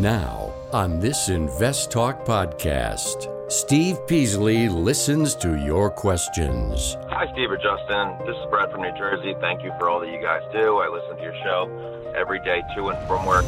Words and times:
Now, 0.00 0.52
on 0.74 1.00
this 1.00 1.30
Invest 1.30 1.90
Talk 1.90 2.26
podcast, 2.26 3.32
Steve 3.50 4.06
Peasley 4.06 4.68
listens 4.68 5.34
to 5.36 5.56
your 5.56 5.88
questions. 5.88 6.98
Hi, 7.08 7.24
Steve 7.32 7.50
or 7.50 7.56
Justin. 7.56 8.14
This 8.26 8.36
is 8.36 8.44
Brad 8.50 8.70
from 8.70 8.82
New 8.82 8.92
Jersey. 8.98 9.34
Thank 9.40 9.62
you 9.62 9.72
for 9.78 9.88
all 9.88 10.00
that 10.00 10.10
you 10.10 10.20
guys 10.20 10.42
do. 10.52 10.80
I 10.80 10.88
listen 10.88 11.16
to 11.16 11.22
your 11.22 11.34
show 11.42 12.12
every 12.14 12.40
day 12.40 12.62
to 12.76 12.88
and 12.88 13.08
from 13.08 13.24
work. 13.24 13.46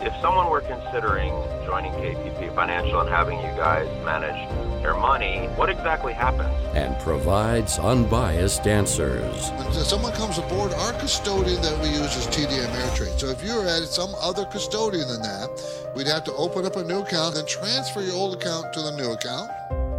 If 0.00 0.14
someone 0.22 0.48
were 0.48 0.60
considering 0.60 1.30
joining 1.66 1.90
KPP 1.92 2.54
Financial 2.54 3.00
and 3.00 3.08
having 3.08 3.38
you 3.38 3.50
guys 3.56 3.88
manage 4.04 4.48
their 4.80 4.94
money, 4.94 5.46
what 5.56 5.68
exactly 5.68 6.12
happens? 6.12 6.54
And 6.76 6.96
provides 7.00 7.80
unbiased 7.80 8.64
answers. 8.68 9.50
When 9.50 9.72
someone 9.72 10.12
comes 10.12 10.38
aboard, 10.38 10.72
our 10.72 10.92
custodian 10.92 11.60
that 11.62 11.82
we 11.82 11.88
use 11.88 12.14
is 12.16 12.28
TD 12.28 12.64
Ameritrade. 12.64 13.18
So 13.18 13.26
if 13.26 13.42
you're 13.42 13.66
at 13.66 13.82
some 13.88 14.14
other 14.20 14.44
custodian 14.44 15.08
than 15.08 15.22
that, 15.22 15.90
we'd 15.96 16.06
have 16.06 16.22
to 16.24 16.32
open 16.34 16.64
up 16.64 16.76
a 16.76 16.84
new 16.84 17.00
account 17.00 17.36
and 17.36 17.48
transfer 17.48 18.00
your 18.00 18.14
old 18.14 18.34
account 18.34 18.72
to 18.74 18.80
the 18.80 18.92
new 18.92 19.10
account. 19.10 19.50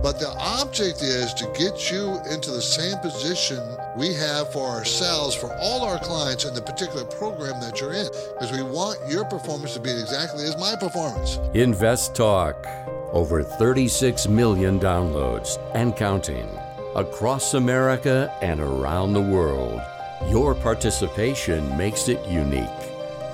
But 0.02 0.18
the 0.18 0.34
object 0.40 1.02
is 1.02 1.34
to 1.36 1.46
get 1.58 1.92
you 1.92 2.22
into 2.32 2.52
the 2.52 2.62
same 2.62 2.98
position 3.00 3.60
we 3.98 4.14
have 4.14 4.52
for 4.54 4.66
ourselves, 4.66 5.36
for 5.36 5.54
all 5.60 5.84
our 5.84 6.00
clients 6.00 6.46
in 6.46 6.54
the 6.54 6.62
particular 6.62 7.04
program 7.04 7.60
that 7.60 7.82
you're 7.82 7.94
in, 7.94 8.08
because 8.34 8.52
we 8.52 8.64
want 8.64 8.98
your 9.10 9.26
performance 9.26 9.74
to 9.74 9.82
be 9.82 9.92
exactly 9.92 10.46
as 10.46 10.58
my 10.58 10.76
performance. 10.80 11.40
Invest 11.54 12.16
Talk. 12.16 12.66
Over 13.12 13.44
36 13.44 14.28
million 14.28 14.80
downloads 14.80 15.58
and 15.74 15.96
counting 15.98 16.48
across 16.96 17.54
America 17.54 18.34
and 18.42 18.62
around 18.62 19.14
the 19.14 19.22
world. 19.22 19.82
Your 20.28 20.56
participation 20.56 21.76
makes 21.78 22.08
it 22.08 22.26
unique. 22.26 22.70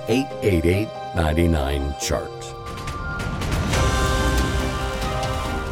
888 0.08 0.88
99 1.14 1.94
Chart. 2.00 2.55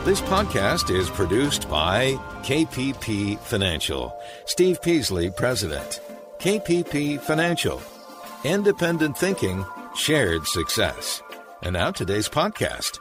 This 0.04 0.20
podcast 0.20 0.94
is 0.94 1.08
produced 1.08 1.66
by 1.70 2.12
KPP 2.42 3.38
Financial. 3.38 4.14
Steve 4.44 4.82
Peasley, 4.82 5.30
President. 5.30 6.02
KPP 6.38 7.18
Financial. 7.22 7.80
Independent 8.44 9.16
thinking, 9.16 9.64
shared 9.96 10.46
success. 10.46 11.22
And 11.62 11.72
now 11.72 11.90
today's 11.90 12.28
podcast. 12.28 12.98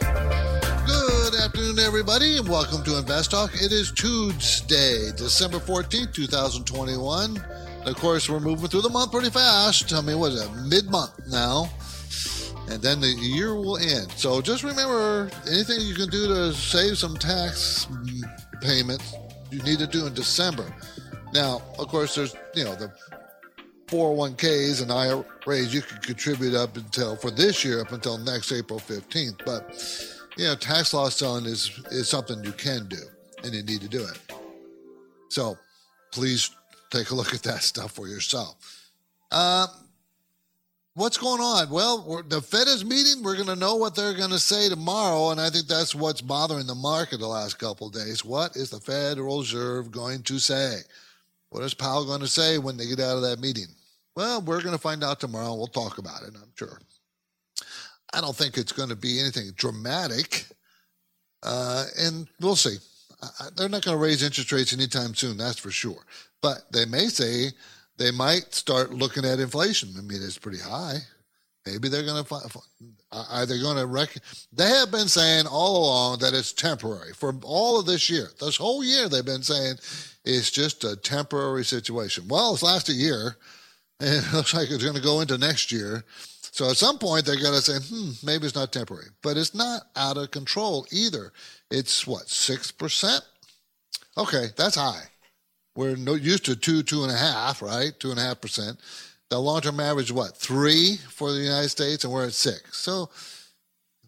Good 0.00 1.34
afternoon, 1.36 1.78
everybody, 1.78 2.38
and 2.38 2.48
welcome 2.48 2.82
to 2.82 2.98
Invest 2.98 3.30
Talk. 3.30 3.54
It 3.54 3.70
is 3.70 3.92
Tuesday, 3.92 5.12
December 5.16 5.58
14th, 5.58 6.12
2021. 6.12 7.36
And 7.36 7.88
of 7.88 7.94
course, 7.94 8.28
we're 8.28 8.40
moving 8.40 8.66
through 8.66 8.82
the 8.82 8.90
month 8.90 9.12
pretty 9.12 9.30
fast. 9.30 9.94
I 9.94 10.00
mean, 10.00 10.18
what 10.18 10.32
is 10.32 10.42
it, 10.42 10.50
mid 10.66 10.90
month 10.90 11.12
now? 11.28 11.70
And 12.70 12.80
then 12.80 13.00
the 13.00 13.08
year 13.08 13.54
will 13.54 13.78
end. 13.78 14.10
So 14.12 14.40
just 14.40 14.62
remember 14.62 15.30
anything 15.46 15.80
you 15.80 15.94
can 15.94 16.08
do 16.08 16.28
to 16.28 16.52
save 16.52 16.98
some 16.98 17.16
tax 17.16 17.88
payments, 18.60 19.14
you 19.50 19.62
need 19.62 19.78
to 19.80 19.86
do 19.86 20.06
in 20.06 20.14
December. 20.14 20.64
Now, 21.32 21.62
of 21.78 21.88
course, 21.88 22.14
there's, 22.14 22.34
you 22.54 22.64
know, 22.64 22.74
the 22.74 22.92
401ks 23.88 24.82
and 24.82 24.92
IRAs 24.92 25.74
you 25.74 25.82
can 25.82 25.98
contribute 25.98 26.54
up 26.54 26.76
until 26.76 27.16
for 27.16 27.30
this 27.30 27.64
year 27.64 27.80
up 27.80 27.92
until 27.92 28.18
next 28.18 28.52
April 28.52 28.78
15th. 28.78 29.44
But, 29.44 30.28
you 30.36 30.44
know, 30.44 30.54
tax 30.54 30.94
loss 30.94 31.16
selling 31.16 31.46
is, 31.46 31.70
is 31.90 32.08
something 32.08 32.42
you 32.44 32.52
can 32.52 32.86
do 32.86 33.02
and 33.42 33.52
you 33.52 33.62
need 33.62 33.80
to 33.80 33.88
do 33.88 34.02
it. 34.02 34.18
So 35.28 35.56
please 36.12 36.50
take 36.90 37.10
a 37.10 37.14
look 37.14 37.34
at 37.34 37.42
that 37.42 37.62
stuff 37.62 37.92
for 37.92 38.06
yourself. 38.06 38.54
Uh, 39.32 39.66
what's 40.94 41.18
going 41.18 41.40
on? 41.40 41.70
Well, 41.70 42.22
the 42.28 42.40
Fed 42.40 42.68
is 42.68 42.84
meeting. 42.84 43.22
We're 43.22 43.36
going 43.36 43.46
to 43.46 43.56
know 43.56 43.76
what 43.76 43.94
they're 43.94 44.16
going 44.16 44.30
to 44.30 44.38
say 44.38 44.68
tomorrow, 44.68 45.30
and 45.30 45.40
I 45.40 45.50
think 45.50 45.66
that's 45.66 45.94
what's 45.94 46.20
bothering 46.20 46.66
the 46.66 46.74
market 46.74 47.20
the 47.20 47.26
last 47.26 47.58
couple 47.58 47.88
days. 47.90 48.24
What 48.24 48.56
is 48.56 48.70
the 48.70 48.80
Federal 48.80 49.40
Reserve 49.40 49.90
going 49.90 50.22
to 50.24 50.38
say? 50.38 50.78
What 51.50 51.62
is 51.64 51.74
Powell 51.74 52.04
going 52.04 52.20
to 52.20 52.28
say 52.28 52.58
when 52.58 52.76
they 52.76 52.86
get 52.86 53.00
out 53.00 53.16
of 53.16 53.22
that 53.22 53.40
meeting? 53.40 53.66
Well, 54.16 54.42
we're 54.42 54.62
going 54.62 54.74
to 54.74 54.80
find 54.80 55.02
out 55.04 55.20
tomorrow. 55.20 55.54
We'll 55.54 55.66
talk 55.66 55.98
about 55.98 56.22
it, 56.22 56.34
I'm 56.34 56.52
sure. 56.54 56.80
I 58.12 58.20
don't 58.20 58.36
think 58.36 58.56
it's 58.56 58.72
going 58.72 58.88
to 58.88 58.96
be 58.96 59.20
anything 59.20 59.50
dramatic, 59.54 60.46
uh, 61.42 61.84
and 61.98 62.26
we'll 62.40 62.56
see. 62.56 62.76
they're 63.56 63.68
not 63.68 63.84
going 63.84 63.96
to 63.96 64.02
raise 64.02 64.22
interest 64.22 64.50
rates 64.50 64.72
anytime 64.72 65.14
soon, 65.14 65.36
that's 65.36 65.58
for 65.58 65.70
sure. 65.70 66.04
But 66.42 66.72
they 66.72 66.86
may 66.86 67.06
say 67.06 67.50
they 68.00 68.10
might 68.10 68.54
start 68.54 68.94
looking 68.94 69.26
at 69.26 69.40
inflation. 69.40 69.90
I 69.98 70.00
mean, 70.00 70.22
it's 70.22 70.38
pretty 70.38 70.58
high. 70.58 70.96
Maybe 71.66 71.90
they're 71.90 72.02
going 72.02 72.24
to 72.24 72.60
are 73.12 73.44
they 73.44 73.60
going 73.60 73.76
to 73.76 73.84
rec- 73.84 74.16
They 74.50 74.66
have 74.66 74.90
been 74.90 75.06
saying 75.06 75.46
all 75.46 75.84
along 75.84 76.20
that 76.20 76.32
it's 76.32 76.54
temporary 76.54 77.12
for 77.12 77.34
all 77.42 77.78
of 77.78 77.84
this 77.84 78.08
year. 78.08 78.28
This 78.40 78.56
whole 78.56 78.82
year 78.82 79.10
they've 79.10 79.22
been 79.22 79.42
saying 79.42 79.74
it's 80.24 80.50
just 80.50 80.82
a 80.84 80.96
temporary 80.96 81.62
situation. 81.62 82.26
Well, 82.26 82.54
it's 82.54 82.62
lasted 82.62 82.92
a 82.92 82.98
year, 82.98 83.36
and 84.00 84.24
it 84.24 84.32
looks 84.32 84.54
like 84.54 84.70
it's 84.70 84.82
going 84.82 84.96
to 84.96 85.02
go 85.02 85.20
into 85.20 85.36
next 85.36 85.70
year. 85.70 86.02
So 86.52 86.70
at 86.70 86.78
some 86.78 86.96
point 86.96 87.26
they're 87.26 87.36
going 87.36 87.54
to 87.54 87.60
say, 87.60 87.78
hmm, 87.86 88.12
maybe 88.24 88.46
it's 88.46 88.56
not 88.56 88.72
temporary, 88.72 89.08
but 89.22 89.36
it's 89.36 89.54
not 89.54 89.82
out 89.94 90.16
of 90.16 90.30
control 90.30 90.86
either. 90.90 91.32
It's 91.70 92.06
what 92.06 92.30
six 92.30 92.70
percent? 92.70 93.22
Okay, 94.16 94.46
that's 94.56 94.76
high. 94.76 95.09
We're 95.80 95.96
no, 95.96 96.12
used 96.12 96.44
to 96.44 96.56
two, 96.56 96.82
two 96.82 97.04
and 97.04 97.10
a 97.10 97.16
half, 97.16 97.62
right? 97.62 97.98
Two 97.98 98.10
and 98.10 98.20
a 98.20 98.22
half 98.22 98.42
percent. 98.42 98.78
The 99.30 99.38
long 99.38 99.62
term 99.62 99.80
average, 99.80 100.12
what, 100.12 100.36
three 100.36 100.98
for 101.08 101.32
the 101.32 101.40
United 101.40 101.70
States, 101.70 102.04
and 102.04 102.12
we're 102.12 102.26
at 102.26 102.34
six. 102.34 102.76
So 102.76 103.08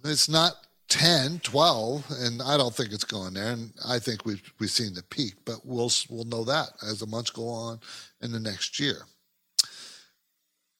it's 0.04 0.28
not 0.28 0.52
10, 0.90 1.38
12, 1.38 2.04
and 2.20 2.42
I 2.42 2.58
don't 2.58 2.74
think 2.74 2.92
it's 2.92 3.04
going 3.04 3.32
there. 3.32 3.52
And 3.52 3.72
I 3.88 3.98
think 4.00 4.26
we've, 4.26 4.42
we've 4.58 4.68
seen 4.68 4.92
the 4.92 5.02
peak, 5.04 5.32
but 5.46 5.64
we'll, 5.64 5.90
we'll 6.10 6.26
know 6.26 6.44
that 6.44 6.68
as 6.86 7.00
the 7.00 7.06
months 7.06 7.30
go 7.30 7.48
on 7.48 7.80
in 8.20 8.32
the 8.32 8.40
next 8.40 8.78
year. 8.78 9.06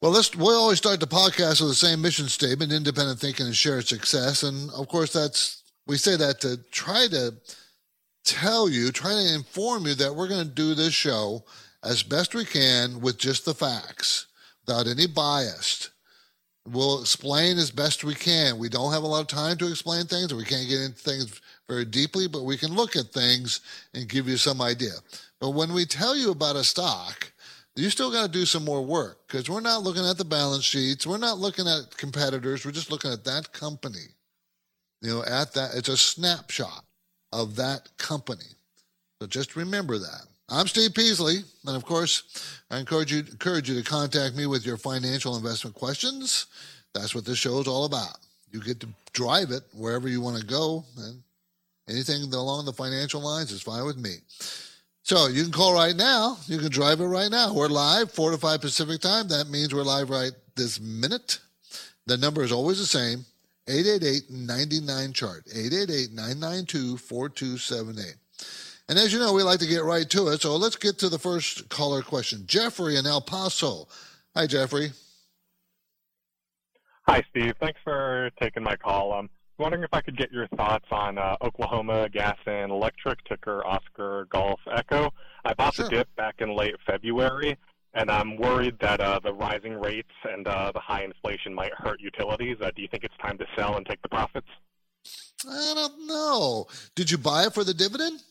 Well, 0.02 0.12
let's, 0.12 0.36
we 0.36 0.44
always 0.44 0.76
start 0.76 1.00
the 1.00 1.06
podcast 1.06 1.62
with 1.62 1.70
the 1.70 1.74
same 1.74 2.02
mission 2.02 2.28
statement 2.28 2.70
independent 2.70 3.18
thinking 3.18 3.46
and 3.46 3.56
shared 3.56 3.88
success. 3.88 4.42
And 4.42 4.70
of 4.72 4.88
course, 4.88 5.10
that's, 5.10 5.62
we 5.86 5.96
say 5.96 6.16
that 6.16 6.42
to 6.42 6.58
try 6.70 7.06
to 7.12 7.32
tell 8.24 8.68
you, 8.68 8.90
try 8.90 9.12
to 9.12 9.34
inform 9.34 9.86
you 9.86 9.94
that 9.94 10.14
we're 10.14 10.28
going 10.28 10.46
to 10.46 10.54
do 10.54 10.74
this 10.74 10.94
show 10.94 11.44
as 11.84 12.02
best 12.02 12.34
we 12.34 12.44
can 12.44 13.00
with 13.00 13.18
just 13.18 13.44
the 13.44 13.54
facts, 13.54 14.26
without 14.66 14.86
any 14.86 15.06
bias. 15.06 15.90
We'll 16.66 17.00
explain 17.00 17.58
as 17.58 17.72
best 17.72 18.04
we 18.04 18.14
can. 18.14 18.56
We 18.58 18.68
don't 18.68 18.92
have 18.92 19.02
a 19.02 19.06
lot 19.06 19.20
of 19.20 19.26
time 19.26 19.56
to 19.58 19.68
explain 19.68 20.06
things, 20.06 20.30
and 20.30 20.38
we 20.38 20.44
can't 20.44 20.68
get 20.68 20.80
into 20.80 20.98
things 20.98 21.40
very 21.68 21.84
deeply, 21.84 22.28
but 22.28 22.44
we 22.44 22.56
can 22.56 22.72
look 22.72 22.94
at 22.94 23.06
things 23.06 23.60
and 23.94 24.08
give 24.08 24.28
you 24.28 24.36
some 24.36 24.62
idea. 24.62 24.92
But 25.40 25.50
when 25.50 25.72
we 25.72 25.84
tell 25.84 26.16
you 26.16 26.30
about 26.30 26.54
a 26.54 26.62
stock, 26.62 27.32
you 27.74 27.90
still 27.90 28.12
got 28.12 28.26
to 28.26 28.32
do 28.32 28.44
some 28.44 28.64
more 28.64 28.84
work 28.84 29.26
because 29.26 29.50
we're 29.50 29.60
not 29.60 29.82
looking 29.82 30.04
at 30.04 30.18
the 30.18 30.24
balance 30.24 30.62
sheets. 30.62 31.06
We're 31.06 31.16
not 31.16 31.38
looking 31.38 31.66
at 31.66 31.96
competitors. 31.96 32.64
We're 32.64 32.70
just 32.70 32.92
looking 32.92 33.12
at 33.12 33.24
that 33.24 33.52
company. 33.52 34.14
You 35.00 35.10
know, 35.10 35.24
at 35.24 35.54
that, 35.54 35.74
it's 35.74 35.88
a 35.88 35.96
snapshot 35.96 36.84
of 37.32 37.56
that 37.56 37.88
company. 37.98 38.44
So 39.20 39.26
just 39.26 39.56
remember 39.56 39.98
that. 39.98 40.26
I'm 40.48 40.66
Steve 40.66 40.94
Peasley, 40.94 41.36
and 41.66 41.76
of 41.76 41.84
course, 41.84 42.60
I 42.70 42.78
encourage 42.78 43.12
you 43.12 43.20
encourage 43.20 43.70
you 43.70 43.80
to 43.80 43.88
contact 43.88 44.36
me 44.36 44.46
with 44.46 44.66
your 44.66 44.76
financial 44.76 45.36
investment 45.36 45.74
questions. 45.74 46.46
That's 46.92 47.14
what 47.14 47.24
this 47.24 47.38
show 47.38 47.58
is 47.60 47.66
all 47.66 47.86
about. 47.86 48.18
You 48.50 48.60
get 48.60 48.80
to 48.80 48.88
drive 49.12 49.50
it 49.50 49.62
wherever 49.72 50.08
you 50.08 50.20
want 50.20 50.38
to 50.38 50.44
go, 50.44 50.84
and 50.98 51.22
anything 51.88 52.22
along 52.34 52.66
the 52.66 52.72
financial 52.72 53.22
lines 53.22 53.50
is 53.50 53.62
fine 53.62 53.86
with 53.86 53.96
me. 53.96 54.16
So 55.04 55.28
you 55.28 55.42
can 55.42 55.52
call 55.52 55.74
right 55.74 55.96
now. 55.96 56.36
You 56.46 56.58
can 56.58 56.70
drive 56.70 57.00
it 57.00 57.06
right 57.06 57.30
now. 57.30 57.54
We're 57.54 57.68
live, 57.68 58.12
four 58.12 58.30
to 58.30 58.38
five 58.38 58.60
Pacific 58.60 59.00
time. 59.00 59.28
That 59.28 59.48
means 59.48 59.74
we're 59.74 59.82
live 59.82 60.10
right 60.10 60.32
this 60.54 60.80
minute. 60.80 61.38
The 62.06 62.16
number 62.16 62.42
is 62.42 62.52
always 62.52 62.78
the 62.78 62.86
same 62.86 63.24
888-99 63.68 65.14
chart 65.14 65.44
888-992-4278 65.46 68.14
and 68.88 68.98
as 68.98 69.12
you 69.12 69.20
know 69.20 69.32
we 69.32 69.42
like 69.42 69.58
to 69.60 69.66
get 69.66 69.84
right 69.84 70.08
to 70.10 70.28
it 70.28 70.40
so 70.40 70.56
let's 70.56 70.76
get 70.76 70.98
to 70.98 71.08
the 71.08 71.18
first 71.18 71.68
caller 71.68 72.02
question. 72.02 72.44
Jeffrey 72.46 72.96
in 72.96 73.06
el 73.06 73.20
paso. 73.20 73.86
Hi 74.34 74.46
jeffrey. 74.46 74.90
Hi 77.08 77.22
steve. 77.30 77.54
Thanks 77.60 77.78
for 77.84 78.30
taking 78.40 78.64
my 78.64 78.76
call. 78.76 79.12
I'm 79.12 79.28
wondering 79.58 79.82
if 79.84 79.90
i 79.92 80.00
could 80.00 80.16
get 80.16 80.32
your 80.32 80.48
thoughts 80.56 80.86
on 80.90 81.18
uh, 81.18 81.36
oklahoma 81.40 82.08
gas 82.08 82.36
and 82.46 82.72
electric 82.72 83.22
ticker 83.24 83.64
oscar 83.64 84.26
golf 84.30 84.58
echo. 84.72 85.12
I 85.44 85.54
bought 85.54 85.74
sure. 85.74 85.84
the 85.84 85.98
dip 85.98 86.08
back 86.16 86.40
in 86.40 86.56
late 86.56 86.74
february 86.84 87.56
and 87.94 88.10
I'm 88.10 88.36
worried 88.36 88.76
that 88.80 89.00
uh, 89.00 89.20
the 89.22 89.32
rising 89.32 89.74
rates 89.74 90.12
and 90.24 90.46
uh, 90.46 90.72
the 90.72 90.80
high 90.80 91.04
inflation 91.04 91.54
might 91.54 91.72
hurt 91.74 92.00
utilities. 92.00 92.56
Uh, 92.60 92.70
do 92.74 92.82
you 92.82 92.88
think 92.88 93.04
it's 93.04 93.16
time 93.20 93.38
to 93.38 93.46
sell 93.56 93.76
and 93.76 93.86
take 93.86 94.00
the 94.02 94.08
profits? 94.08 94.48
I 95.48 95.72
don't 95.74 96.06
know. 96.06 96.66
Did 96.94 97.10
you 97.10 97.18
buy 97.18 97.46
it 97.46 97.54
for 97.54 97.64
the 97.64 97.74
dividend? 97.74 98.22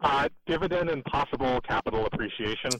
Uh, 0.00 0.28
dividend 0.46 0.90
and 0.90 1.04
possible 1.04 1.60
capital 1.62 2.06
appreciation. 2.06 2.70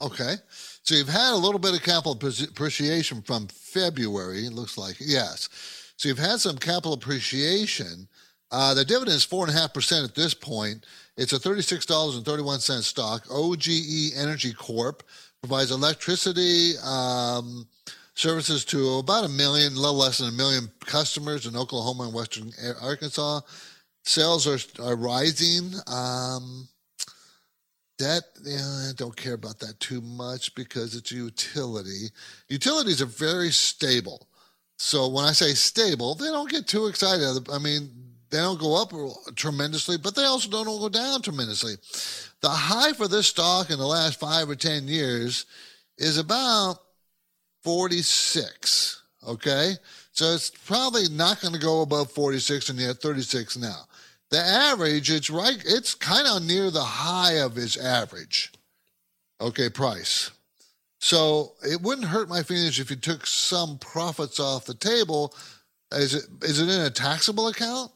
Okay. 0.00 0.34
So 0.82 0.94
you've 0.94 1.08
had 1.08 1.32
a 1.32 1.36
little 1.36 1.58
bit 1.58 1.74
of 1.74 1.82
capital 1.82 2.12
appreciation 2.12 3.22
from 3.22 3.48
February, 3.48 4.46
it 4.46 4.52
looks 4.52 4.76
like. 4.76 4.96
Yes. 5.00 5.48
So 5.96 6.08
you've 6.08 6.18
had 6.18 6.40
some 6.40 6.58
capital 6.58 6.92
appreciation. 6.92 8.08
Uh, 8.50 8.74
the 8.74 8.84
dividend 8.84 9.16
is 9.16 9.26
4.5% 9.26 10.04
at 10.04 10.14
this 10.14 10.34
point. 10.34 10.86
It's 11.18 11.32
a 11.32 11.38
$36.31 11.40 12.82
stock. 12.82 13.26
OGE 13.28 14.12
Energy 14.16 14.52
Corp 14.52 15.02
provides 15.42 15.72
electricity 15.72 16.74
um, 16.84 17.66
services 18.14 18.64
to 18.66 18.98
about 18.98 19.24
a 19.24 19.28
million, 19.28 19.72
a 19.72 19.76
little 19.80 19.96
less 19.96 20.18
than 20.18 20.28
a 20.28 20.32
million 20.32 20.70
customers 20.86 21.44
in 21.44 21.56
Oklahoma 21.56 22.04
and 22.04 22.14
Western 22.14 22.52
Arkansas. 22.80 23.40
Sales 24.04 24.46
are, 24.46 24.58
are 24.80 24.94
rising. 24.94 25.72
Um, 25.88 26.68
that 27.98 28.22
yeah, 28.44 28.88
I 28.88 28.92
don't 28.94 29.16
care 29.16 29.34
about 29.34 29.58
that 29.58 29.80
too 29.80 30.00
much 30.00 30.54
because 30.54 30.94
it's 30.94 31.10
a 31.10 31.16
utility. 31.16 32.10
Utilities 32.48 33.02
are 33.02 33.06
very 33.06 33.50
stable. 33.50 34.28
So 34.78 35.08
when 35.08 35.24
I 35.24 35.32
say 35.32 35.54
stable, 35.54 36.14
they 36.14 36.26
don't 36.26 36.48
get 36.48 36.68
too 36.68 36.86
excited. 36.86 37.48
I 37.52 37.58
mean, 37.58 37.90
they 38.30 38.38
don't 38.38 38.60
go 38.60 38.80
up 38.80 38.92
tremendously, 39.36 39.96
but 39.96 40.14
they 40.14 40.24
also 40.24 40.50
don't 40.50 40.66
go 40.66 40.88
down 40.88 41.22
tremendously. 41.22 41.74
The 42.40 42.48
high 42.48 42.92
for 42.92 43.08
this 43.08 43.28
stock 43.28 43.70
in 43.70 43.78
the 43.78 43.86
last 43.86 44.20
five 44.20 44.48
or 44.48 44.54
10 44.54 44.86
years 44.86 45.46
is 45.96 46.18
about 46.18 46.78
46. 47.62 49.02
Okay. 49.26 49.72
So 50.12 50.32
it's 50.32 50.50
probably 50.50 51.08
not 51.10 51.40
going 51.40 51.54
to 51.54 51.60
go 51.60 51.82
above 51.82 52.10
46 52.12 52.70
and 52.70 52.78
yet 52.78 52.96
36 52.96 53.56
now. 53.56 53.84
The 54.30 54.38
average, 54.38 55.10
it's 55.10 55.30
right, 55.30 55.62
it's 55.64 55.94
kind 55.94 56.26
of 56.26 56.42
near 56.42 56.70
the 56.70 56.82
high 56.82 57.38
of 57.38 57.56
its 57.56 57.76
average. 57.76 58.52
Okay, 59.40 59.70
price. 59.70 60.30
So 60.98 61.52
it 61.62 61.80
wouldn't 61.80 62.08
hurt 62.08 62.28
my 62.28 62.42
feelings 62.42 62.78
if 62.78 62.90
you 62.90 62.96
took 62.96 63.26
some 63.26 63.78
profits 63.78 64.40
off 64.40 64.66
the 64.66 64.74
table. 64.74 65.34
Is 65.92 66.14
it 66.14 66.24
is 66.42 66.60
it 66.60 66.68
in 66.68 66.80
a 66.80 66.90
taxable 66.90 67.48
account? 67.48 67.92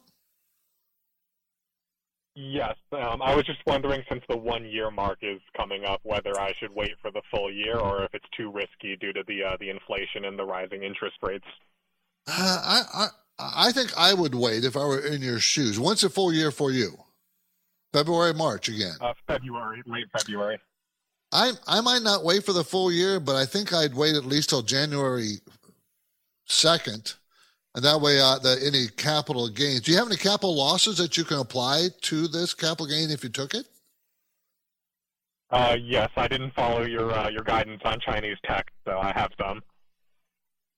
Yes, 2.35 2.75
um, 2.91 3.21
I 3.21 3.35
was 3.35 3.45
just 3.45 3.59
wondering 3.67 4.03
since 4.09 4.23
the 4.27 4.37
one 4.37 4.65
year 4.65 4.89
mark 4.89 5.19
is 5.21 5.39
coming 5.55 5.85
up, 5.85 5.99
whether 6.03 6.39
I 6.39 6.53
should 6.59 6.73
wait 6.73 6.93
for 6.99 7.11
the 7.11 7.21
full 7.29 7.51
year 7.51 7.77
or 7.77 8.03
if 8.03 8.13
it's 8.13 8.25
too 8.35 8.51
risky 8.51 8.95
due 8.95 9.13
to 9.13 9.23
the 9.27 9.43
uh, 9.43 9.57
the 9.59 9.69
inflation 9.69 10.25
and 10.25 10.37
the 10.37 10.43
rising 10.43 10.81
interest 10.81 11.17
rates. 11.21 11.45
Uh, 12.27 12.31
I, 12.65 12.81
I 12.93 13.07
I 13.67 13.71
think 13.71 13.95
I 13.95 14.15
would 14.15 14.33
wait 14.33 14.65
if 14.65 14.75
I 14.75 14.85
were 14.85 15.05
in 15.05 15.21
your 15.21 15.39
shoes. 15.39 15.79
When's 15.79 16.03
a 16.03 16.09
full 16.09 16.33
year 16.33 16.49
for 16.49 16.71
you? 16.71 16.97
February, 17.91 18.33
March 18.33 18.67
again. 18.67 18.95
Uh, 18.99 19.13
February, 19.27 19.83
late 19.85 20.07
February. 20.17 20.57
I 21.31 21.51
I 21.67 21.81
might 21.81 22.01
not 22.01 22.23
wait 22.23 22.43
for 22.43 22.53
the 22.53 22.63
full 22.63 22.91
year, 22.91 23.19
but 23.19 23.35
I 23.35 23.45
think 23.45 23.73
I'd 23.73 23.93
wait 23.93 24.15
at 24.15 24.25
least 24.25 24.49
till 24.49 24.63
January 24.63 25.39
second 26.45 27.13
and 27.75 27.83
that 27.83 27.99
way, 27.99 28.19
uh, 28.19 28.37
the, 28.39 28.61
any 28.65 28.87
capital 28.97 29.49
gains. 29.49 29.81
Do 29.81 29.91
you 29.91 29.97
have 29.97 30.07
any 30.07 30.17
capital 30.17 30.55
losses 30.55 30.97
that 30.97 31.17
you 31.17 31.23
can 31.23 31.39
apply 31.39 31.87
to 32.01 32.27
this 32.27 32.53
capital 32.53 32.85
gain 32.85 33.09
if 33.09 33.23
you 33.23 33.29
took 33.29 33.53
it? 33.53 33.65
Uh, 35.49 35.77
yes, 35.79 36.09
I 36.15 36.27
didn't 36.27 36.53
follow 36.53 36.83
your 36.83 37.11
uh, 37.11 37.29
your 37.29 37.43
guidance 37.43 37.81
on 37.85 37.99
Chinese 37.99 38.37
tech, 38.43 38.71
so 38.87 38.99
I 38.99 39.11
have 39.11 39.31
some. 39.39 39.61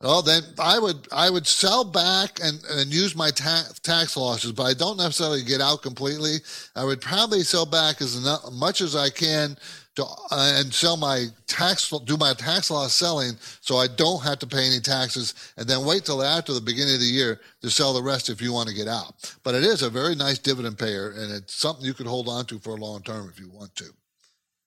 Well, 0.02 0.22
then 0.22 0.44
I 0.60 0.78
would 0.80 1.08
I 1.12 1.30
would 1.30 1.48
sell 1.48 1.86
back 1.86 2.40
and, 2.44 2.62
and 2.70 2.94
use 2.94 3.16
my 3.16 3.32
ta- 3.32 3.70
tax 3.84 4.18
losses, 4.18 4.52
but 4.52 4.64
I 4.64 4.74
don't 4.74 4.98
necessarily 4.98 5.44
get 5.44 5.62
out 5.62 5.82
completely. 5.82 6.38
I 6.76 6.84
would 6.84 7.00
probably 7.00 7.42
sell 7.42 7.66
back 7.66 8.02
as 8.02 8.20
much 8.52 8.82
as 8.82 8.96
I 8.96 9.10
can 9.10 9.58
to 9.96 10.04
uh, 10.04 10.54
and 10.58 10.74
sell 10.74 10.98
my 10.98 11.26
tax 11.48 11.90
do 12.06 12.18
my 12.18 12.34
tax 12.34 12.70
loss 12.70 12.96
selling 12.96 13.34
so 13.62 13.78
I 13.78 13.88
don't 13.88 14.24
have 14.24 14.40
to 14.40 14.48
pay 14.48 14.66
any 14.66 14.80
taxes 14.80 15.34
and 15.58 15.68
then 15.68 15.86
wait 15.86 16.06
till 16.06 16.24
after 16.24 16.54
the 16.54 16.62
beginning 16.62 16.96
of 16.96 17.00
the 17.00 17.06
year 17.06 17.40
to 17.62 17.70
sell 17.70 17.94
the 17.94 18.04
rest 18.04 18.30
if 18.30 18.42
you 18.42 18.52
want 18.52 18.70
to 18.70 18.76
get 18.76 18.88
out. 18.88 19.36
But 19.44 19.56
it 19.56 19.64
is 19.64 19.82
a 19.82 19.90
very 19.90 20.16
nice 20.16 20.40
dividend 20.40 20.78
payer 20.78 21.12
and 21.12 21.32
it's 21.32 21.54
something 21.54 21.86
you 21.86 21.94
could 21.94 22.08
hold 22.08 22.28
on 22.28 22.46
to 22.46 22.60
for 22.60 22.72
a 22.72 22.80
long 22.80 23.02
term 23.04 23.30
if 23.32 23.40
you 23.40 23.50
want 23.50 23.76
to. 23.78 23.86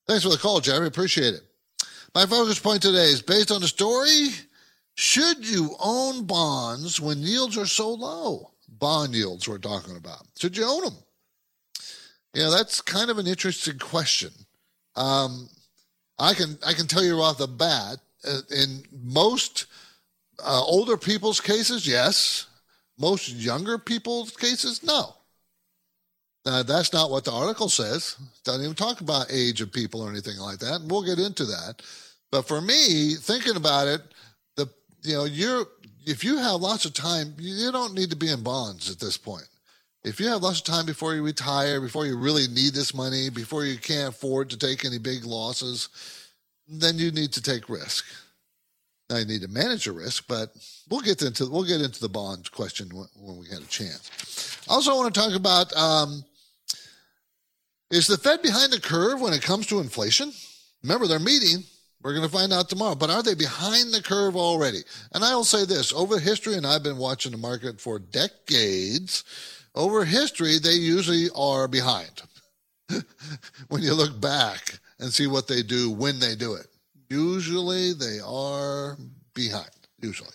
Thanks 0.07 0.25
for 0.25 0.31
the 0.31 0.39
call, 0.39 0.61
Jerry. 0.61 0.87
Appreciate 0.87 1.35
it. 1.35 1.43
My 2.15 2.25
focus 2.25 2.59
point 2.59 2.83
today 2.83 3.11
is 3.11 3.23
based 3.23 3.51
on 3.51 3.61
the 3.61 3.69
story 3.69 4.29
should 5.01 5.49
you 5.49 5.77
own 5.79 6.25
bonds 6.25 7.01
when 7.01 7.19
yields 7.19 7.57
are 7.57 7.67
so 7.67 7.91
low? 7.91 8.51
Bond 8.69 9.15
yields 9.15 9.49
we're 9.49 9.59
talking 9.59 9.97
about. 9.97 10.27
Should 10.37 10.57
you 10.57 10.65
own 10.65 10.83
them? 10.83 10.97
Know, 12.35 12.51
that's 12.51 12.81
kind 12.81 13.09
of 13.09 13.19
an 13.19 13.29
interesting 13.29 13.79
question. 13.79 14.33
Um, 14.99 15.49
I 16.19 16.35
can 16.35 16.59
I 16.67 16.73
can 16.73 16.87
tell 16.87 17.05
you 17.05 17.21
off 17.21 17.39
the 17.39 17.47
bat, 17.47 17.99
uh, 18.27 18.41
in 18.51 18.83
most 18.93 19.67
uh, 20.45 20.63
older 20.63 20.97
people's 20.97 21.41
cases, 21.41 21.87
yes. 21.87 22.47
Most 22.99 23.29
younger 23.29 23.79
people's 23.79 24.37
cases, 24.37 24.83
no. 24.83 25.15
Now, 26.45 26.63
that's 26.63 26.93
not 26.93 27.11
what 27.11 27.25
the 27.25 27.33
article 27.33 27.69
says. 27.69 28.17
It 28.19 28.45
doesn't 28.45 28.63
even 28.63 28.75
talk 28.75 29.01
about 29.01 29.31
age 29.31 29.61
of 29.61 29.73
people 29.73 30.03
or 30.03 30.11
anything 30.11 30.39
like 30.39 30.59
that. 30.59 30.81
And 30.81 30.91
we'll 30.91 31.05
get 31.05 31.19
into 31.19 31.45
that. 31.45 31.83
But 32.33 32.49
for 32.49 32.61
me, 32.61 33.15
thinking 33.15 33.57
about 33.57 33.87
it, 33.87 34.01
the 34.57 34.69
you 35.03 35.15
know, 35.15 35.25
you're 35.25 35.67
if 36.07 36.25
you 36.25 36.39
have 36.39 36.61
lots 36.61 36.85
of 36.87 36.95
time, 36.95 37.35
you 37.39 37.71
don't 37.71 37.95
need 37.95 38.11
to 38.11 38.17
be 38.17 38.33
in 38.33 38.43
bonds 38.43 38.91
at 38.91 38.99
this 38.99 39.17
point. 39.17 39.49
If 40.05 40.21
you 40.21 40.29
have 40.29 40.43
lots 40.43 40.59
of 40.59 40.65
time 40.65 40.87
before 40.87 41.15
you 41.15 41.23
retire, 41.23 41.81
before 41.81 42.07
you 42.07 42.17
really 42.17 42.47
need 42.49 42.73
this 42.73 42.95
money, 42.95 43.31
before 43.31 43.65
you 43.65 43.79
can't 43.79 44.15
afford 44.15 44.51
to 44.51 44.59
take 44.59 44.85
any 44.85 44.99
big 44.99 45.25
losses, 45.25 45.89
then 46.69 46.99
you 46.99 47.11
need 47.11 47.33
to 47.33 47.43
take 47.43 47.69
risk. 47.69 48.05
Now 49.11 49.17
you 49.17 49.25
need 49.25 49.43
to 49.43 49.49
manage 49.49 49.87
your 49.87 49.95
risk, 49.95 50.27
but 50.29 50.51
we'll 50.89 51.01
get 51.01 51.23
into 51.23 51.49
we'll 51.51 51.65
get 51.65 51.81
into 51.81 52.01
the 52.01 52.09
bond 52.09 52.51
question 52.53 52.91
when, 52.91 53.37
we 53.39 53.49
get 53.49 53.61
a 53.61 53.69
chance. 53.69 54.61
Also, 54.69 54.93
I 54.93 54.97
want 54.97 55.15
to 55.15 55.21
talk 55.21 55.35
about 55.35 55.75
um, 55.77 56.25
is 57.91 58.07
the 58.07 58.19
Fed 58.19 58.43
behind 58.43 58.73
the 58.73 58.81
curve 58.81 59.21
when 59.21 59.33
it 59.33 59.43
comes 59.43 59.67
to 59.69 59.81
inflation? 59.81 60.33
Remember, 60.83 61.07
they're 61.07 61.19
meeting 61.19 61.65
we're 62.03 62.15
going 62.15 62.27
to 62.27 62.33
find 62.33 62.53
out 62.53 62.69
tomorrow. 62.69 62.95
But 62.95 63.11
are 63.11 63.23
they 63.23 63.35
behind 63.35 63.93
the 63.93 64.03
curve 64.03 64.37
already? 64.37 64.81
And 65.13 65.25
I 65.25 65.35
will 65.35 65.45
say 65.45 65.65
this 65.65 65.93
over 65.93 66.19
history, 66.19 66.55
and 66.55 66.67
I've 66.67 66.83
been 66.83 66.99
watching 66.99 67.33
the 67.33 67.39
market 67.39 67.81
for 67.81 67.99
decades, 67.99 69.25
over 69.75 70.05
history, 70.05 70.59
they 70.59 70.73
usually 70.73 71.29
are 71.37 71.69
behind 71.69 72.23
when 73.69 73.83
you 73.83 73.95
look 73.95 74.21
back 74.21 74.79
and 74.99 75.13
see 75.13 75.27
what 75.27 75.47
they 75.49 75.63
do 75.63 75.91
when 75.91 76.19
they 76.19 76.35
do 76.35 76.55
it. 76.55 76.67
Usually 77.09 77.93
they 77.93 78.19
are 78.25 78.97
behind, 79.35 79.71
usually. 80.01 80.31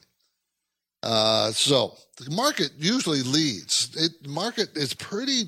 Uh, 1.02 1.52
so 1.52 1.98
the 2.18 2.32
market 2.32 2.72
usually 2.78 3.24
leads. 3.24 3.90
It 3.96 4.28
market 4.28 4.76
is 4.76 4.94
pretty, 4.94 5.44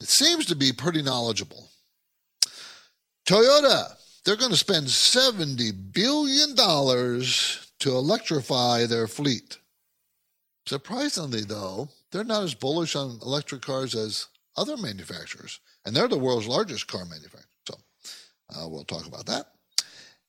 it 0.00 0.08
seems 0.08 0.46
to 0.46 0.56
be 0.56 0.72
pretty 0.72 1.02
knowledgeable. 1.02 1.68
Toyota 3.26 3.94
they're 4.24 4.36
going 4.36 4.50
to 4.50 4.56
spend 4.56 4.86
$70 4.86 5.92
billion 5.92 6.56
to 6.56 7.90
electrify 7.90 8.86
their 8.86 9.06
fleet. 9.06 9.58
Surprisingly, 10.66 11.42
though, 11.42 11.90
they're 12.14 12.22
not 12.22 12.44
as 12.44 12.54
bullish 12.54 12.94
on 12.94 13.18
electric 13.22 13.62
cars 13.62 13.96
as 13.96 14.28
other 14.56 14.76
manufacturers, 14.76 15.58
and 15.84 15.96
they're 15.96 16.06
the 16.06 16.16
world's 16.16 16.46
largest 16.46 16.86
car 16.86 17.04
manufacturer. 17.04 17.42
So 17.66 17.74
uh, 18.54 18.68
we'll 18.68 18.84
talk 18.84 19.06
about 19.08 19.26
that. 19.26 19.46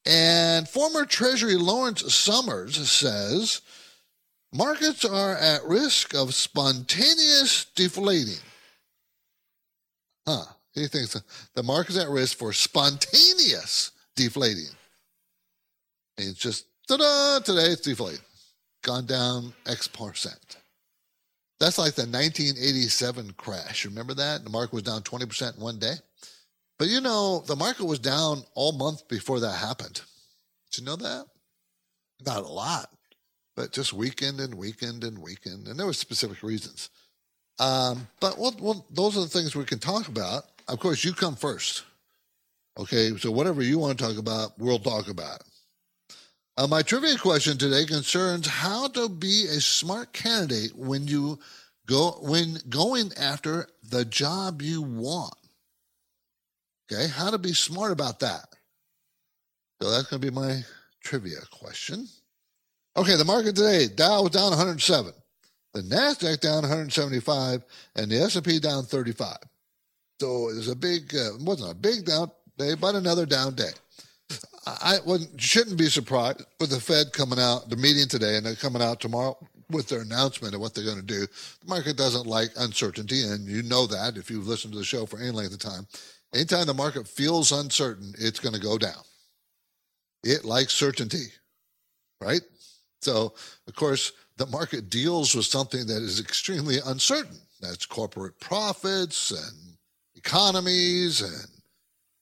And 0.03 0.67
former 0.67 1.05
Treasury 1.05 1.55
Lawrence 1.55 2.11
Summers 2.11 2.89
says 2.89 3.61
markets 4.51 5.05
are 5.05 5.37
at 5.37 5.63
risk 5.63 6.15
of 6.15 6.33
spontaneous 6.33 7.67
deflating. 7.75 8.41
Huh. 10.27 10.45
He 10.73 10.87
thinks 10.87 11.21
the 11.53 11.63
market's 11.63 11.99
at 11.99 12.09
risk 12.09 12.37
for 12.37 12.51
spontaneous 12.51 13.91
deflating. 14.15 14.73
It's 16.17 16.39
just, 16.39 16.65
ta-da, 16.87 17.39
today 17.39 17.67
it's 17.67 17.81
deflating. 17.81 18.25
Gone 18.81 19.05
down 19.05 19.53
X 19.67 19.87
percent. 19.87 20.57
That's 21.59 21.77
like 21.77 21.93
the 21.93 22.01
1987 22.03 23.33
crash. 23.37 23.85
Remember 23.85 24.13
that? 24.13 24.43
The 24.43 24.49
market 24.49 24.73
was 24.73 24.83
down 24.83 25.01
20% 25.01 25.55
in 25.55 25.63
one 25.63 25.79
day. 25.79 25.93
But 26.77 26.89
you 26.89 26.99
know, 26.99 27.43
the 27.47 27.55
market 27.55 27.85
was 27.85 27.99
down 27.99 28.43
all 28.53 28.73
month 28.73 29.07
before 29.07 29.39
that 29.39 29.51
happened. 29.51 30.01
Did 30.71 30.81
you 30.81 30.85
know 30.85 30.97
that? 30.97 31.25
Not 32.25 32.43
a 32.43 32.47
lot, 32.47 32.89
but 33.55 33.71
just 33.71 33.93
weakened 33.93 34.39
and 34.39 34.55
weakened 34.55 35.03
and 35.03 35.19
weakened. 35.19 35.67
And 35.67 35.79
there 35.79 35.85
were 35.85 35.93
specific 35.93 36.43
reasons. 36.43 36.89
Um, 37.59 38.07
but 38.19 38.37
well, 38.37 38.55
well, 38.59 38.85
those 38.91 39.17
are 39.17 39.21
the 39.21 39.27
things 39.27 39.55
we 39.55 39.63
can 39.63 39.79
talk 39.79 40.09
about. 40.09 40.43
Of 40.67 40.79
course, 40.79 41.03
you 41.03 41.13
come 41.13 41.35
first. 41.35 41.83
Okay, 42.77 43.15
so 43.17 43.31
whatever 43.31 43.61
you 43.61 43.79
want 43.79 43.97
to 43.97 44.03
talk 44.03 44.17
about, 44.17 44.51
we'll 44.59 44.79
talk 44.79 45.07
about. 45.07 45.41
Uh, 46.57 46.67
my 46.67 46.81
trivia 46.81 47.17
question 47.17 47.57
today 47.57 47.85
concerns 47.85 48.47
how 48.47 48.87
to 48.87 49.09
be 49.09 49.45
a 49.49 49.59
smart 49.59 50.13
candidate 50.13 50.73
when 50.73 51.05
you 51.05 51.37
go 51.85 52.11
when 52.21 52.57
going 52.69 53.11
after 53.19 53.67
the 53.83 54.05
job 54.05 54.61
you 54.61 54.81
want. 54.81 55.35
Okay, 56.91 57.09
how 57.09 57.29
to 57.29 57.37
be 57.37 57.53
smart 57.53 57.91
about 57.91 58.21
that. 58.21 58.45
So 59.81 59.91
that's 59.91 60.07
going 60.07 60.21
to 60.21 60.31
be 60.31 60.33
my 60.33 60.61
trivia 61.03 61.39
question. 61.51 62.07
Okay, 62.95 63.17
the 63.17 63.25
market 63.25 63.57
today, 63.57 63.87
Dow 63.93 64.21
was 64.21 64.31
down 64.31 64.51
107. 64.51 65.11
The 65.73 65.81
Nasdaq 65.81 66.39
down 66.39 66.61
175 66.61 67.63
and 67.97 68.09
the 68.09 68.21
S&P 68.21 68.59
down 68.59 68.83
35. 68.83 69.35
So 70.21 70.49
it 70.49 70.55
was 70.55 70.69
a 70.69 70.75
big, 70.75 71.13
uh, 71.13 71.31
wasn't 71.41 71.71
a 71.71 71.75
big 71.75 72.05
down 72.05 72.31
day, 72.57 72.75
but 72.75 72.95
another 72.95 73.25
down 73.25 73.55
day. 73.55 73.71
I 74.65 74.97
wouldn't 75.05 75.39
shouldn't 75.39 75.77
be 75.77 75.89
surprised 75.89 76.43
with 76.59 76.71
the 76.71 76.79
Fed 76.79 77.13
coming 77.13 77.39
out, 77.39 77.69
the 77.69 77.75
meeting 77.75 78.07
today, 78.07 78.37
and 78.37 78.45
they're 78.45 78.55
coming 78.55 78.81
out 78.81 78.99
tomorrow 78.99 79.37
with 79.69 79.87
their 79.87 80.01
announcement 80.01 80.53
of 80.55 80.61
what 80.61 80.73
they're 80.73 80.83
going 80.83 80.97
to 80.97 81.03
do. 81.03 81.21
The 81.21 81.67
market 81.67 81.97
doesn't 81.97 82.25
like 82.25 82.49
uncertainty, 82.57 83.23
and 83.23 83.47
you 83.47 83.63
know 83.63 83.85
that 83.87 84.17
if 84.17 84.29
you've 84.29 84.47
listened 84.47 84.73
to 84.73 84.79
the 84.79 84.85
show 84.85 85.05
for 85.05 85.19
any 85.19 85.31
length 85.31 85.53
of 85.53 85.59
time. 85.59 85.87
Anytime 86.33 86.65
the 86.65 86.73
market 86.73 87.07
feels 87.07 87.51
uncertain, 87.51 88.13
it's 88.17 88.39
going 88.39 88.55
to 88.55 88.61
go 88.61 88.77
down. 88.77 89.03
It 90.23 90.43
likes 90.43 90.73
certainty, 90.73 91.27
right? 92.19 92.41
So, 93.01 93.33
of 93.67 93.75
course, 93.75 94.11
the 94.37 94.47
market 94.47 94.89
deals 94.89 95.35
with 95.35 95.45
something 95.45 95.85
that 95.85 96.01
is 96.01 96.19
extremely 96.19 96.79
uncertain. 96.85 97.37
That's 97.61 97.85
corporate 97.85 98.39
profits 98.39 99.31
and 99.31 99.77
economies 100.15 101.21
and 101.21 101.54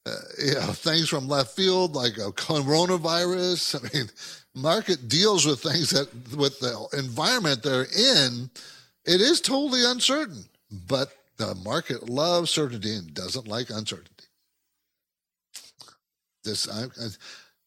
uh, 0.05 0.15
you 0.43 0.53
know, 0.55 0.61
things 0.61 1.09
from 1.09 1.27
left 1.27 1.55
field 1.55 1.95
like 1.95 2.17
a 2.17 2.31
coronavirus. 2.31 3.79
I 3.79 3.97
mean, 3.97 4.09
market 4.53 5.07
deals 5.07 5.45
with 5.45 5.61
things 5.61 5.91
that 5.91 6.09
with 6.35 6.59
the 6.59 6.87
environment 6.97 7.63
they're 7.63 7.83
in, 7.83 8.49
it 9.05 9.21
is 9.21 9.39
totally 9.41 9.85
uncertain. 9.85 10.45
But 10.87 11.13
the 11.37 11.55
market 11.55 12.09
loves 12.09 12.51
certainty 12.51 12.95
and 12.95 13.13
doesn't 13.13 13.47
like 13.47 13.69
uncertainty. 13.69 14.25
This, 16.43 16.69
I, 16.69 16.83
I, 16.83 17.07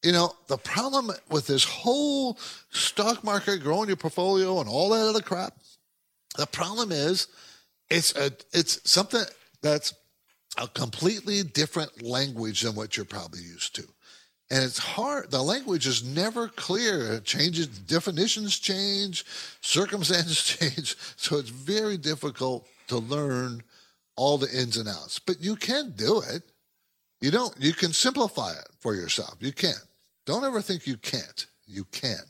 you 0.02 0.12
know, 0.12 0.34
the 0.48 0.58
problem 0.58 1.10
with 1.30 1.46
this 1.46 1.64
whole 1.64 2.38
stock 2.70 3.24
market, 3.24 3.62
growing 3.62 3.88
your 3.88 3.96
portfolio, 3.96 4.60
and 4.60 4.68
all 4.68 4.90
that 4.90 5.08
other 5.08 5.22
crap, 5.22 5.54
the 6.36 6.46
problem 6.46 6.92
is, 6.92 7.28
it's 7.88 8.14
a, 8.16 8.30
it's 8.52 8.90
something 8.90 9.22
that's 9.62 9.94
a 10.58 10.68
completely 10.68 11.42
different 11.42 12.02
language 12.02 12.62
than 12.62 12.74
what 12.74 12.96
you're 12.96 13.06
probably 13.06 13.40
used 13.40 13.74
to. 13.76 13.84
And 14.50 14.62
it's 14.62 14.78
hard. 14.78 15.30
The 15.30 15.42
language 15.42 15.86
is 15.86 16.04
never 16.04 16.48
clear. 16.48 17.14
It 17.14 17.24
changes, 17.24 17.66
definitions 17.66 18.58
change, 18.58 19.24
circumstances 19.60 20.42
change. 20.58 20.96
So 21.16 21.38
it's 21.38 21.50
very 21.50 21.96
difficult 21.96 22.68
to 22.88 22.98
learn 22.98 23.62
all 24.14 24.38
the 24.38 24.50
ins 24.56 24.76
and 24.76 24.88
outs. 24.88 25.18
But 25.18 25.40
you 25.40 25.56
can 25.56 25.92
do 25.96 26.20
it. 26.20 26.42
You 27.20 27.30
don't, 27.30 27.54
you 27.58 27.72
can 27.72 27.92
simplify 27.92 28.52
it 28.52 28.68
for 28.78 28.94
yourself. 28.94 29.36
You 29.40 29.52
can. 29.52 29.74
Don't 30.26 30.44
ever 30.44 30.60
think 30.60 30.86
you 30.86 30.96
can't. 30.96 31.46
You 31.66 31.84
can. 31.90 32.22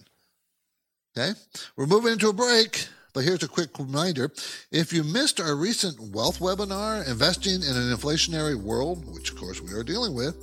Okay? 1.17 1.39
We're 1.77 1.87
moving 1.87 2.13
into 2.13 2.29
a 2.29 2.33
break. 2.33 2.89
But 3.17 3.25
here's 3.25 3.43
a 3.43 3.49
quick 3.49 3.79
reminder. 3.79 4.31
If 4.71 4.93
you 4.93 5.03
missed 5.03 5.41
our 5.41 5.57
recent 5.57 5.99
wealth 6.15 6.39
webinar, 6.39 7.09
Investing 7.09 7.63
in 7.63 7.75
an 7.75 7.91
Inflationary 7.91 8.57
World, 8.57 9.11
which 9.11 9.31
of 9.31 9.39
course 9.39 9.59
we 9.63 9.73
are 9.73 9.83
dealing 9.83 10.15
with, 10.15 10.37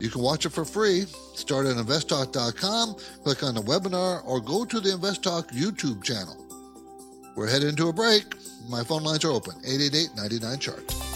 you 0.00 0.10
can 0.10 0.20
watch 0.20 0.44
it 0.44 0.48
for 0.48 0.64
free. 0.64 1.02
Start 1.36 1.66
at 1.66 1.76
investtalk.com, 1.76 2.96
click 3.22 3.44
on 3.44 3.54
the 3.54 3.62
webinar, 3.62 4.26
or 4.26 4.40
go 4.40 4.64
to 4.64 4.80
the 4.80 4.88
InvestTalk 4.88 5.52
YouTube 5.52 6.02
channel. 6.02 6.36
We're 7.36 7.48
heading 7.48 7.68
into 7.68 7.86
a 7.86 7.92
break. 7.92 8.24
My 8.68 8.82
phone 8.82 9.04
lines 9.04 9.24
are 9.24 9.30
open 9.30 9.54
888 9.64 10.16
99 10.16 10.58
chart. 10.58 11.07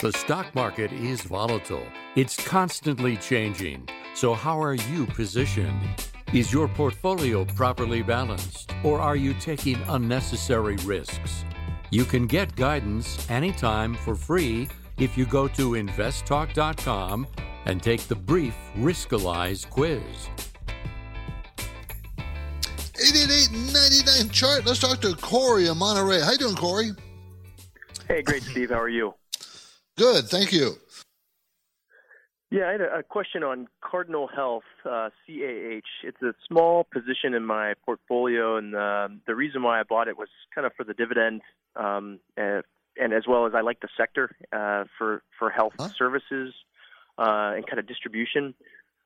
The 0.00 0.12
stock 0.12 0.54
market 0.54 0.92
is 0.92 1.22
volatile. 1.22 1.84
It's 2.14 2.36
constantly 2.46 3.16
changing. 3.16 3.88
So, 4.14 4.32
how 4.32 4.62
are 4.62 4.74
you 4.74 5.06
positioned? 5.06 5.82
Is 6.32 6.52
your 6.52 6.68
portfolio 6.68 7.44
properly 7.44 8.02
balanced, 8.02 8.72
or 8.84 9.00
are 9.00 9.16
you 9.16 9.34
taking 9.34 9.76
unnecessary 9.88 10.76
risks? 10.84 11.44
You 11.90 12.04
can 12.04 12.28
get 12.28 12.54
guidance 12.54 13.28
anytime 13.28 13.96
for 13.96 14.14
free 14.14 14.68
if 14.98 15.18
you 15.18 15.26
go 15.26 15.48
to 15.48 15.72
investtalk.com 15.72 17.26
and 17.64 17.82
take 17.82 18.02
the 18.02 18.14
brief 18.14 18.54
Riskalyze 18.76 19.68
quiz. 19.68 20.00
888 23.00 24.30
chart. 24.30 24.64
Let's 24.64 24.78
talk 24.78 25.00
to 25.00 25.16
Corey 25.16 25.66
in 25.66 25.76
Monterey. 25.76 26.20
How 26.20 26.30
you 26.30 26.38
doing, 26.38 26.54
Corey? 26.54 26.92
Hey, 28.06 28.22
great, 28.22 28.44
Steve. 28.44 28.70
How 28.70 28.80
are 28.80 28.88
you? 28.88 29.17
Good, 29.98 30.28
thank 30.28 30.52
you. 30.52 30.76
Yeah, 32.50 32.68
I 32.68 32.72
had 32.72 32.80
a, 32.80 33.02
question 33.02 33.42
on 33.42 33.66
Cardinal 33.82 34.26
Health, 34.26 34.62
uh, 34.86 35.10
CAH. 35.26 35.82
It's 36.02 36.22
a 36.22 36.32
small 36.46 36.84
position 36.84 37.34
in 37.34 37.44
my 37.44 37.74
portfolio, 37.84 38.56
and 38.56 38.74
uh, 38.74 39.08
the 39.26 39.34
reason 39.34 39.62
why 39.62 39.80
I 39.80 39.82
bought 39.82 40.08
it 40.08 40.16
was 40.16 40.28
kind 40.54 40.66
of 40.66 40.72
for 40.74 40.84
the 40.84 40.94
dividend, 40.94 41.42
um, 41.76 42.20
and, 42.38 42.62
and, 42.96 43.12
as 43.12 43.24
well 43.28 43.44
as 43.46 43.52
I 43.54 43.60
like 43.60 43.80
the 43.80 43.88
sector 43.98 44.34
uh, 44.50 44.84
for 44.96 45.22
for 45.38 45.50
health 45.50 45.74
huh? 45.78 45.88
services 45.98 46.54
uh, 47.18 47.52
and 47.56 47.66
kind 47.66 47.80
of 47.80 47.86
distribution. 47.86 48.54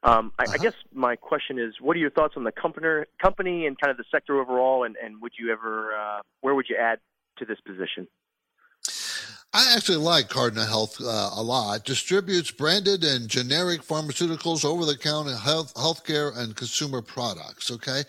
Um, 0.04 0.32
I, 0.38 0.44
uh-huh. 0.44 0.52
I, 0.54 0.58
guess 0.58 0.75
my 0.92 1.16
question 1.16 1.58
is, 1.58 1.75
what 1.80 1.96
are 1.96 2.00
your 2.00 2.11
thoughts 2.11 2.34
on 2.37 2.44
the 2.44 2.52
company, 2.52 3.04
company 3.20 3.66
and 3.66 3.80
kind 3.80 3.90
of 3.90 3.96
the 3.96 4.04
sector 4.11 4.40
overall, 4.40 4.84
and, 4.84 4.94
and 5.02 5.20
would 5.22 5.32
you 5.38 5.50
ever, 5.50 5.94
uh, 5.94 6.20
where 6.42 6.54
would 6.54 6.66
you 6.68 6.76
add 6.76 6.99
to 7.38 7.44
this 7.44 7.58
position? 7.61 8.06
I 9.54 9.75
actually 9.76 9.99
like 9.99 10.30
Cardinal 10.30 10.64
Health 10.64 10.99
uh, 11.00 11.30
a 11.35 11.42
lot. 11.42 11.85
Distributes 11.85 12.50
branded 12.50 13.04
and 13.04 13.28
generic 13.28 13.82
pharmaceuticals, 13.82 14.64
over 14.64 14.87
the 14.87 14.97
counter 14.97 15.37
health 15.37 15.75
healthcare 15.75 16.37
and 16.37 16.56
consumer 16.56 17.02
products. 17.02 17.71
Okay. 17.71 18.02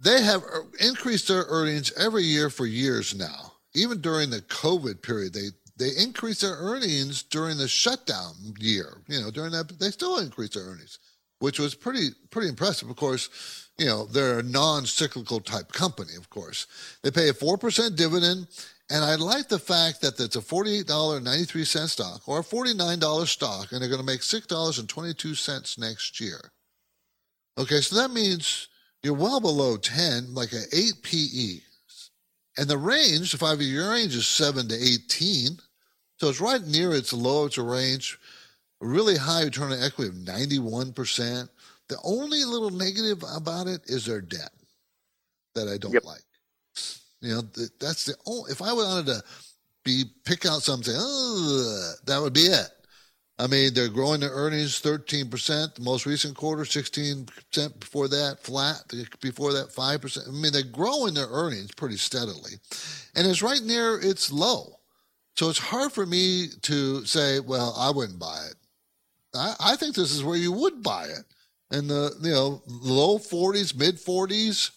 They 0.00 0.22
have 0.22 0.42
uh, 0.42 0.62
increased 0.80 1.28
their 1.28 1.44
earnings 1.48 1.92
every 1.96 2.24
year 2.24 2.50
for 2.50 2.66
years 2.66 3.14
now. 3.14 3.52
Even 3.74 4.00
during 4.00 4.30
the 4.30 4.40
COVID 4.42 5.02
period, 5.02 5.32
they 5.32 5.50
they 5.76 5.90
increased 5.96 6.40
their 6.40 6.56
earnings 6.56 7.22
during 7.22 7.58
the 7.58 7.68
shutdown 7.68 8.34
year. 8.58 9.02
You 9.06 9.20
know, 9.20 9.30
during 9.30 9.52
that 9.52 9.78
they 9.78 9.90
still 9.90 10.18
increased 10.18 10.54
their 10.54 10.64
earnings, 10.64 10.98
which 11.38 11.60
was 11.60 11.76
pretty 11.76 12.08
pretty 12.30 12.48
impressive. 12.48 12.90
Of 12.90 12.96
course, 12.96 13.70
you 13.78 13.86
know, 13.86 14.06
they're 14.06 14.40
a 14.40 14.42
non-cyclical 14.42 15.40
type 15.40 15.72
company, 15.72 16.14
of 16.16 16.28
course. 16.28 16.66
They 17.02 17.10
pay 17.10 17.28
a 17.28 17.32
4% 17.32 17.96
dividend 17.96 18.48
and 18.92 19.04
I 19.04 19.14
like 19.14 19.48
the 19.48 19.58
fact 19.58 20.02
that 20.02 20.20
it's 20.20 20.36
a 20.36 20.40
$48.93 20.40 21.88
stock 21.88 22.28
or 22.28 22.40
a 22.40 22.44
$49 22.44 23.26
stock, 23.26 23.72
and 23.72 23.80
they're 23.80 23.88
going 23.88 24.00
to 24.00 24.06
make 24.06 24.20
$6.22 24.20 25.78
next 25.78 26.20
year. 26.20 26.52
Okay, 27.56 27.80
so 27.80 27.96
that 27.96 28.10
means 28.10 28.68
you're 29.02 29.14
well 29.14 29.40
below 29.40 29.78
10, 29.78 30.34
like 30.34 30.52
an 30.52 30.64
8 30.72 31.02
PE. 31.02 31.60
And 32.58 32.68
the 32.68 32.76
range, 32.76 33.32
the 33.32 33.38
five 33.38 33.62
year 33.62 33.90
range, 33.90 34.14
is 34.14 34.26
7 34.26 34.68
to 34.68 34.74
18. 34.74 35.58
So 36.18 36.28
it's 36.28 36.40
right 36.40 36.62
near 36.62 36.92
its 36.92 37.14
low 37.14 37.46
its 37.46 37.56
range. 37.56 38.18
A 38.82 38.86
really 38.86 39.16
high 39.16 39.44
return 39.44 39.72
on 39.72 39.82
equity 39.82 40.10
of 40.10 40.16
91%. 40.16 41.48
The 41.88 41.96
only 42.04 42.44
little 42.44 42.70
negative 42.70 43.24
about 43.34 43.68
it 43.68 43.82
is 43.86 44.04
their 44.04 44.20
debt 44.20 44.50
that 45.54 45.68
I 45.68 45.78
don't 45.78 45.92
yep. 45.92 46.04
like. 46.04 46.22
You 47.22 47.34
know, 47.34 47.42
that's 47.80 48.04
the 48.04 48.14
only, 48.26 48.50
if 48.50 48.60
I 48.60 48.72
wanted 48.72 49.06
to 49.06 49.22
be, 49.84 50.04
pick 50.24 50.44
out 50.44 50.62
something, 50.62 50.94
oh, 50.96 51.92
that 52.06 52.20
would 52.20 52.32
be 52.32 52.42
it. 52.42 52.68
I 53.38 53.46
mean, 53.46 53.74
they're 53.74 53.88
growing 53.88 54.20
their 54.20 54.30
earnings 54.30 54.80
13%, 54.80 55.74
the 55.74 55.82
most 55.82 56.04
recent 56.04 56.36
quarter, 56.36 56.64
16% 56.64 57.80
before 57.80 58.08
that, 58.08 58.38
flat, 58.40 58.82
before 59.20 59.52
that, 59.52 59.72
5%. 59.74 60.28
I 60.28 60.30
mean, 60.30 60.52
they're 60.52 60.62
growing 60.62 61.14
their 61.14 61.28
earnings 61.28 61.72
pretty 61.72 61.96
steadily. 61.96 62.52
And 63.16 63.26
it's 63.26 63.42
right 63.42 63.62
near 63.62 63.98
its 64.00 64.30
low. 64.30 64.78
So 65.36 65.48
it's 65.48 65.58
hard 65.58 65.92
for 65.92 66.04
me 66.04 66.48
to 66.62 67.04
say, 67.06 67.40
well, 67.40 67.74
I 67.76 67.90
wouldn't 67.90 68.18
buy 68.18 68.46
it. 68.50 68.56
I, 69.34 69.54
I 69.60 69.76
think 69.76 69.94
this 69.94 70.12
is 70.12 70.22
where 70.22 70.36
you 70.36 70.52
would 70.52 70.82
buy 70.82 71.06
it. 71.06 71.24
In 71.76 71.88
the, 71.88 72.14
you 72.22 72.30
know, 72.30 72.62
low 72.66 73.18
40s, 73.18 73.74
mid 73.74 73.96
40s, 73.96 74.70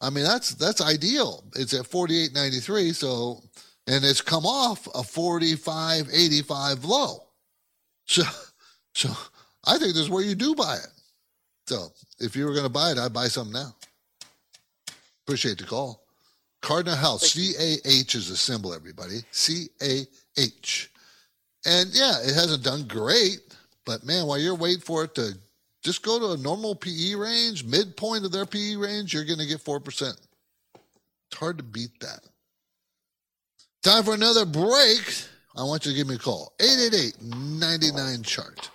I 0.00 0.10
mean, 0.10 0.24
that's 0.24 0.50
that's 0.54 0.80
ideal. 0.80 1.44
It's 1.56 1.72
at 1.72 1.86
48.93, 1.86 2.94
so 2.94 3.42
and 3.86 4.04
it's 4.04 4.20
come 4.20 4.44
off 4.44 4.86
a 4.88 5.02
45.85 5.02 6.84
low. 6.84 7.22
So, 8.06 8.22
so 8.94 9.10
I 9.64 9.78
think 9.78 9.94
this 9.94 10.02
is 10.02 10.10
where 10.10 10.24
you 10.24 10.34
do 10.34 10.54
buy 10.54 10.76
it. 10.76 10.90
So 11.66 11.88
if 12.18 12.36
you 12.36 12.44
were 12.44 12.52
going 12.52 12.64
to 12.64 12.70
buy 12.70 12.92
it, 12.92 12.98
I'd 12.98 13.12
buy 13.12 13.28
some 13.28 13.50
now. 13.52 13.74
Appreciate 15.24 15.58
the 15.58 15.64
call. 15.64 16.04
Cardinal 16.62 16.96
Health, 16.96 17.22
C 17.22 17.54
A 17.58 17.76
H 17.88 18.14
is 18.14 18.30
a 18.30 18.36
symbol, 18.36 18.74
everybody. 18.74 19.20
C 19.30 19.68
A 19.82 20.06
H. 20.36 20.90
And 21.64 21.90
yeah, 21.92 22.18
it 22.22 22.34
hasn't 22.34 22.62
done 22.62 22.86
great, 22.86 23.38
but 23.84 24.04
man, 24.04 24.26
while 24.26 24.38
you're 24.38 24.54
waiting 24.54 24.80
for 24.80 25.04
it 25.04 25.14
to 25.16 25.36
just 25.86 26.02
go 26.02 26.18
to 26.18 26.32
a 26.32 26.36
normal 26.36 26.74
PE 26.74 27.14
range, 27.14 27.64
midpoint 27.64 28.24
of 28.24 28.32
their 28.32 28.44
PE 28.44 28.74
range, 28.74 29.14
you're 29.14 29.24
going 29.24 29.38
to 29.38 29.46
get 29.46 29.62
4%. 29.62 30.00
It's 30.02 31.38
hard 31.38 31.58
to 31.58 31.64
beat 31.64 32.00
that. 32.00 32.22
Time 33.84 34.02
for 34.02 34.14
another 34.14 34.44
break. 34.44 35.14
I 35.56 35.62
want 35.62 35.86
you 35.86 35.92
to 35.92 35.96
give 35.96 36.08
me 36.08 36.16
a 36.16 36.18
call 36.18 36.52
888 36.60 37.22
99 37.22 38.22
chart. 38.24 38.70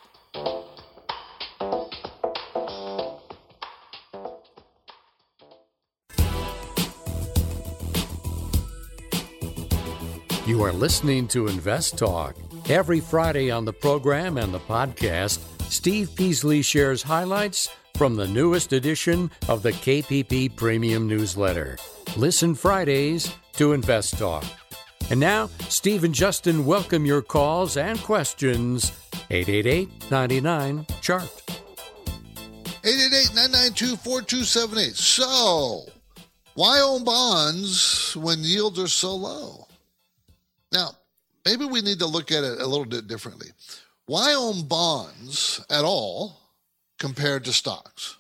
You 10.48 10.64
are 10.64 10.72
listening 10.72 11.28
to 11.30 11.48
Invest 11.48 11.98
Talk. 11.98 12.36
Every 12.70 13.02
Friday 13.02 13.52
on 13.52 13.66
the 13.66 13.74
program 13.74 14.38
and 14.38 14.54
the 14.54 14.60
podcast, 14.60 15.40
Steve 15.72 16.14
Peasley 16.16 16.62
shares 16.62 17.02
highlights 17.02 17.70
from 17.96 18.18
the 18.18 18.28
newest 18.28 18.74
edition 18.74 19.32
of 19.48 19.64
the 19.64 19.72
KPP 19.72 20.54
Premium 20.58 21.08
Newsletter. 21.08 21.78
Listen 22.18 22.54
Fridays 22.54 23.34
to 23.54 23.72
Invest 23.72 24.18
Talk. 24.18 24.44
And 25.10 25.18
now, 25.18 25.50
Steve 25.70 26.04
and 26.04 26.14
Justin 26.14 26.66
welcome 26.66 27.06
your 27.06 27.22
calls 27.22 27.78
and 27.78 27.98
questions. 28.02 28.92
888 29.30 30.12
99 30.12 30.86
Chart. 31.00 31.32
888 32.84 33.34
992 33.34 33.96
4278. 33.96 34.96
So, 34.98 35.86
why 36.56 36.82
own 36.82 37.06
bonds 37.06 38.14
when 38.18 38.40
yields 38.44 38.78
are 38.78 38.90
so 38.90 39.16
low? 39.16 39.68
Now, 40.74 40.92
maybe 41.46 41.64
we 41.64 41.82
need 41.82 42.00
to 42.00 42.08
look 42.08 42.30
at 42.30 42.44
it 42.44 42.60
a 42.60 42.68
little 42.68 42.86
bit 42.86 43.08
differently. 43.08 43.48
Why 44.12 44.34
own 44.34 44.64
bonds 44.64 45.64
at 45.70 45.86
all 45.86 46.38
compared 47.00 47.46
to 47.46 47.54
stocks? 47.54 48.18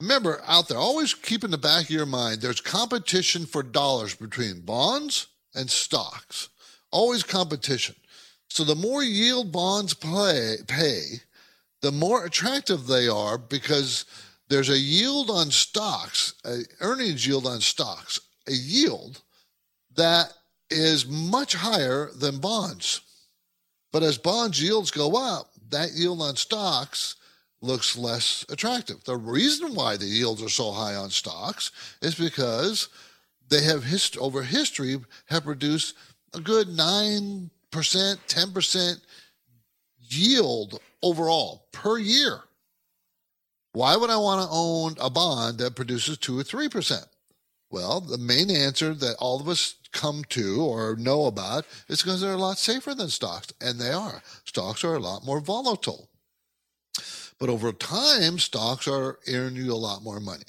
Remember, 0.00 0.40
out 0.46 0.68
there, 0.68 0.78
always 0.78 1.12
keep 1.12 1.44
in 1.44 1.50
the 1.50 1.58
back 1.58 1.84
of 1.84 1.90
your 1.90 2.06
mind 2.06 2.40
there's 2.40 2.62
competition 2.62 3.44
for 3.44 3.62
dollars 3.62 4.14
between 4.14 4.62
bonds 4.62 5.26
and 5.54 5.68
stocks. 5.68 6.48
Always 6.90 7.22
competition. 7.22 7.94
So 8.48 8.64
the 8.64 8.74
more 8.74 9.02
yield 9.02 9.52
bonds 9.52 9.92
pay, 9.92 10.56
pay, 10.66 11.02
the 11.82 11.92
more 11.92 12.24
attractive 12.24 12.86
they 12.86 13.06
are 13.06 13.36
because 13.36 14.06
there's 14.48 14.70
a 14.70 14.78
yield 14.78 15.28
on 15.28 15.50
stocks, 15.50 16.32
a 16.42 16.60
earnings 16.80 17.26
yield 17.26 17.46
on 17.46 17.60
stocks, 17.60 18.18
a 18.48 18.52
yield 18.52 19.20
that 19.94 20.32
is 20.70 21.06
much 21.06 21.54
higher 21.54 22.08
than 22.14 22.38
bonds. 22.38 23.02
But 23.92 24.02
as 24.02 24.18
bonds 24.18 24.62
yields 24.62 24.90
go 24.90 25.16
up, 25.16 25.52
that 25.70 25.92
yield 25.92 26.20
on 26.22 26.36
stocks 26.36 27.16
looks 27.60 27.96
less 27.96 28.44
attractive. 28.48 29.04
The 29.04 29.16
reason 29.16 29.74
why 29.74 29.96
the 29.96 30.06
yields 30.06 30.42
are 30.42 30.48
so 30.48 30.72
high 30.72 30.94
on 30.94 31.10
stocks 31.10 31.70
is 32.00 32.14
because 32.14 32.88
they 33.48 33.62
have 33.62 33.84
hist- 33.84 34.16
over 34.16 34.42
history 34.42 34.98
have 35.26 35.44
produced 35.44 35.94
a 36.32 36.40
good 36.40 36.68
9%, 36.68 37.50
10% 37.70 39.00
yield 40.00 40.80
overall 41.02 41.66
per 41.72 41.98
year. 41.98 42.42
Why 43.72 43.96
would 43.96 44.10
I 44.10 44.16
want 44.16 44.42
to 44.42 44.48
own 44.50 44.96
a 45.00 45.10
bond 45.10 45.58
that 45.58 45.76
produces 45.76 46.18
2 46.18 46.38
or 46.38 46.42
3%? 46.42 47.06
Well, 47.70 48.00
the 48.00 48.18
main 48.18 48.50
answer 48.50 48.94
that 48.94 49.16
all 49.16 49.40
of 49.40 49.48
us 49.48 49.74
come 49.92 50.24
to 50.30 50.62
or 50.62 50.96
know 50.96 51.26
about 51.26 51.66
is 51.88 52.02
because 52.02 52.20
they're 52.20 52.32
a 52.32 52.36
lot 52.36 52.58
safer 52.58 52.94
than 52.94 53.08
stocks, 53.08 53.52
and 53.60 53.78
they 53.78 53.90
are. 53.90 54.22
Stocks 54.44 54.84
are 54.84 54.94
a 54.94 55.00
lot 55.00 55.24
more 55.24 55.40
volatile. 55.40 56.08
But 57.38 57.48
over 57.48 57.72
time, 57.72 58.38
stocks 58.38 58.86
are 58.86 59.18
earning 59.28 59.64
you 59.64 59.72
a 59.72 59.74
lot 59.74 60.02
more 60.02 60.20
money. 60.20 60.44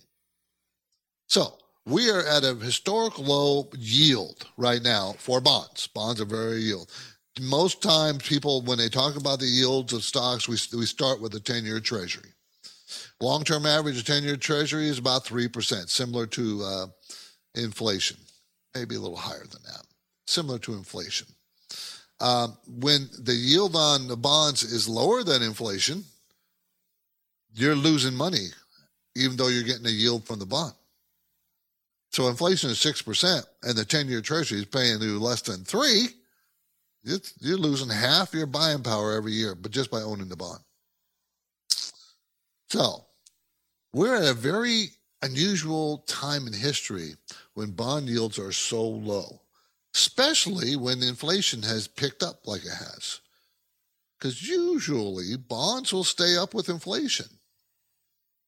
So 1.28 1.54
we 1.86 2.10
are 2.10 2.26
at 2.26 2.44
a 2.44 2.56
historic 2.56 3.18
low 3.18 3.70
yield 3.78 4.46
right 4.58 4.84
now 4.84 5.14
for 5.18 5.40
bonds. 5.40 5.88
Bonds 5.88 6.20
are 6.20 6.26
very 6.26 6.60
yield. 6.60 6.90
Most 7.40 7.82
times, 7.82 8.24
people, 8.24 8.62
when 8.62 8.78
they 8.78 8.90
talk 8.90 9.16
about 9.16 9.40
the 9.40 9.46
yields 9.46 9.94
of 9.94 10.04
stocks, 10.04 10.50
we, 10.50 10.58
we 10.78 10.86
start 10.86 11.22
with 11.22 11.32
the 11.32 11.40
10 11.40 11.64
year 11.64 11.80
treasury. 11.80 12.30
Long 13.22 13.44
term 13.44 13.66
average 13.66 13.98
of 13.98 14.06
10 14.06 14.24
year 14.24 14.36
treasury 14.36 14.88
is 14.88 14.98
about 14.98 15.24
3%, 15.24 15.90
similar 15.90 16.28
to 16.28 16.64
uh, 16.64 16.86
inflation, 17.56 18.18
maybe 18.76 18.96
a 18.96 19.00
little 19.00 19.18
higher 19.18 19.46
than 19.50 19.62
that, 19.64 19.84
similar 20.28 20.60
to 20.60 20.74
inflation. 20.74 21.28
Um, 22.20 22.58
when 22.68 23.10
the 23.20 23.34
yield 23.34 23.76
on 23.76 24.08
the 24.08 24.16
bonds 24.16 24.64
is 24.64 24.88
lower 24.88 25.24
than 25.24 25.42
inflation, 25.42 26.04
you're 27.54 27.76
losing 27.76 28.14
money, 28.14 28.48
even 29.16 29.38
though 29.38 29.48
you're 29.48 29.64
getting 29.64 29.88
a 29.88 29.90
yield 29.90 30.26
from 30.26 30.40
the 30.40 30.46
bond. 30.46 30.74
So 32.12 32.28
inflation 32.28 32.70
is 32.70 32.78
6% 32.78 33.44
and 33.64 33.76
the 33.76 33.86
10 33.86 34.08
year 34.08 34.22
treasury 34.22 34.60
is 34.60 34.66
paying 34.66 35.02
you 35.02 35.20
less 35.20 35.42
than 35.42 35.64
three. 35.64 36.10
You're 37.04 37.58
losing 37.58 37.90
half 37.90 38.34
your 38.34 38.46
buying 38.46 38.84
power 38.84 39.14
every 39.14 39.32
year, 39.32 39.56
but 39.56 39.72
just 39.72 39.90
by 39.90 40.02
owning 40.02 40.30
the 40.30 40.36
bond. 40.36 40.60
So 42.70 43.06
we're 43.94 44.16
at 44.16 44.30
a 44.30 44.34
very 44.34 44.92
unusual 45.22 46.00
time 46.08 46.48
in 46.48 46.54
history 46.54 47.16
when 47.54 47.72
bond 47.72 48.08
yields 48.08 48.40
are 48.40 48.52
so 48.52 48.82
low, 48.82 49.42
especially 49.96 50.76
when 50.76 51.04
inflation 51.04 51.62
has 51.62 51.88
picked 51.88 52.24
up 52.24 52.48
like 52.48 52.64
it 52.66 52.74
has. 52.74 53.22
Because 54.18 54.48
usually 54.48 55.36
bonds 55.38 55.92
will 55.92 56.04
stay 56.04 56.38
up 56.38 56.54
with 56.54 56.70
inflation. 56.70 57.28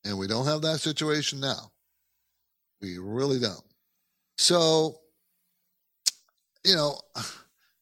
And 0.05 0.17
we 0.17 0.27
don't 0.27 0.45
have 0.45 0.62
that 0.62 0.79
situation 0.79 1.39
now. 1.39 1.71
We 2.81 2.97
really 2.97 3.39
don't. 3.39 3.63
So, 4.38 4.99
you 6.65 6.75
know, 6.75 6.99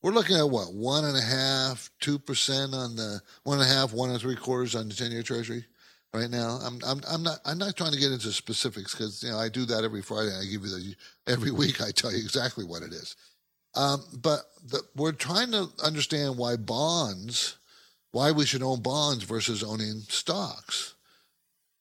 we're 0.02 0.12
looking 0.12 0.38
at 0.38 0.50
what, 0.50 0.74
one 0.74 1.06
and 1.06 1.18
a 1.18 1.22
half, 1.22 1.90
two 2.00 2.20
percent 2.20 2.74
on 2.74 2.96
the 2.96 3.22
one 3.44 3.60
and 3.60 3.70
a 3.70 3.74
half, 3.74 3.94
one 3.94 4.10
and 4.10 4.20
three 4.20 4.36
quarters 4.36 4.76
on 4.76 4.88
the 4.88 4.96
ten 4.96 5.12
year 5.12 5.24
treasury 5.24 5.66
right 6.14 6.30
now. 6.30 6.60
I'm 6.64 6.80
I'm 6.86 7.02
I'm 7.10 7.24
not 7.24 7.40
I'm 7.46 7.58
not 7.58 7.76
trying 7.76 7.94
to 7.94 8.00
get 8.00 8.12
into 8.12 8.32
specifics 8.32 8.94
because 8.94 9.24
you 9.24 9.32
know 9.32 9.40
I 9.40 9.50
do 9.50 9.66
that 9.66 9.84
every 9.84 10.02
Friday. 10.02 10.36
I 10.36 10.44
give 10.44 10.64
you 10.64 10.70
the 10.70 10.96
every 11.28 11.52
week. 11.52 11.82
I 11.82 11.92
tell 11.92 12.12
you 12.12 12.20
exactly 12.20 12.66
what 12.66 12.84
it 12.84 12.94
is. 12.94 13.16
Um, 13.76 14.04
but 14.22 14.42
the, 14.68 14.82
we're 14.96 15.14
trying 15.14 15.52
to 15.52 15.70
understand 15.84 16.38
why 16.38 16.58
bonds, 16.58 17.58
why 18.12 18.32
we 18.32 18.46
should 18.46 18.64
own 18.64 18.82
bonds 18.82 19.24
versus 19.24 19.64
owning 19.64 20.02
stocks. 20.10 20.96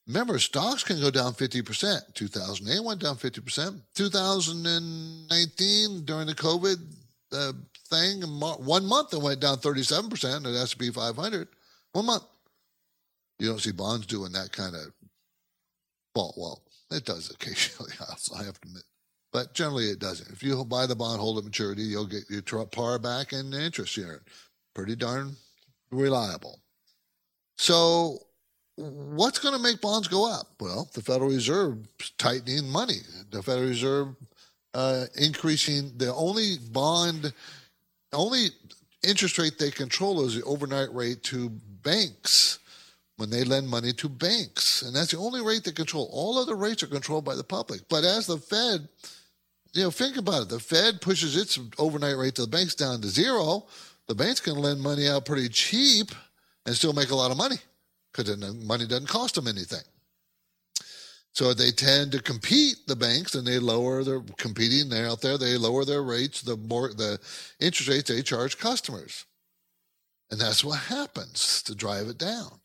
Remember, 0.07 0.39
stocks 0.39 0.85
can 0.85 1.01
go 1.01 1.11
down 1.11 1.33
50%. 1.33 2.15
2008 2.15 2.85
went 2.85 3.01
down 3.01 3.17
50%. 3.17 3.81
2019, 3.95 6.05
during 6.05 6.27
the 6.27 6.35
COVID 6.35 6.77
uh, 7.33 7.53
thing, 7.89 8.23
one 8.23 8.87
month 8.87 9.13
it 9.13 9.21
went 9.21 9.41
down 9.41 9.59
37% 9.59 10.47
at 10.47 10.55
S&P 10.63 10.91
500. 10.91 11.49
One 11.93 12.07
month. 12.07 12.23
You 13.41 13.49
don't 13.49 13.59
see 13.59 13.73
bonds 13.73 14.07
doing 14.07 14.33
that 14.33 14.53
kind 14.53 14.75
of, 14.75 14.93
well, 16.15 16.35
well, 16.37 16.63
it 16.91 17.07
does 17.07 17.31
occasionally, 17.31 17.93
I 18.01 18.45
have 18.45 18.61
to 18.61 18.69
admit. 18.69 18.83
But 19.33 19.55
generally 19.55 19.87
it 19.87 19.99
doesn't. 19.99 20.31
If 20.31 20.43
you 20.43 20.63
buy 20.65 20.87
the 20.87 20.95
bond, 20.95 21.21
hold 21.21 21.39
at 21.39 21.45
maturity, 21.45 21.83
you'll 21.83 22.07
get 22.07 22.25
your 22.29 22.67
par 22.67 22.99
back 22.99 23.33
and 23.33 23.55
interest 23.55 23.95
here. 23.95 24.23
Pretty 24.75 24.95
darn 24.95 25.37
reliable. 25.91 26.61
So 27.57 28.19
what's 28.77 29.39
going 29.39 29.55
to 29.55 29.63
make 29.63 29.81
bonds 29.81 30.09
go 30.09 30.31
up? 30.31 30.49
Well, 30.61 30.91
the 30.93 31.01
Federal 31.01 31.31
Reserve 31.31 31.79
tightening 32.19 32.69
money, 32.69 32.99
the 33.31 33.43
Federal 33.43 33.69
Reserve 33.69 34.09
uh, 34.75 35.07
increasing 35.17 35.93
the 35.97 36.13
only 36.13 36.57
bond, 36.73 37.33
only 38.13 38.49
interest 39.03 39.39
rate 39.39 39.59
they 39.59 39.71
control 39.71 40.25
is 40.27 40.37
the 40.37 40.43
overnight 40.45 40.93
rate 40.95 41.23
to 41.25 41.49
banks 41.83 42.59
when 43.21 43.29
they 43.29 43.45
lend 43.45 43.69
money 43.69 43.93
to 43.93 44.09
banks. 44.09 44.81
And 44.81 44.97
that's 44.97 45.11
the 45.11 45.19
only 45.19 45.43
rate 45.43 45.65
they 45.65 45.73
control. 45.73 46.09
All 46.11 46.39
other 46.39 46.57
rates 46.57 46.83
are 46.83 46.87
controlled 46.87 47.27
by 47.27 47.35
the 47.35 47.45
public. 47.45 47.83
But 47.91 48.03
as 48.03 48.27
the 48.27 48.39
Fed, 48.39 48.89
you 49.75 49.83
know, 49.83 49.91
think 49.91 50.17
about 50.17 50.45
it. 50.45 50.49
The 50.49 50.59
Fed 50.59 51.03
pushes 51.03 51.37
its 51.37 51.59
overnight 51.79 52.17
rate 52.17 52.37
to 52.37 52.43
the 52.43 52.49
banks 52.49 52.75
down 52.75 53.03
to 53.03 53.09
zero. 53.09 53.67
The 54.09 54.15
banks 54.15 54.41
can 54.41 54.55
lend 54.55 54.81
money 54.81 55.07
out 55.07 55.27
pretty 55.27 55.51
cheap 55.51 56.13
and 56.65 56.75
still 56.75 56.95
make 56.95 57.11
a 57.11 57.15
lot 57.15 57.31
of 57.31 57.37
money 57.37 57.59
because 58.11 58.35
the 58.35 58.55
money 58.55 58.87
doesn't 58.87 59.09
cost 59.11 59.35
them 59.35 59.47
anything. 59.47 59.85
So 61.33 61.53
they 61.53 61.73
tend 61.73 62.13
to 62.13 62.23
compete 62.23 62.87
the 62.87 62.97
banks 62.97 63.35
and 63.35 63.47
they 63.47 63.59
lower 63.59 64.03
their 64.03 64.23
competing 64.39 64.89
they're 64.89 65.07
out 65.07 65.21
there, 65.21 65.37
they 65.37 65.59
lower 65.59 65.85
their 65.85 66.03
rates, 66.03 66.41
the 66.41 66.57
more 66.57 66.89
the 66.89 67.21
interest 67.61 67.89
rates 67.91 68.09
they 68.09 68.23
charge 68.23 68.57
customers. 68.57 69.27
And 70.31 70.41
that's 70.41 70.65
what 70.65 70.79
happens 70.79 71.63
to 71.65 71.75
drive 71.75 72.09
it 72.09 72.17
down. 72.17 72.60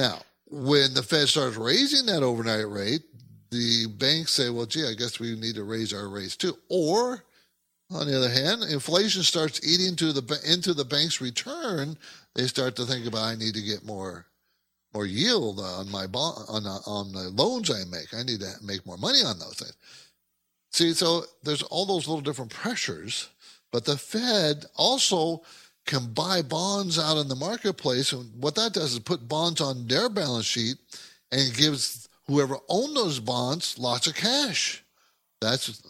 Now, 0.00 0.22
when 0.46 0.94
the 0.94 1.02
Fed 1.02 1.28
starts 1.28 1.56
raising 1.58 2.06
that 2.06 2.22
overnight 2.22 2.70
rate, 2.70 3.02
the 3.50 3.86
banks 3.86 4.32
say, 4.32 4.48
well, 4.48 4.64
gee, 4.64 4.86
I 4.88 4.94
guess 4.94 5.20
we 5.20 5.36
need 5.36 5.56
to 5.56 5.64
raise 5.64 5.92
our 5.92 6.08
rates 6.08 6.36
too. 6.36 6.56
Or 6.70 7.22
on 7.90 8.06
the 8.06 8.16
other 8.16 8.30
hand, 8.30 8.62
inflation 8.62 9.22
starts 9.22 9.60
eating 9.62 9.96
to 9.96 10.12
the 10.14 10.40
into 10.50 10.72
the 10.72 10.86
bank's 10.86 11.20
return. 11.20 11.98
They 12.34 12.46
start 12.46 12.76
to 12.76 12.86
think 12.86 13.06
about 13.06 13.24
I 13.24 13.34
need 13.34 13.52
to 13.54 13.62
get 13.62 13.84
more 13.84 14.24
more 14.94 15.04
yield 15.04 15.60
on 15.60 15.90
my 15.90 16.06
bond 16.06 16.46
on 16.48 16.64
on 16.64 17.12
the 17.12 17.28
loans 17.28 17.70
I 17.70 17.84
make. 17.90 18.14
I 18.14 18.22
need 18.22 18.40
to 18.40 18.52
make 18.62 18.86
more 18.86 18.96
money 18.96 19.22
on 19.22 19.38
those 19.38 19.56
things. 19.56 19.76
See, 20.72 20.94
so 20.94 21.24
there's 21.42 21.62
all 21.64 21.84
those 21.84 22.08
little 22.08 22.22
different 22.22 22.52
pressures 22.52 23.28
But 23.72 23.84
the 23.84 23.98
Fed 23.98 24.66
also 24.76 25.42
can 25.86 26.12
buy 26.12 26.42
bonds 26.42 26.98
out 26.98 27.18
in 27.18 27.28
the 27.28 27.36
marketplace. 27.36 28.12
And 28.12 28.30
what 28.40 28.54
that 28.56 28.72
does 28.72 28.92
is 28.92 28.98
put 28.98 29.28
bonds 29.28 29.60
on 29.60 29.86
their 29.86 30.08
balance 30.08 30.46
sheet 30.46 30.76
and 31.32 31.54
gives 31.56 32.08
whoever 32.26 32.58
owned 32.68 32.96
those 32.96 33.18
bonds 33.18 33.78
lots 33.78 34.06
of 34.06 34.14
cash. 34.14 34.84
That's 35.40 35.82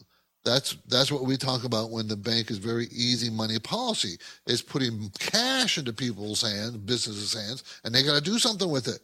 that's 0.45 0.77
that's 0.89 1.13
what 1.13 1.25
we 1.25 1.37
talk 1.37 1.65
about 1.65 1.91
when 1.91 2.09
the 2.09 2.17
bank 2.17 2.51
is 2.51 2.59
very 2.59 2.87
easy 2.87 3.31
money 3.31 3.59
policy. 3.59 4.17
It's 4.47 4.63
putting 4.63 5.11
cash 5.19 5.77
into 5.77 5.93
people's 5.93 6.41
hands, 6.41 6.79
businesses' 6.79 7.35
hands, 7.35 7.65
and 7.85 7.95
they 7.95 8.03
got 8.03 8.15
to 8.15 8.31
do 8.31 8.39
something 8.39 8.71
with 8.71 8.89
it. 8.89 9.01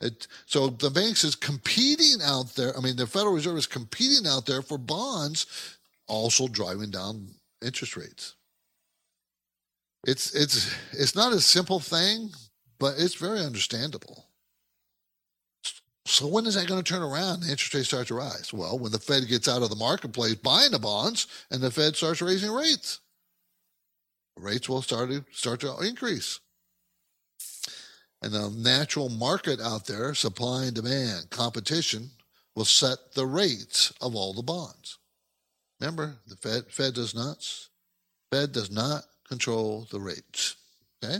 It, 0.00 0.26
so 0.44 0.68
the 0.68 0.90
banks 0.90 1.24
is 1.24 1.36
competing 1.36 2.20
out 2.22 2.54
there. 2.54 2.76
I 2.76 2.80
mean, 2.80 2.96
the 2.96 3.06
Federal 3.06 3.34
Reserve 3.34 3.56
is 3.56 3.66
competing 3.66 4.26
out 4.26 4.44
there 4.44 4.60
for 4.60 4.76
bonds, 4.76 5.46
also 6.06 6.48
driving 6.48 6.90
down 6.90 7.28
interest 7.64 7.96
rates. 7.96 8.34
It's 10.06 10.32
it's 10.36 10.72
it's 10.92 11.16
not 11.16 11.32
a 11.32 11.40
simple 11.40 11.80
thing, 11.80 12.30
but 12.78 12.94
it's 12.96 13.16
very 13.16 13.40
understandable. 13.40 14.28
So 16.06 16.28
when 16.28 16.46
is 16.46 16.54
that 16.54 16.68
going 16.68 16.82
to 16.82 16.88
turn 16.88 17.02
around? 17.02 17.40
The 17.40 17.50
interest 17.50 17.74
rates 17.74 17.88
start 17.88 18.06
to 18.06 18.14
rise. 18.14 18.52
Well, 18.52 18.78
when 18.78 18.92
the 18.92 19.00
Fed 19.00 19.26
gets 19.26 19.48
out 19.48 19.62
of 19.62 19.70
the 19.70 19.76
marketplace 19.76 20.36
buying 20.36 20.70
the 20.70 20.78
bonds, 20.78 21.26
and 21.50 21.60
the 21.60 21.72
Fed 21.72 21.96
starts 21.96 22.22
raising 22.22 22.52
rates, 22.52 23.00
rates 24.38 24.68
will 24.68 24.82
start 24.82 25.10
to 25.10 25.24
start 25.32 25.60
to 25.60 25.76
increase. 25.80 26.38
And 28.22 28.32
the 28.32 28.48
natural 28.50 29.08
market 29.08 29.60
out 29.60 29.86
there, 29.86 30.14
supply 30.14 30.66
and 30.66 30.74
demand, 30.74 31.30
competition, 31.30 32.10
will 32.54 32.64
set 32.64 33.14
the 33.14 33.26
rates 33.26 33.92
of 34.00 34.14
all 34.14 34.32
the 34.32 34.42
bonds. 34.42 34.98
Remember, 35.80 36.18
the 36.28 36.36
Fed 36.36 36.66
Fed 36.70 36.94
does 36.94 37.12
not 37.12 37.38
Fed 38.30 38.52
does 38.52 38.70
not 38.70 39.02
control 39.28 39.86
the 39.90 40.00
rates. 40.00 40.56
Okay. 41.02 41.18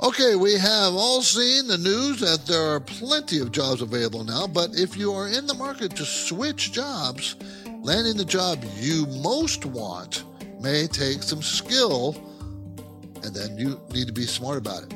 Okay, 0.00 0.36
we 0.36 0.54
have 0.54 0.94
all 0.94 1.22
seen 1.22 1.66
the 1.66 1.76
news 1.76 2.20
that 2.20 2.46
there 2.46 2.62
are 2.62 2.78
plenty 2.78 3.40
of 3.40 3.50
jobs 3.50 3.82
available 3.82 4.22
now, 4.22 4.46
but 4.46 4.70
if 4.74 4.96
you 4.96 5.12
are 5.12 5.26
in 5.26 5.46
the 5.48 5.54
market 5.54 5.96
to 5.96 6.04
switch 6.04 6.70
jobs, 6.70 7.34
landing 7.80 8.16
the 8.16 8.24
job 8.24 8.64
you 8.76 9.06
most 9.06 9.66
want 9.66 10.22
may 10.60 10.86
take 10.86 11.24
some 11.24 11.42
skill, 11.42 12.14
and 13.24 13.34
then 13.34 13.58
you 13.58 13.80
need 13.92 14.06
to 14.06 14.12
be 14.12 14.24
smart 14.24 14.58
about 14.58 14.84
it. 14.84 14.92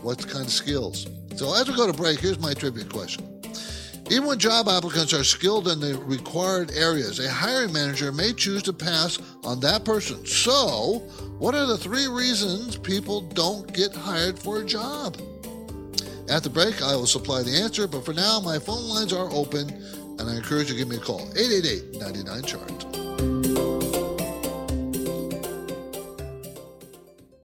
What 0.00 0.26
kind 0.26 0.46
of 0.46 0.52
skills? 0.52 1.06
So, 1.36 1.54
as 1.54 1.68
we 1.68 1.76
go 1.76 1.86
to 1.86 1.92
break, 1.92 2.18
here's 2.18 2.38
my 2.38 2.54
trivia 2.54 2.84
question. 2.84 3.35
Even 4.08 4.26
when 4.26 4.38
job 4.38 4.68
applicants 4.68 5.12
are 5.12 5.24
skilled 5.24 5.66
in 5.66 5.80
the 5.80 5.98
required 6.04 6.70
areas, 6.70 7.18
a 7.18 7.28
hiring 7.28 7.72
manager 7.72 8.12
may 8.12 8.32
choose 8.32 8.62
to 8.62 8.72
pass 8.72 9.18
on 9.42 9.58
that 9.60 9.84
person. 9.84 10.24
So, 10.24 11.02
what 11.38 11.56
are 11.56 11.66
the 11.66 11.76
three 11.76 12.06
reasons 12.06 12.76
people 12.76 13.22
don't 13.22 13.72
get 13.72 13.92
hired 13.96 14.38
for 14.38 14.60
a 14.60 14.64
job? 14.64 15.16
At 16.28 16.44
the 16.44 16.50
break, 16.50 16.82
I 16.82 16.94
will 16.94 17.06
supply 17.06 17.42
the 17.42 17.60
answer, 17.60 17.88
but 17.88 18.04
for 18.04 18.12
now, 18.12 18.38
my 18.38 18.60
phone 18.60 18.88
lines 18.88 19.12
are 19.12 19.28
open, 19.32 19.70
and 19.70 20.30
I 20.30 20.36
encourage 20.36 20.70
you 20.70 20.74
to 20.74 20.78
give 20.78 20.88
me 20.88 20.96
a 20.96 21.00
call 21.00 21.22
888 21.36 21.98
99 21.98 22.42
Chart. 22.44 22.86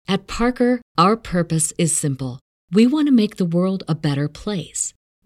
At 0.08 0.26
Parker, 0.26 0.82
our 0.98 1.18
purpose 1.18 1.72
is 1.78 1.96
simple. 1.96 2.40
We 2.72 2.88
want 2.88 3.08
to 3.08 3.14
make 3.14 3.36
the 3.36 3.46
world 3.46 3.84
a 3.88 3.94
better 3.94 4.28
place 4.28 4.94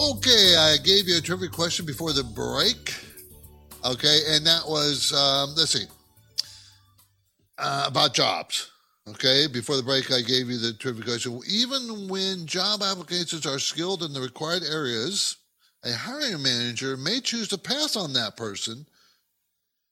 Okay, 0.00 0.54
I 0.56 0.76
gave 0.84 1.08
you 1.08 1.18
a 1.18 1.20
trivia 1.20 1.48
question 1.48 1.84
before 1.84 2.12
the 2.12 2.22
break. 2.22 2.94
Okay, 3.84 4.20
and 4.28 4.46
that 4.46 4.62
was, 4.64 5.12
um, 5.12 5.56
let's 5.56 5.72
see, 5.72 5.86
uh, 7.58 7.84
about 7.88 8.14
jobs. 8.14 8.70
Okay, 9.08 9.48
before 9.48 9.76
the 9.76 9.82
break, 9.82 10.12
I 10.12 10.20
gave 10.20 10.50
you 10.50 10.58
the 10.58 10.72
trivia 10.74 11.02
question. 11.02 11.40
Even 11.48 12.06
when 12.06 12.46
job 12.46 12.80
applications 12.80 13.44
are 13.44 13.58
skilled 13.58 14.04
in 14.04 14.12
the 14.12 14.20
required 14.20 14.62
areas, 14.62 15.36
a 15.82 15.92
hiring 15.92 16.44
manager 16.44 16.96
may 16.96 17.18
choose 17.18 17.48
to 17.48 17.58
pass 17.58 17.96
on 17.96 18.12
that 18.12 18.36
person 18.36 18.86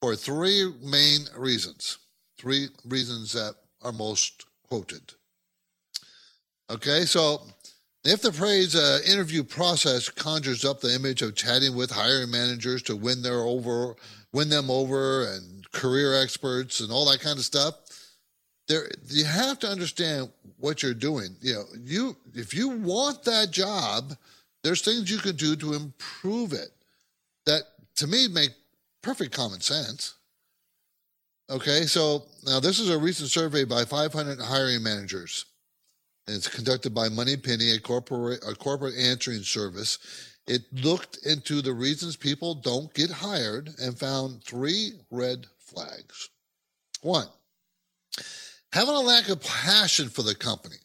for 0.00 0.14
three 0.14 0.72
main 0.84 1.22
reasons. 1.36 1.98
Three 2.38 2.68
reasons 2.84 3.32
that 3.32 3.56
are 3.82 3.92
most 3.92 4.44
quoted. 4.68 5.14
Okay, 6.70 7.06
so 7.06 7.42
if 8.06 8.22
the 8.22 8.32
praise 8.32 8.74
uh, 8.74 9.00
interview 9.10 9.42
process 9.42 10.08
conjures 10.08 10.64
up 10.64 10.80
the 10.80 10.94
image 10.94 11.22
of 11.22 11.34
chatting 11.34 11.74
with 11.74 11.90
hiring 11.90 12.30
managers 12.30 12.82
to 12.82 12.96
win 12.96 13.22
their 13.22 13.40
over, 13.40 13.96
win 14.32 14.48
them 14.48 14.70
over, 14.70 15.26
and 15.26 15.70
career 15.72 16.14
experts 16.14 16.80
and 16.80 16.92
all 16.92 17.10
that 17.10 17.20
kind 17.20 17.38
of 17.38 17.44
stuff, 17.44 17.74
there 18.68 18.88
you 19.08 19.24
have 19.24 19.58
to 19.60 19.68
understand 19.68 20.30
what 20.58 20.82
you're 20.82 20.94
doing. 20.94 21.36
You 21.40 21.54
know, 21.54 21.64
you 21.82 22.16
if 22.34 22.54
you 22.54 22.68
want 22.68 23.24
that 23.24 23.50
job, 23.50 24.16
there's 24.62 24.82
things 24.82 25.10
you 25.10 25.18
can 25.18 25.36
do 25.36 25.56
to 25.56 25.74
improve 25.74 26.52
it 26.52 26.70
that 27.46 27.62
to 27.96 28.06
me 28.06 28.28
make 28.28 28.50
perfect 29.02 29.32
common 29.34 29.60
sense. 29.60 30.14
Okay, 31.48 31.82
so 31.82 32.24
now 32.44 32.58
this 32.58 32.80
is 32.80 32.90
a 32.90 32.98
recent 32.98 33.30
survey 33.30 33.64
by 33.64 33.84
500 33.84 34.40
hiring 34.40 34.82
managers 34.82 35.44
and 36.26 36.36
it's 36.36 36.48
conducted 36.48 36.94
by 36.94 37.08
Moneypenny, 37.08 37.72
a 37.72 37.80
corporate, 37.80 38.42
a 38.46 38.54
corporate 38.54 38.96
answering 38.96 39.42
service. 39.42 39.98
It 40.46 40.62
looked 40.72 41.18
into 41.26 41.60
the 41.62 41.72
reasons 41.72 42.16
people 42.16 42.54
don't 42.54 42.92
get 42.94 43.10
hired 43.10 43.70
and 43.80 43.98
found 43.98 44.42
three 44.44 44.92
red 45.10 45.46
flags. 45.58 46.30
One, 47.02 47.26
having 48.72 48.94
a 48.94 49.00
lack 49.00 49.28
of 49.28 49.42
passion 49.42 50.08
for 50.08 50.22
the 50.22 50.34
company. 50.34 50.76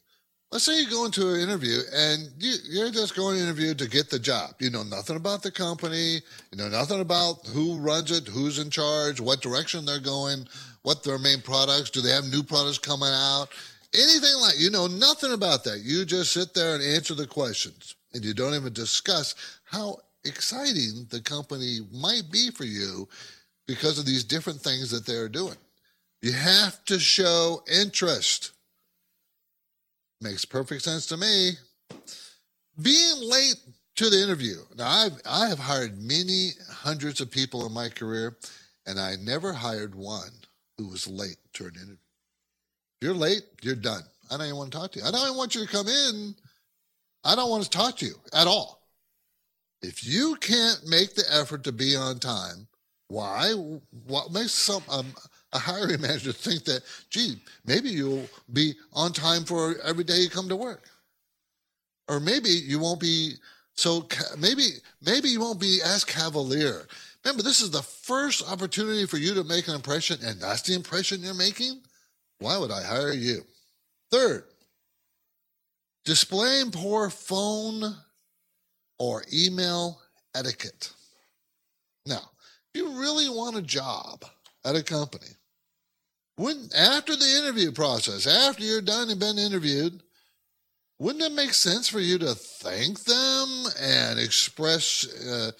Let's 0.50 0.64
say 0.64 0.78
you 0.78 0.90
go 0.90 1.06
into 1.06 1.32
an 1.32 1.40
interview 1.40 1.78
and 1.94 2.28
you, 2.38 2.54
you're 2.68 2.90
just 2.90 3.16
going 3.16 3.36
to 3.36 3.42
interview 3.42 3.72
to 3.72 3.88
get 3.88 4.10
the 4.10 4.18
job. 4.18 4.50
You 4.58 4.68
know 4.68 4.82
nothing 4.82 5.16
about 5.16 5.42
the 5.42 5.50
company. 5.50 6.20
You 6.50 6.58
know 6.58 6.68
nothing 6.68 7.00
about 7.00 7.46
who 7.46 7.78
runs 7.78 8.10
it, 8.10 8.28
who's 8.28 8.58
in 8.58 8.68
charge, 8.68 9.18
what 9.18 9.40
direction 9.40 9.86
they're 9.86 9.98
going, 9.98 10.46
what 10.82 11.02
their 11.02 11.18
main 11.18 11.40
products. 11.40 11.88
Do 11.88 12.02
they 12.02 12.10
have 12.10 12.26
new 12.26 12.42
products 12.42 12.76
coming 12.76 13.08
out? 13.08 13.48
Anything 13.94 14.34
like 14.40 14.58
you 14.58 14.70
know 14.70 14.86
nothing 14.86 15.32
about 15.32 15.64
that. 15.64 15.80
You 15.80 16.04
just 16.04 16.32
sit 16.32 16.54
there 16.54 16.74
and 16.74 16.82
answer 16.82 17.14
the 17.14 17.26
questions, 17.26 17.96
and 18.14 18.24
you 18.24 18.34
don't 18.34 18.54
even 18.54 18.72
discuss 18.72 19.34
how 19.64 19.98
exciting 20.24 21.06
the 21.10 21.20
company 21.20 21.80
might 21.92 22.30
be 22.30 22.50
for 22.50 22.64
you 22.64 23.08
because 23.66 23.98
of 23.98 24.06
these 24.06 24.24
different 24.24 24.60
things 24.60 24.90
that 24.90 25.06
they're 25.06 25.28
doing. 25.28 25.56
You 26.20 26.32
have 26.32 26.84
to 26.86 26.98
show 26.98 27.62
interest. 27.72 28.52
Makes 30.20 30.44
perfect 30.44 30.82
sense 30.82 31.06
to 31.06 31.16
me. 31.16 31.52
Being 32.80 33.28
late 33.28 33.56
to 33.96 34.08
the 34.08 34.22
interview. 34.22 34.56
Now, 34.76 34.88
I've, 34.88 35.20
I 35.28 35.48
have 35.48 35.58
hired 35.58 36.00
many 36.00 36.50
hundreds 36.70 37.20
of 37.20 37.30
people 37.30 37.66
in 37.66 37.72
my 37.72 37.88
career, 37.88 38.36
and 38.86 39.00
I 39.00 39.16
never 39.16 39.52
hired 39.52 39.94
one 39.94 40.30
who 40.78 40.88
was 40.88 41.08
late 41.08 41.38
to 41.54 41.64
an 41.64 41.74
interview 41.74 41.96
you're 43.02 43.14
late, 43.14 43.42
you're 43.62 43.74
done. 43.74 44.02
I 44.30 44.36
don't 44.36 44.46
even 44.46 44.56
want 44.56 44.72
to 44.72 44.78
talk 44.78 44.92
to 44.92 45.00
you. 45.00 45.04
I 45.04 45.10
don't 45.10 45.22
even 45.22 45.36
want 45.36 45.54
you 45.54 45.66
to 45.66 45.70
come 45.70 45.88
in. 45.88 46.34
I 47.24 47.34
don't 47.34 47.50
want 47.50 47.64
to 47.64 47.70
talk 47.70 47.96
to 47.98 48.06
you 48.06 48.14
at 48.32 48.46
all. 48.46 48.80
If 49.82 50.06
you 50.06 50.36
can't 50.36 50.80
make 50.88 51.14
the 51.14 51.24
effort 51.30 51.64
to 51.64 51.72
be 51.72 51.96
on 51.96 52.18
time, 52.18 52.68
why? 53.08 53.52
What 54.06 54.32
makes 54.32 54.52
some 54.52 54.82
um, 54.88 55.06
a 55.52 55.58
hiring 55.58 56.00
manager 56.00 56.32
think 56.32 56.64
that, 56.64 56.82
gee, 57.10 57.36
maybe 57.66 57.90
you'll 57.90 58.28
be 58.52 58.74
on 58.92 59.12
time 59.12 59.44
for 59.44 59.76
every 59.84 60.04
day 60.04 60.16
you 60.16 60.30
come 60.30 60.48
to 60.48 60.56
work. 60.56 60.88
Or 62.08 62.20
maybe 62.20 62.48
you 62.48 62.78
won't 62.78 63.00
be 63.00 63.34
so, 63.74 64.06
maybe, 64.38 64.64
maybe 65.00 65.28
you 65.28 65.40
won't 65.40 65.60
be 65.60 65.80
as 65.84 66.04
cavalier. 66.04 66.86
Remember, 67.24 67.42
this 67.42 67.60
is 67.60 67.70
the 67.70 67.82
first 67.82 68.50
opportunity 68.50 69.06
for 69.06 69.16
you 69.16 69.34
to 69.34 69.44
make 69.44 69.68
an 69.68 69.74
impression, 69.74 70.18
and 70.22 70.40
that's 70.40 70.62
the 70.62 70.74
impression 70.74 71.22
you're 71.22 71.34
making. 71.34 71.80
Why 72.42 72.58
would 72.58 72.70
I 72.70 72.82
hire 72.82 73.12
you? 73.12 73.42
Third, 74.10 74.44
displaying 76.04 76.72
poor 76.72 77.08
phone 77.08 77.96
or 78.98 79.24
email 79.32 80.00
etiquette. 80.34 80.90
Now, 82.04 82.30
if 82.74 82.80
you 82.80 83.00
really 83.00 83.28
want 83.28 83.56
a 83.56 83.62
job 83.62 84.24
at 84.64 84.76
a 84.76 84.82
company, 84.82 85.28
when 86.36 86.68
after 86.76 87.14
the 87.14 87.36
interview 87.42 87.70
process, 87.70 88.26
after 88.26 88.64
you're 88.64 88.80
done 88.80 89.10
and 89.10 89.20
been 89.20 89.38
interviewed, 89.38 90.02
wouldn't 90.98 91.24
it 91.24 91.32
make 91.32 91.54
sense 91.54 91.88
for 91.88 92.00
you 92.00 92.18
to 92.18 92.34
thank 92.34 93.04
them 93.04 93.66
and 93.80 94.18
express 94.18 95.06
uh, 95.26 95.52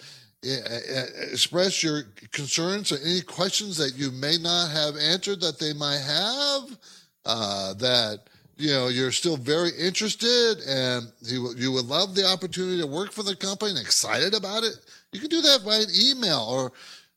express 0.42 1.82
your 1.82 2.02
concerns 2.32 2.92
or 2.92 2.98
any 3.04 3.20
questions 3.20 3.76
that 3.76 3.94
you 3.96 4.10
may 4.10 4.36
not 4.38 4.70
have 4.70 4.96
answered 4.96 5.40
that 5.40 5.58
they 5.58 5.72
might 5.72 6.00
have? 6.00 6.78
Uh, 7.24 7.74
that 7.74 8.20
you 8.56 8.70
know 8.70 8.88
you're 8.88 9.12
still 9.12 9.36
very 9.36 9.70
interested 9.78 10.58
and 10.66 11.12
you, 11.20 11.54
you 11.56 11.70
would 11.70 11.86
love 11.86 12.14
the 12.14 12.26
opportunity 12.26 12.80
to 12.80 12.86
work 12.86 13.12
for 13.12 13.22
the 13.22 13.36
company 13.36 13.70
and 13.70 13.80
excited 13.80 14.34
about 14.34 14.64
it. 14.64 14.74
You 15.12 15.20
can 15.20 15.30
do 15.30 15.40
that 15.42 15.64
by 15.64 15.76
an 15.76 15.88
email 15.96 16.46
or 16.50 16.72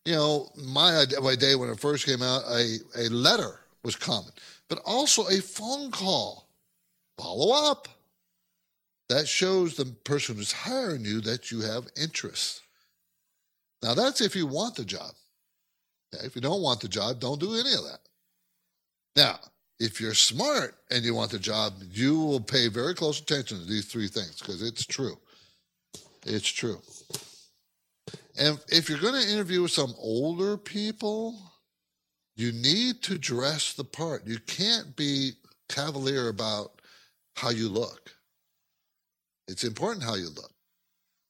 you 0.05 0.13
know, 0.13 0.49
my, 0.55 1.05
my 1.21 1.35
day 1.35 1.55
when 1.55 1.69
it 1.69 1.79
first 1.79 2.05
came 2.05 2.21
out, 2.21 2.43
a, 2.47 2.77
a 2.95 3.09
letter 3.09 3.59
was 3.83 3.95
common, 3.95 4.31
but 4.69 4.79
also 4.85 5.27
a 5.27 5.41
phone 5.41 5.91
call. 5.91 6.47
Follow 7.17 7.71
up. 7.71 7.87
That 9.09 9.27
shows 9.27 9.75
the 9.75 9.85
person 9.85 10.35
who's 10.35 10.51
hiring 10.51 11.05
you 11.05 11.21
that 11.21 11.51
you 11.51 11.61
have 11.61 11.87
interest. 11.99 12.61
Now, 13.81 13.93
that's 13.93 14.21
if 14.21 14.35
you 14.35 14.47
want 14.47 14.75
the 14.75 14.85
job. 14.85 15.11
Okay? 16.13 16.25
If 16.25 16.35
you 16.35 16.41
don't 16.41 16.61
want 16.61 16.81
the 16.81 16.87
job, 16.87 17.19
don't 17.19 17.39
do 17.39 17.53
any 17.53 17.73
of 17.73 17.83
that. 17.83 17.99
Now, 19.15 19.39
if 19.79 19.99
you're 19.99 20.13
smart 20.13 20.75
and 20.89 21.03
you 21.03 21.13
want 21.13 21.31
the 21.31 21.39
job, 21.39 21.73
you 21.91 22.19
will 22.19 22.39
pay 22.39 22.67
very 22.67 22.93
close 22.93 23.19
attention 23.19 23.59
to 23.59 23.65
these 23.65 23.85
three 23.85 24.07
things 24.07 24.39
because 24.39 24.61
it's 24.61 24.85
true. 24.85 25.17
It's 26.25 26.47
true. 26.47 26.81
And 28.37 28.59
if 28.67 28.89
you're 28.89 28.99
going 28.99 29.21
to 29.21 29.31
interview 29.31 29.61
with 29.61 29.71
some 29.71 29.93
older 29.97 30.57
people, 30.57 31.39
you 32.35 32.51
need 32.51 33.01
to 33.03 33.17
dress 33.17 33.73
the 33.73 33.83
part. 33.83 34.27
You 34.27 34.39
can't 34.39 34.95
be 34.95 35.33
cavalier 35.69 36.27
about 36.29 36.81
how 37.35 37.49
you 37.49 37.69
look. 37.69 38.11
It's 39.47 39.63
important 39.63 40.03
how 40.03 40.15
you 40.15 40.29
look. 40.29 40.51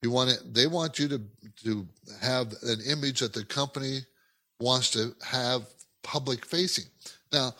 You 0.06 0.12
want 0.12 0.54
they 0.54 0.68
want 0.68 1.00
you 1.00 1.08
to, 1.08 1.22
to 1.64 1.88
have 2.22 2.54
an 2.62 2.80
image 2.88 3.22
that 3.22 3.34
the 3.34 3.44
company 3.44 4.02
wants 4.60 4.92
to 4.92 5.16
have 5.26 5.64
public 6.04 6.46
facing. 6.46 6.86
Now, 7.34 7.56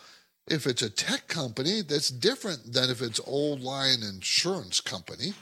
if 0.46 0.68
it's 0.68 0.82
a 0.82 0.88
tech 0.88 1.26
company, 1.26 1.82
that's 1.82 2.08
different 2.08 2.72
than 2.72 2.88
if 2.88 3.02
it's 3.02 3.18
old 3.26 3.62
line 3.62 4.04
insurance 4.04 4.80
company. 4.80 5.32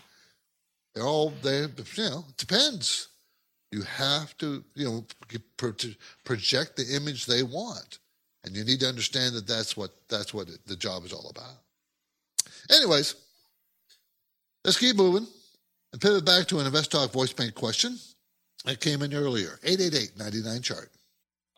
They're 0.94 1.04
all 1.04 1.34
they 1.42 1.60
you 1.60 2.08
know, 2.08 2.24
it 2.26 2.38
depends. 2.38 3.08
You 3.70 3.82
have 3.82 4.34
to, 4.38 4.64
you 4.74 4.86
know, 4.86 5.04
project 6.24 6.76
the 6.76 6.86
image 6.96 7.26
they 7.26 7.42
want, 7.42 7.98
and 8.44 8.56
you 8.56 8.64
need 8.64 8.80
to 8.80 8.88
understand 8.88 9.34
that 9.34 9.46
that's 9.46 9.76
what 9.76 9.90
that's 10.08 10.32
what 10.32 10.48
the 10.64 10.76
job 10.76 11.04
is 11.04 11.12
all 11.12 11.28
about. 11.28 11.58
Anyways, 12.70 13.14
let's 14.64 14.78
keep 14.78 14.96
moving 14.96 15.26
and 15.94 16.00
pivot 16.00 16.24
back 16.24 16.46
to 16.48 16.58
an 16.58 16.66
Invest 16.66 16.90
Talk 16.90 17.12
voice 17.12 17.32
bank 17.32 17.54
question 17.54 17.98
that 18.64 18.80
came 18.80 19.00
in 19.00 19.14
earlier. 19.14 19.60
888-99 19.62 20.60
chart. 20.60 20.90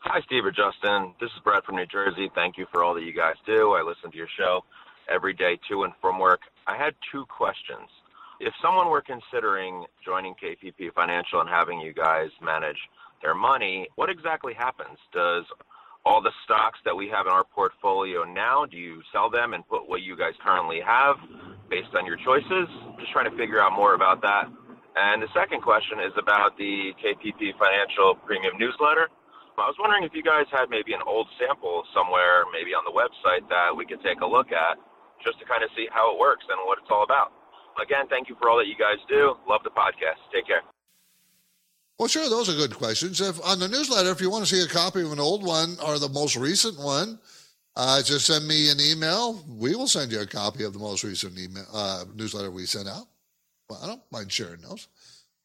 Hi, 0.01 0.21
Steve 0.21 0.45
or 0.45 0.53
Justin. 0.53 1.15
This 1.19 1.31
is 1.31 1.41
Brad 1.43 1.65
from 1.65 1.77
New 1.77 1.87
Jersey. 1.87 2.31
Thank 2.35 2.59
you 2.59 2.67
for 2.71 2.85
all 2.85 2.93
that 2.93 3.03
you 3.03 3.15
guys 3.15 3.37
do. 3.47 3.73
I 3.73 3.81
listen 3.81 4.11
to 4.11 4.17
your 4.17 4.29
show 4.39 4.63
every 5.09 5.33
day 5.33 5.59
to 5.71 5.85
and 5.85 5.95
from 6.03 6.19
work. 6.19 6.41
I 6.67 6.77
had 6.77 6.95
two 7.11 7.25
questions 7.27 7.89
if 8.39 8.53
someone 8.61 8.91
were 8.91 9.01
considering 9.01 9.87
joining 10.05 10.35
KPP 10.35 10.93
Financial 10.93 11.41
and 11.41 11.49
having 11.49 11.81
you 11.81 11.95
guys 11.95 12.29
manage 12.43 12.77
their 13.23 13.35
money, 13.35 13.89
what 13.95 14.11
exactly 14.11 14.53
happens? 14.53 14.99
Does 15.15 15.45
all 16.05 16.21
the 16.21 16.33
stocks 16.45 16.79
that 16.85 16.95
we 16.95 17.09
have 17.09 17.25
in 17.25 17.33
our 17.33 17.45
portfolio 17.45 18.25
now, 18.25 18.67
do 18.67 18.77
you 18.77 19.01
sell 19.13 19.31
them 19.31 19.55
and 19.55 19.67
put 19.67 19.89
what 19.89 20.03
you 20.03 20.15
guys 20.15 20.35
currently 20.45 20.81
have 20.81 21.17
based 21.69 21.95
on 21.95 22.07
your 22.07 22.17
choices? 22.17 22.69
Just 22.99 23.13
trying 23.13 23.31
to 23.31 23.37
figure 23.37 23.61
out 23.61 23.73
more 23.73 23.95
about 23.95 24.23
that. 24.23 24.49
And 24.97 25.23
the 25.23 25.29
second 25.35 25.61
question 25.61 26.01
is 26.01 26.13
about 26.17 26.57
the 26.57 26.95
KPP 27.03 27.59
Financial 27.59 28.17
Premium 28.25 28.57
Newsletter. 28.59 29.09
I 29.57 29.69
was 29.69 29.77
wondering 29.81 30.05
if 30.05 30.13
you 30.13 30.23
guys 30.23 30.45
had 30.53 30.69
maybe 30.69 30.93
an 30.93 31.01
old 31.07 31.29
sample 31.41 31.85
somewhere, 31.93 32.45
maybe 32.53 32.77
on 32.77 32.85
the 32.85 32.93
website, 32.93 33.49
that 33.49 33.73
we 33.73 33.87
could 33.87 34.03
take 34.05 34.21
a 34.21 34.29
look 34.29 34.53
at 34.53 34.77
just 35.25 35.39
to 35.41 35.45
kind 35.45 35.65
of 35.65 35.71
see 35.77 35.89
how 35.91 36.13
it 36.13 36.21
works 36.21 36.45
and 36.49 36.61
what 36.69 36.77
it's 36.77 36.89
all 36.93 37.05
about 37.05 37.33
again, 37.83 38.07
thank 38.09 38.29
you 38.29 38.37
for 38.41 38.49
all 38.49 38.59
that 38.59 38.67
you 38.67 38.77
guys 38.77 38.97
do. 39.09 39.37
Love 39.49 39.63
the 39.65 39.71
podcast. 39.71 40.21
Take 40.33 40.47
care. 40.47 40.63
Well, 41.99 42.09
sure, 42.09 42.29
those 42.29 42.49
are 42.49 42.55
good 42.55 42.77
questions. 42.77 43.21
If 43.21 43.43
on 43.45 43.59
the 43.59 43.69
newsletter, 43.69 44.11
if 44.11 44.21
you 44.21 44.31
want 44.31 44.47
to 44.47 44.55
see 44.55 44.63
a 44.63 44.69
copy 44.69 45.03
of 45.03 45.13
an 45.13 45.21
old 45.21 45.45
one 45.45 45.77
or 45.85 45.99
the 45.99 46.11
most 46.11 46.37
recent 46.37 46.79
one, 46.79 47.19
uh, 47.77 48.03
just 48.03 48.27
send 48.27 48.49
me 48.49 48.71
an 48.71 48.79
email. 48.81 49.45
We 49.49 49.75
will 49.75 49.87
send 49.87 50.11
you 50.11 50.21
a 50.21 50.27
copy 50.27 50.65
of 50.65 50.73
the 50.73 50.79
most 50.79 51.05
recent 51.05 51.39
email 51.39 51.67
uh, 51.73 52.05
newsletter 52.15 52.51
we 52.51 52.65
sent 52.65 52.89
out. 52.89 53.07
Well, 53.69 53.81
I 53.83 53.87
don't 53.87 54.03
mind 54.11 54.33
sharing 54.33 54.61
those 54.63 54.89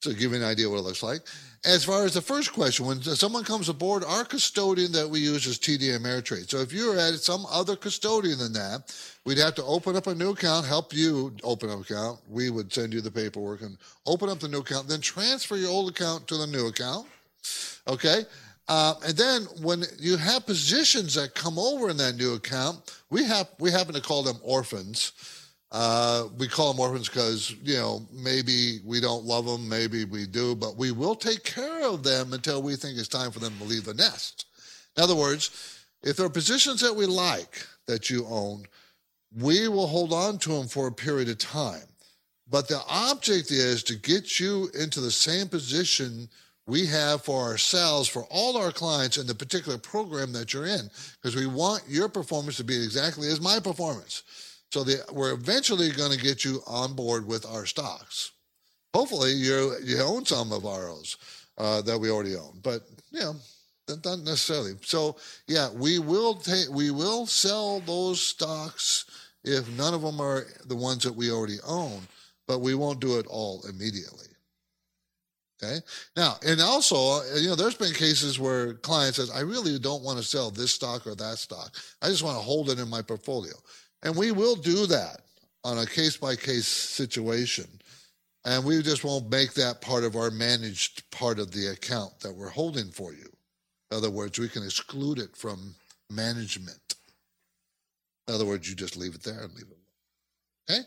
to 0.02 0.14
give 0.14 0.32
you 0.32 0.38
an 0.38 0.44
idea 0.44 0.70
what 0.70 0.78
it 0.78 0.84
looks 0.84 1.04
like. 1.04 1.22
As 1.64 1.84
far 1.84 2.06
as 2.06 2.16
the 2.16 2.22
first 2.22 2.54
question, 2.54 2.88
when 2.88 3.02
someone 3.04 3.44
comes 3.44 3.70
aboard, 3.70 4.04
our 4.04 4.26
custodian 4.26 4.92
that 4.94 5.08
we 5.08 5.20
use 5.20 5.46
is 5.46 5.60
TD 5.60 5.96
Ameritrade. 5.96 6.50
So 6.50 6.58
if 6.58 6.74
you're 6.74 6.98
at 6.98 7.14
some 7.16 7.46
other 7.52 7.76
custodian 7.76 8.40
than 8.40 8.54
that, 8.54 8.96
we'd 9.26 9.38
have 9.38 9.54
to 9.56 9.64
open 9.64 9.96
up 9.96 10.08
a 10.08 10.16
new 10.16 10.32
account, 10.32 10.66
help 10.66 10.92
you 10.92 11.36
open 11.44 11.70
up 11.70 11.76
an 11.76 11.82
account. 11.84 12.20
We 12.28 12.50
would 12.50 12.74
send 12.74 12.94
you 12.94 13.02
the 13.02 13.12
paperwork 13.12 13.62
and 13.62 13.78
open 14.08 14.30
up 14.30 14.40
the 14.40 14.48
new 14.48 14.60
account, 14.60 14.88
then 14.88 15.02
transfer 15.02 15.56
your 15.56 15.70
old 15.70 15.92
account 15.92 16.28
to 16.30 16.38
the 16.38 16.48
new 16.48 16.68
account. 16.68 17.08
Okay. 17.88 18.24
Uh, 18.68 18.94
and 19.06 19.18
then 19.18 19.42
when 19.62 19.84
you 20.00 20.16
have 20.18 20.46
positions 20.46 21.16
that 21.16 21.36
come 21.36 21.60
over 21.60 21.90
in 21.90 21.98
that 21.98 22.16
new 22.16 22.36
account, 22.36 23.00
we 23.10 23.24
have 23.24 23.50
we 23.60 23.72
happen 23.72 23.94
to 23.94 24.02
call 24.02 24.24
them 24.24 24.38
orphans 24.44 25.12
uh, 25.72 26.28
we 26.38 26.48
call 26.48 26.74
them 26.74 26.82
orphans 26.82 27.08
because, 27.08 27.56
you 27.64 27.78
know, 27.78 28.06
maybe 28.12 28.80
we 28.84 29.00
don't 29.00 29.24
love 29.24 29.46
them, 29.46 29.68
maybe 29.70 30.04
we 30.04 30.26
do, 30.26 30.54
but 30.54 30.76
we 30.76 30.92
will 30.92 31.16
take 31.16 31.44
care 31.44 31.88
of 31.88 32.04
them 32.04 32.34
until 32.34 32.62
we 32.62 32.76
think 32.76 32.98
it's 32.98 33.08
time 33.08 33.32
for 33.32 33.40
them 33.40 33.58
to 33.58 33.64
leave 33.64 33.86
the 33.86 33.94
nest. 33.94 34.48
In 34.98 35.04
other 35.04 35.16
words, 35.16 35.80
if 36.04 36.18
there 36.18 36.26
are 36.26 36.30
positions 36.30 36.82
that 36.82 36.94
we 36.94 37.06
like 37.06 37.66
that 37.88 38.10
you 38.10 38.26
own, 38.28 38.66
we 39.34 39.70
will 39.70 39.88
hold 39.88 40.12
on 40.12 40.38
to 40.40 40.50
them 40.50 40.68
for 40.68 40.88
a 40.88 40.92
period 40.92 41.30
of 41.30 41.38
time. 41.38 41.88
But 42.50 42.68
the 42.68 42.82
object 42.90 43.50
is 43.50 43.82
to 43.84 43.96
get 43.96 44.42
you 44.42 44.70
into 44.78 45.00
the 45.00 45.12
same 45.12 45.48
position 45.48 46.28
we 46.68 46.86
have 46.86 47.24
for 47.24 47.42
ourselves, 47.42 48.08
for 48.08 48.26
all 48.30 48.58
our 48.58 48.72
clients 48.72 49.18
in 49.18 49.28
the 49.28 49.36
particular 49.36 49.78
program 49.78 50.32
that 50.34 50.54
you're 50.54 50.68
in, 50.68 50.90
because 51.22 51.36
we 51.36 51.48
want 51.48 51.84
your 51.88 52.08
performance 52.08 52.58
to 52.58 52.64
be 52.64 52.76
exactly 52.76 53.28
as 53.28 53.42
my 53.42 53.60
performance. 53.60 54.24
So 54.72 54.84
the, 54.84 55.04
we're 55.12 55.34
eventually 55.34 55.92
going 55.92 56.12
to 56.12 56.24
get 56.24 56.46
you 56.46 56.62
on 56.66 56.94
board 56.94 57.28
with 57.28 57.46
our 57.46 57.66
stocks. 57.66 58.32
Hopefully, 58.94 59.34
you 59.34 59.76
you 59.84 60.00
own 60.02 60.26
some 60.26 60.52
of 60.52 60.66
ours 60.66 61.18
uh, 61.58 61.82
that 61.82 61.98
we 61.98 62.10
already 62.10 62.36
own, 62.36 62.60
but 62.62 62.84
you 63.12 63.20
know, 63.22 63.36
not 63.88 64.20
necessarily. 64.20 64.74
So 64.82 65.18
yeah, 65.48 65.70
we 65.74 66.00
will 66.00 66.36
take 66.36 66.70
we 66.70 66.92
will 66.92 67.26
sell 67.26 67.80
those 67.82 68.22
stocks 68.22 69.06
if 69.44 69.70
none 69.78 69.94
of 69.94 70.02
them 70.02 70.22
are 70.22 70.46
the 70.66 70.76
ones 70.76 71.04
that 71.04 71.16
we 71.16 71.32
already 71.32 71.58
own, 71.66 72.02
but 72.48 72.60
we 72.60 72.76
won't 72.76 73.00
do 73.00 73.18
it 73.18 73.26
all 73.28 73.64
immediately. 73.68 74.28
Okay. 75.64 75.80
Now, 76.16 76.38
and 76.46 76.60
also, 76.60 76.96
uh, 76.96 77.36
you 77.36 77.48
know, 77.48 77.56
there's 77.56 77.76
been 77.76 77.94
cases 77.94 78.40
where 78.40 78.74
clients 78.76 79.18
says, 79.18 79.30
I 79.30 79.42
really 79.42 79.78
don't 79.78 80.04
want 80.04 80.18
to 80.18 80.24
sell 80.24 80.50
this 80.50 80.72
stock 80.72 81.06
or 81.06 81.14
that 81.16 81.38
stock. 81.38 81.76
I 82.02 82.08
just 82.08 82.24
want 82.24 82.38
to 82.38 82.44
hold 82.44 82.70
it 82.70 82.80
in 82.80 82.90
my 82.90 83.02
portfolio. 83.02 83.54
And 84.02 84.16
we 84.16 84.32
will 84.32 84.56
do 84.56 84.88
that 84.88 85.22
on 85.64 85.78
a 85.78 85.86
case 85.86 86.18
by 86.18 86.36
case 86.36 86.68
situation. 86.68 87.68
And 88.44 88.66
we 88.66 88.82
just 88.82 89.04
won't 89.04 89.30
make 89.30 89.54
that 89.54 89.82
part 89.82 90.04
of 90.04 90.16
our 90.16 90.32
managed 90.32 91.10
part 91.12 91.38
of 91.38 91.52
the 91.52 91.68
account 91.68 92.20
that 92.22 92.34
we're 92.34 92.50
holding 92.50 92.90
for 92.90 93.14
you. 93.14 93.30
In 93.92 93.98
other 93.98 94.10
words, 94.10 94.40
we 94.40 94.50
can 94.50 94.64
exclude 94.64 95.20
it 95.20 95.36
from 95.36 95.76
management. 96.10 96.96
In 98.28 98.34
other 98.34 98.46
words, 98.46 98.68
you 98.68 98.76
just 98.76 98.98
leave 98.98 99.14
it 99.14 99.22
there 99.22 99.42
and 99.42 99.54
leave 99.54 99.68
it. 99.70 100.72
Okay? 100.72 100.82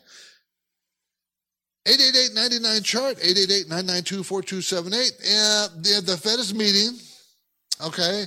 888-99 1.85 2.83
chart 2.83 3.17
888-992-4278 3.17 5.11
yeah 5.23 5.67
the, 5.75 6.01
the 6.05 6.17
fed 6.17 6.39
is 6.39 6.53
meeting 6.53 6.97
okay 7.83 8.25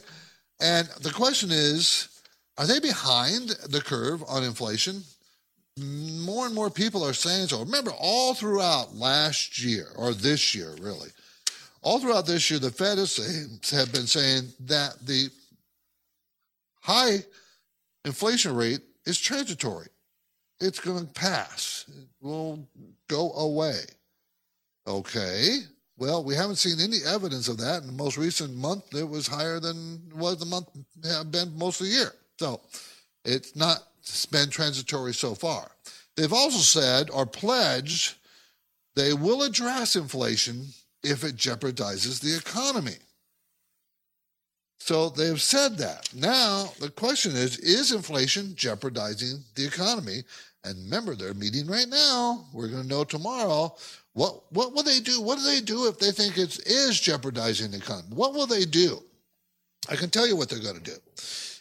and 0.61 0.89
the 1.03 1.11
question 1.11 1.51
is 1.51 2.09
Are 2.57 2.67
they 2.67 2.81
behind 2.81 3.51
the 3.71 3.81
curve 3.81 4.23
on 4.29 4.43
inflation? 4.43 5.03
More 5.79 6.47
and 6.47 6.55
more 6.55 6.71
people 6.71 7.05
are 7.05 7.13
saying 7.13 7.49
so. 7.49 7.61
Remember, 7.61 7.93
all 7.93 8.35
throughout 8.35 8.97
last 8.97 9.63
year, 9.63 9.87
or 9.97 10.13
this 10.13 10.53
year, 10.55 10.75
really, 10.81 11.11
all 11.83 12.01
throughout 12.01 12.27
this 12.27 12.51
year, 12.51 12.59
the 12.59 12.73
Fed 12.73 12.99
has 12.99 13.13
saying, 13.13 13.61
have 13.71 13.93
been 13.93 14.09
saying 14.09 14.49
that 14.61 14.97
the 15.07 15.29
high 16.81 17.19
inflation 18.05 18.57
rate 18.57 18.81
is 19.07 19.21
transitory. 19.21 19.87
It's 20.59 20.81
going 20.81 21.07
to 21.07 21.13
pass. 21.13 21.85
It 21.89 22.09
will 22.21 22.67
go 23.09 23.33
away. 23.33 23.81
Okay. 24.87 25.59
Well, 25.97 26.23
we 26.23 26.35
haven't 26.35 26.57
seen 26.57 26.81
any 26.81 26.99
evidence 27.05 27.49
of 27.49 27.59
that. 27.59 27.83
In 27.83 27.89
the 27.89 27.93
most 27.93 28.17
recent 28.17 28.55
month, 28.55 28.95
it 28.95 29.09
was 29.09 29.27
higher 29.27 29.59
than 29.59 30.01
was 30.15 30.39
the 30.39 30.47
month 30.47 30.69
have 31.05 31.33
been 31.33 31.57
most 31.59 31.81
of 31.81 31.89
the 31.89 31.93
year. 31.93 32.13
So 32.39 32.61
it's 33.25 33.57
not 33.57 33.83
been 34.31 34.49
transitory 34.49 35.13
so 35.13 35.35
far. 35.35 35.71
They've 36.17 36.33
also 36.33 36.59
said 36.59 37.11
or 37.11 37.27
pledged 37.27 38.15
they 38.95 39.13
will 39.13 39.43
address 39.43 39.97
inflation 39.97 40.67
if 41.03 41.25
it 41.25 41.37
jeopardizes 41.37 42.21
the 42.21 42.37
economy. 42.37 42.97
So 44.81 45.11
they've 45.11 45.41
said 45.41 45.77
that. 45.79 46.13
Now, 46.15 46.71
the 46.81 46.91
question 46.91 47.33
is 47.33 47.59
is 47.59 47.93
inflation 47.93 48.55
jeopardizing 48.57 49.45
the 49.55 49.67
economy? 49.67 50.23
And 50.65 50.77
remember, 50.85 51.15
they're 51.15 51.35
meeting 51.35 51.67
right 51.67 51.89
now. 51.89 52.45
We're 52.53 52.69
going 52.69 52.83
to 52.83 52.89
know 52.89 53.05
tomorrow. 53.05 53.75
What, 54.15 54.53
what 54.53 54.75
will 54.75 54.83
they 54.83 55.01
do? 55.01 55.21
What 55.21 55.39
do 55.39 55.45
they 55.45 55.61
do 55.61 55.87
if 55.87 55.99
they 55.99 56.11
think 56.11 56.37
it 56.37 56.59
is 56.67 57.01
jeopardizing 57.01 57.71
the 57.71 57.79
economy? 57.79 58.09
What 58.15 58.35
will 58.35 58.47
they 58.47 58.65
do? 58.65 59.03
I 59.89 59.97
can 59.97 60.11
tell 60.11 60.27
you 60.27 60.37
what 60.37 60.49
they're 60.49 60.59
going 60.59 60.83
to 60.83 60.83
do. 60.83 60.97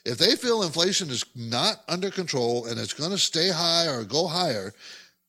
If 0.05 0.17
they 0.17 0.35
feel 0.35 0.63
inflation 0.63 1.09
is 1.09 1.25
not 1.35 1.83
under 1.87 2.09
control 2.09 2.65
and 2.65 2.79
it's 2.79 2.93
going 2.93 3.11
to 3.11 3.17
stay 3.17 3.49
high 3.49 3.87
or 3.87 4.03
go 4.03 4.27
higher, 4.27 4.73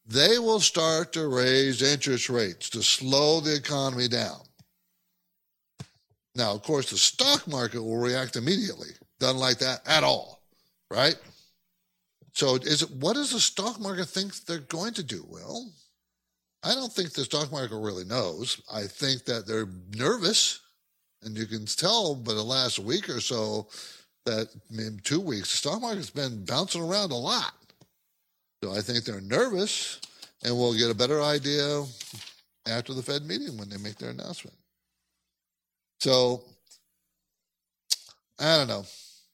they 0.07 0.39
will 0.39 0.61
start 0.61 1.13
to 1.13 1.29
raise 1.29 1.83
interest 1.83 2.31
rates 2.31 2.71
to 2.71 2.83
slow 2.83 3.41
the 3.41 3.55
economy 3.55 4.09
down. 4.09 4.41
Now, 6.35 6.53
of 6.53 6.63
course, 6.63 6.91
the 6.91 6.97
stock 6.97 7.47
market 7.47 7.83
will 7.83 7.99
react 7.99 8.37
immediately. 8.37 8.91
Doesn't 9.19 9.39
like 9.39 9.59
that 9.59 9.81
at 9.87 10.05
all, 10.05 10.41
right? 10.91 11.17
So, 12.39 12.55
is 12.55 12.83
it 12.83 12.91
what 12.93 13.15
does 13.15 13.33
the 13.33 13.41
stock 13.41 13.81
market 13.81 14.07
think 14.07 14.33
they're 14.33 14.61
going 14.61 14.95
to 14.95 15.03
do? 15.03 15.27
Well, 15.29 15.73
I 16.63 16.73
don't 16.73 16.93
think 16.93 17.13
the 17.13 17.25
stock 17.25 17.51
market 17.51 17.77
really 17.77 18.05
knows. 18.05 18.63
I 18.73 18.83
think 18.83 19.25
that 19.25 19.45
they're 19.45 19.67
nervous, 19.97 20.61
and 21.25 21.37
you 21.37 21.47
can 21.47 21.67
tell 21.67 22.15
by 22.15 22.35
the 22.35 22.45
last 22.45 22.79
week 22.79 23.09
or 23.09 23.21
so 23.21 23.67
that 24.25 24.47
in 24.71 25.01
two 25.03 25.19
weeks, 25.19 25.51
the 25.51 25.57
stock 25.57 25.81
market's 25.81 26.11
been 26.11 26.45
bouncing 26.45 26.81
around 26.81 27.11
a 27.11 27.17
lot. 27.17 27.55
So 28.63 28.73
I 28.73 28.83
think 28.83 29.05
they're 29.05 29.21
nervous, 29.21 30.01
and 30.45 30.57
we'll 30.57 30.79
get 30.79 30.93
a 30.93 30.95
better 30.95 31.21
idea 31.21 31.83
after 32.69 32.95
the 32.95 33.03
Fed 33.03 33.23
meeting 33.23 33.57
when 33.57 33.69
they 33.69 33.79
make 33.79 33.99
their 33.99 34.11
announcement. 34.11 34.57
So 35.99 36.45
I 38.39 38.59
don't 38.59 38.69
know. 38.69 38.85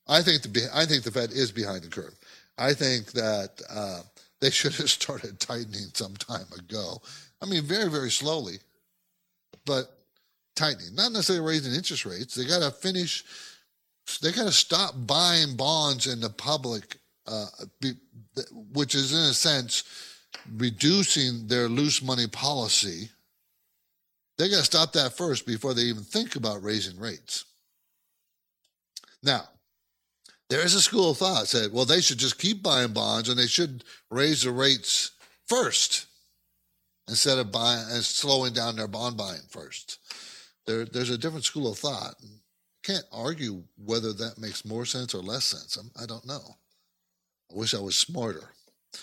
I 0.09 0.23
think 0.23 0.40
the 0.40 0.71
I 0.73 0.87
think 0.87 1.03
the 1.03 1.11
Fed 1.11 1.33
is 1.33 1.53
behind 1.53 1.83
the 1.83 1.88
curve. 1.88 2.14
I 2.59 2.73
think 2.73 3.12
that 3.12 3.61
uh, 3.69 4.01
they 4.40 4.51
should 4.59 4.75
have 4.75 4.90
started 4.90 5.40
tightening 5.40 5.88
some 5.95 6.14
time 6.17 6.47
ago. 6.57 7.01
I 7.43 7.47
mean, 7.47 7.64
very 7.64 7.90
very 7.90 8.11
slowly, 8.11 8.59
but 9.67 9.87
tightening, 10.57 10.95
not 10.95 11.12
necessarily 11.12 11.47
raising 11.47 11.75
interest 11.75 12.07
rates. 12.07 12.35
They 12.35 12.47
got 12.47 12.61
to 12.61 12.71
finish. 12.71 13.25
They 14.23 14.33
got 14.33 14.45
to 14.45 14.53
stop 14.53 14.95
buying 15.07 15.57
bonds 15.57 16.07
in 16.07 16.21
the 16.21 16.31
public, 16.31 16.99
uh, 17.27 17.47
be, 17.81 17.95
which 18.73 18.95
is 18.95 19.12
in 19.12 19.31
a 19.31 19.35
sense 19.35 19.85
reducing 20.57 21.47
their 21.47 21.69
loose 21.69 22.03
money 22.03 22.27
policy. 22.27 23.09
They 24.37 24.49
got 24.49 24.59
to 24.59 24.64
stop 24.64 24.93
that 24.93 25.17
first 25.17 25.47
before 25.47 25.75
they 25.75 25.83
even 25.83 26.03
think 26.03 26.37
about 26.37 26.62
raising 26.62 26.99
rates. 26.99 27.45
Now, 29.23 29.45
there 30.50 30.64
is 30.64 30.74
a 30.74 30.80
school 30.80 31.11
of 31.11 31.18
thought 31.18 31.42
that 31.42 31.46
said, 31.48 31.72
well, 31.72 31.85
they 31.85 32.00
should 32.00 32.18
just 32.18 32.38
keep 32.38 32.62
buying 32.62 32.92
bonds 32.92 33.28
and 33.28 33.38
they 33.38 33.46
should 33.46 33.85
raise 34.11 34.42
the 34.42 34.50
rates 34.50 35.12
first 35.46 36.07
instead 37.09 37.38
of 37.38 37.52
buying 37.52 37.85
and 37.90 38.02
slowing 38.02 38.52
down 38.52 38.76
their 38.76 38.88
bond 38.88 39.16
buying 39.16 39.40
first. 39.48 39.98
There, 40.66 40.85
there's 40.85 41.11
a 41.11 41.18
different 41.18 41.44
school 41.44 41.70
of 41.70 41.78
thought. 41.78 42.14
Can't 42.83 43.04
argue 43.12 43.62
whether 43.76 44.12
that 44.12 44.38
makes 44.38 44.64
more 44.64 44.85
sense 44.85 45.14
or 45.14 45.22
less 45.22 45.44
sense. 45.44 45.78
I 46.00 46.07
don't 46.07 46.26
know. 46.26 46.57
I 47.50 47.59
wish 47.59 47.74
I 47.74 47.80
was 47.80 47.96
smarter. 47.96 48.50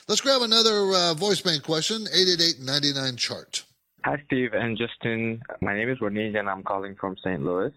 Let's 0.07 0.21
grab 0.21 0.41
another 0.41 0.93
uh, 0.93 1.13
voice 1.15 1.41
bank 1.41 1.63
question 1.63 2.03
888 2.13 3.17
chart. 3.17 3.63
Hi, 4.05 4.21
Steve 4.25 4.53
and 4.53 4.77
Justin. 4.77 5.41
My 5.61 5.75
name 5.75 5.89
is 5.89 6.01
Rodney 6.01 6.35
and 6.35 6.49
I'm 6.49 6.63
calling 6.63 6.95
from 6.95 7.15
St. 7.17 7.41
Louis. 7.43 7.71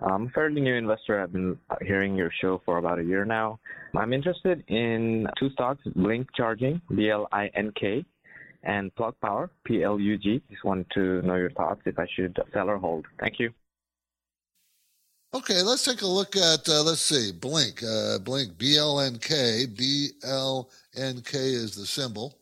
I'm 0.00 0.26
a 0.26 0.30
fairly 0.30 0.60
new 0.60 0.74
investor. 0.74 1.22
I've 1.22 1.32
been 1.32 1.58
hearing 1.82 2.14
your 2.14 2.30
show 2.40 2.60
for 2.64 2.78
about 2.78 2.98
a 2.98 3.04
year 3.04 3.24
now. 3.24 3.58
I'm 3.96 4.12
interested 4.12 4.62
in 4.68 5.26
two 5.38 5.50
stocks 5.50 5.82
Blink 5.94 6.28
Charging, 6.34 6.80
B 6.94 7.10
L 7.10 7.28
I 7.32 7.50
N 7.54 7.72
K, 7.78 8.04
and 8.62 8.94
Plug 8.94 9.14
Power, 9.20 9.50
P 9.64 9.82
L 9.82 9.98
U 9.98 10.18
G. 10.18 10.42
Just 10.50 10.64
wanted 10.64 10.86
to 10.94 11.22
know 11.22 11.36
your 11.36 11.50
thoughts 11.50 11.80
if 11.86 11.98
I 11.98 12.06
should 12.14 12.36
sell 12.52 12.68
or 12.68 12.78
hold. 12.78 13.06
Thank 13.20 13.38
you. 13.38 13.50
Okay, 15.34 15.60
let's 15.60 15.84
take 15.84 16.02
a 16.02 16.06
look 16.06 16.34
at, 16.36 16.66
uh, 16.68 16.82
let's 16.82 17.00
see, 17.00 17.30
Blink. 17.32 17.82
Uh, 17.82 18.18
Blink, 18.18 18.56
B 18.56 18.78
L 18.78 19.00
N 19.00 19.18
K. 19.18 19.66
B 19.66 20.10
L 20.24 20.70
N 20.96 21.20
K 21.22 21.38
is 21.38 21.74
the 21.74 21.84
symbol. 21.84 22.38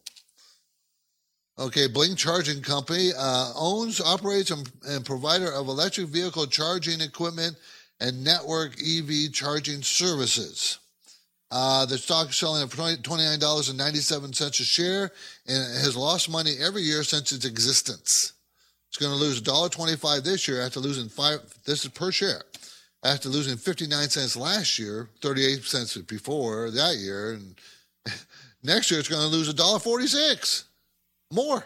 Okay, 1.56 1.86
Blink 1.86 2.18
Charging 2.18 2.60
Company 2.62 3.10
uh, 3.16 3.52
owns, 3.54 4.00
operates, 4.00 4.50
and, 4.50 4.68
and, 4.88 5.04
provider 5.06 5.52
of 5.52 5.68
electric 5.68 6.08
vehicle 6.08 6.46
charging 6.46 7.00
equipment 7.00 7.56
and 8.00 8.24
network 8.24 8.72
EV 8.82 9.32
charging 9.32 9.80
services. 9.80 10.78
Uh, 11.52 11.86
the 11.86 11.96
stock 11.96 12.30
is 12.30 12.36
selling 12.36 12.60
at 12.60 12.70
$29.97 12.70 14.40
a 14.40 14.52
share 14.64 15.12
and 15.46 15.78
has 15.78 15.96
lost 15.96 16.28
money 16.28 16.56
every 16.60 16.82
year 16.82 17.04
since 17.04 17.30
its 17.30 17.44
existence. 17.44 18.32
It's 18.88 18.96
going 18.96 19.12
to 19.12 19.18
lose 19.18 19.40
$1.25 19.40 20.24
this 20.24 20.48
year 20.48 20.60
after 20.60 20.80
losing 20.80 21.08
five, 21.08 21.38
this 21.64 21.84
is 21.84 21.90
per 21.92 22.10
share, 22.10 22.42
after 23.04 23.28
losing 23.28 23.56
59 23.56 24.08
cents 24.08 24.36
last 24.36 24.76
year, 24.76 25.08
38 25.22 25.62
cents 25.62 25.96
before 25.98 26.72
that 26.72 26.96
year. 26.96 27.34
And 27.34 27.54
next 28.64 28.90
year 28.90 28.98
it's 28.98 29.08
going 29.08 29.22
to 29.22 29.28
lose 29.28 29.54
$1.46 29.54 30.64
more. 31.32 31.64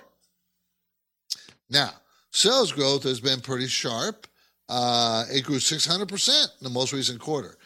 Now, 1.70 1.90
sales 2.30 2.72
growth 2.72 3.02
has 3.04 3.20
been 3.20 3.40
pretty 3.40 3.66
sharp. 3.66 4.26
Uh, 4.68 5.24
it 5.30 5.44
grew 5.44 5.56
600% 5.56 6.28
in 6.28 6.48
the 6.60 6.70
most 6.70 6.92
recent 6.92 7.20
quarter. 7.20 7.56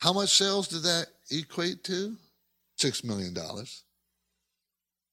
How 0.00 0.12
much 0.12 0.30
sales 0.36 0.68
did 0.68 0.82
that 0.82 1.06
equate 1.30 1.84
to? 1.84 2.16
$6 2.78 3.04
million. 3.04 3.36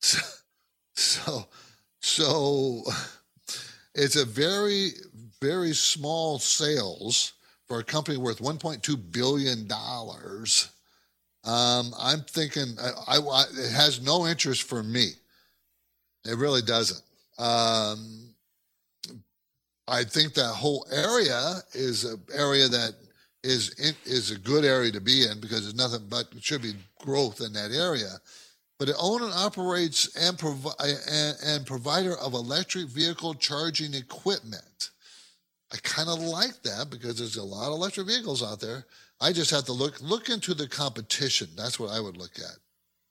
So, 0.01 0.19
so, 0.93 1.45
so 1.99 2.83
it's 3.95 4.15
a 4.17 4.25
very, 4.25 4.91
very 5.41 5.73
small 5.73 6.37
sales 6.37 7.33
for 7.67 7.79
a 7.79 7.83
company 7.83 8.17
worth 8.17 8.39
$1.2 8.39 9.11
billion. 9.11 9.67
Um, 11.43 11.93
I'm 11.99 12.21
thinking 12.21 12.77
I, 13.07 13.17
I, 13.17 13.43
it 13.57 13.71
has 13.71 13.99
no 14.01 14.27
interest 14.27 14.63
for 14.63 14.83
me. 14.83 15.13
It 16.25 16.37
really 16.37 16.61
doesn't. 16.61 17.01
Um, 17.37 18.33
I 19.87 20.03
think 20.03 20.33
that 20.33 20.53
whole 20.53 20.87
area 20.91 21.61
is 21.73 22.05
an 22.05 22.19
area 22.33 22.67
that 22.67 22.95
is 23.43 23.69
is 24.05 24.31
a 24.31 24.39
good 24.39 24.65
area 24.65 24.91
to 24.91 25.01
be 25.01 25.27
in 25.29 25.39
because 25.39 25.61
there's 25.61 25.75
nothing 25.75 26.07
but 26.09 26.27
should 26.41 26.63
be 26.63 26.73
growth 26.99 27.41
in 27.41 27.53
that 27.53 27.71
area. 27.71 28.19
But 28.79 28.89
it 28.89 28.95
owns 28.99 29.23
and 29.23 29.33
operates 29.33 30.13
and, 30.17 30.37
provi- 30.37 30.69
and, 30.81 31.37
and 31.45 31.65
provider 31.65 32.17
of 32.17 32.33
electric 32.33 32.87
vehicle 32.87 33.33
charging 33.35 33.93
equipment. 33.93 34.89
I 35.71 35.77
kind 35.77 36.09
of 36.09 36.19
like 36.19 36.61
that 36.63 36.89
because 36.89 37.17
there's 37.17 37.37
a 37.37 37.43
lot 37.43 37.67
of 37.67 37.73
electric 37.73 38.07
vehicles 38.07 38.43
out 38.43 38.59
there. 38.59 38.85
I 39.21 39.31
just 39.31 39.51
have 39.51 39.63
to 39.65 39.71
look 39.71 40.01
look 40.01 40.29
into 40.29 40.53
the 40.53 40.67
competition. 40.67 41.49
That's 41.55 41.79
what 41.79 41.91
I 41.91 41.99
would 41.99 42.17
look 42.17 42.37
at 42.39 42.57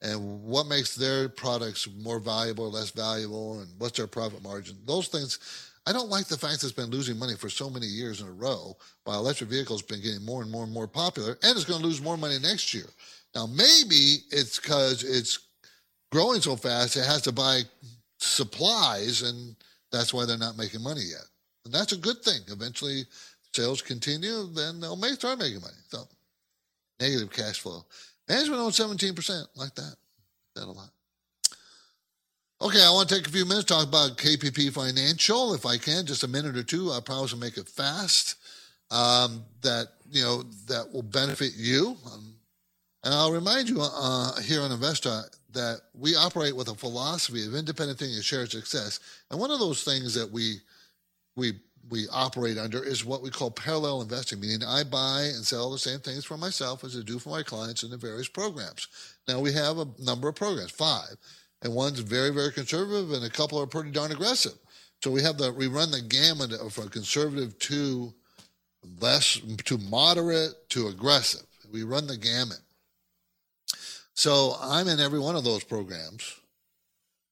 and 0.05 0.43
what 0.43 0.67
makes 0.67 0.93
their 0.93 1.27
products 1.27 1.87
more 1.97 2.19
valuable 2.19 2.65
or 2.65 2.69
less 2.69 2.91
valuable 2.91 3.59
and 3.59 3.67
what's 3.79 3.97
their 3.97 4.05
profit 4.05 4.43
margin. 4.43 4.77
Those 4.85 5.07
things, 5.07 5.39
I 5.87 5.93
don't 5.93 6.09
like 6.09 6.27
the 6.27 6.37
fact 6.37 6.61
that 6.61 6.67
it's 6.67 6.75
been 6.75 6.91
losing 6.91 7.17
money 7.17 7.35
for 7.35 7.49
so 7.49 7.71
many 7.71 7.87
years 7.87 8.21
in 8.21 8.27
a 8.27 8.31
row 8.31 8.77
while 9.03 9.19
electric 9.19 9.49
vehicles 9.49 9.81
have 9.81 9.89
been 9.89 10.03
getting 10.03 10.23
more 10.23 10.43
and 10.43 10.51
more 10.51 10.63
and 10.63 10.71
more 10.71 10.87
popular 10.87 11.31
and 11.41 11.55
it's 11.55 11.65
going 11.65 11.81
to 11.81 11.87
lose 11.87 12.03
more 12.03 12.17
money 12.17 12.37
next 12.39 12.71
year. 12.71 12.85
Now, 13.33 13.47
maybe 13.47 14.19
it's 14.29 14.59
because 14.59 15.03
it's 15.03 15.39
growing 16.11 16.39
so 16.39 16.55
fast, 16.55 16.97
it 16.97 17.05
has 17.05 17.23
to 17.23 17.31
buy 17.31 17.61
supplies 18.19 19.23
and 19.23 19.55
that's 19.91 20.13
why 20.13 20.25
they're 20.25 20.37
not 20.37 20.57
making 20.57 20.83
money 20.83 21.01
yet. 21.01 21.25
And 21.65 21.73
that's 21.73 21.93
a 21.93 21.97
good 21.97 22.21
thing. 22.21 22.41
Eventually, 22.47 23.05
sales 23.55 23.81
continue, 23.81 24.45
then 24.53 24.79
they'll 24.79 24.95
make, 24.95 25.13
start 25.13 25.39
making 25.39 25.61
money. 25.61 25.73
So, 25.89 26.07
negative 26.99 27.31
cash 27.31 27.59
flow. 27.59 27.85
Management 28.27 28.61
owns 28.61 28.77
17%, 28.77 29.45
like 29.55 29.75
that. 29.75 29.95
That 30.55 30.63
a 30.63 30.71
lot. 30.71 30.89
Okay, 32.61 32.81
I 32.81 32.89
want 32.89 33.09
to 33.09 33.15
take 33.15 33.27
a 33.27 33.31
few 33.31 33.45
minutes 33.45 33.65
talk 33.65 33.85
about 33.85 34.17
KPP 34.17 34.71
Financial, 34.71 35.53
if 35.53 35.65
I 35.65 35.77
can, 35.77 36.05
just 36.05 36.23
a 36.23 36.27
minute 36.27 36.55
or 36.55 36.63
two. 36.63 36.91
I 36.91 36.99
promise 37.01 37.31
to 37.31 37.37
make 37.37 37.57
it 37.57 37.67
fast. 37.67 38.35
Um, 38.91 39.43
that 39.61 39.87
you 40.09 40.21
know 40.21 40.43
that 40.67 40.91
will 40.93 41.01
benefit 41.01 41.53
you. 41.55 41.97
Um, 42.05 42.35
and 43.03 43.13
I'll 43.13 43.31
remind 43.31 43.67
you 43.67 43.81
uh, 43.81 44.39
here 44.41 44.61
on 44.61 44.71
Investor 44.71 45.23
that 45.53 45.81
we 45.93 46.15
operate 46.15 46.55
with 46.55 46.69
a 46.69 46.75
philosophy 46.75 47.45
of 47.45 47.55
independent 47.55 47.99
thinking 47.99 48.15
and 48.15 48.23
shared 48.23 48.51
success. 48.51 48.99
And 49.29 49.39
one 49.39 49.51
of 49.51 49.59
those 49.59 49.83
things 49.83 50.13
that 50.13 50.31
we 50.31 50.57
we 51.35 51.53
we 51.89 52.07
operate 52.11 52.57
under 52.57 52.83
is 52.83 53.05
what 53.05 53.21
we 53.21 53.29
call 53.29 53.51
parallel 53.51 54.01
investing, 54.01 54.39
meaning 54.39 54.63
I 54.63 54.83
buy 54.83 55.31
and 55.33 55.45
sell 55.45 55.71
the 55.71 55.77
same 55.77 55.99
things 55.99 56.25
for 56.25 56.37
myself 56.37 56.83
as 56.83 56.97
I 56.97 57.01
do 57.01 57.19
for 57.19 57.29
my 57.29 57.43
clients 57.43 57.83
in 57.83 57.91
the 57.91 57.97
various 57.97 58.27
programs. 58.27 58.87
Now 59.27 59.39
we 59.39 59.53
have 59.53 59.77
a 59.77 59.87
number 59.99 60.27
of 60.27 60.35
programs, 60.35 60.71
five, 60.71 61.15
and 61.61 61.73
one's 61.73 61.99
very, 61.99 62.31
very 62.31 62.51
conservative, 62.51 63.11
and 63.11 63.23
a 63.23 63.29
couple 63.29 63.59
are 63.61 63.67
pretty 63.67 63.91
darn 63.91 64.11
aggressive. 64.11 64.53
So 65.03 65.11
we 65.11 65.21
have 65.21 65.37
the 65.37 65.51
we 65.51 65.67
run 65.67 65.91
the 65.91 66.01
gamut 66.01 66.53
of 66.53 66.73
from 66.73 66.89
conservative 66.89 67.57
to 67.59 68.13
less 68.99 69.39
to 69.65 69.77
moderate 69.77 70.53
to 70.69 70.87
aggressive. 70.87 71.45
We 71.71 71.83
run 71.83 72.07
the 72.07 72.17
gamut. 72.17 72.59
So 74.13 74.55
I'm 74.61 74.87
in 74.87 74.99
every 74.99 75.19
one 75.19 75.35
of 75.35 75.43
those 75.43 75.63
programs. 75.63 76.39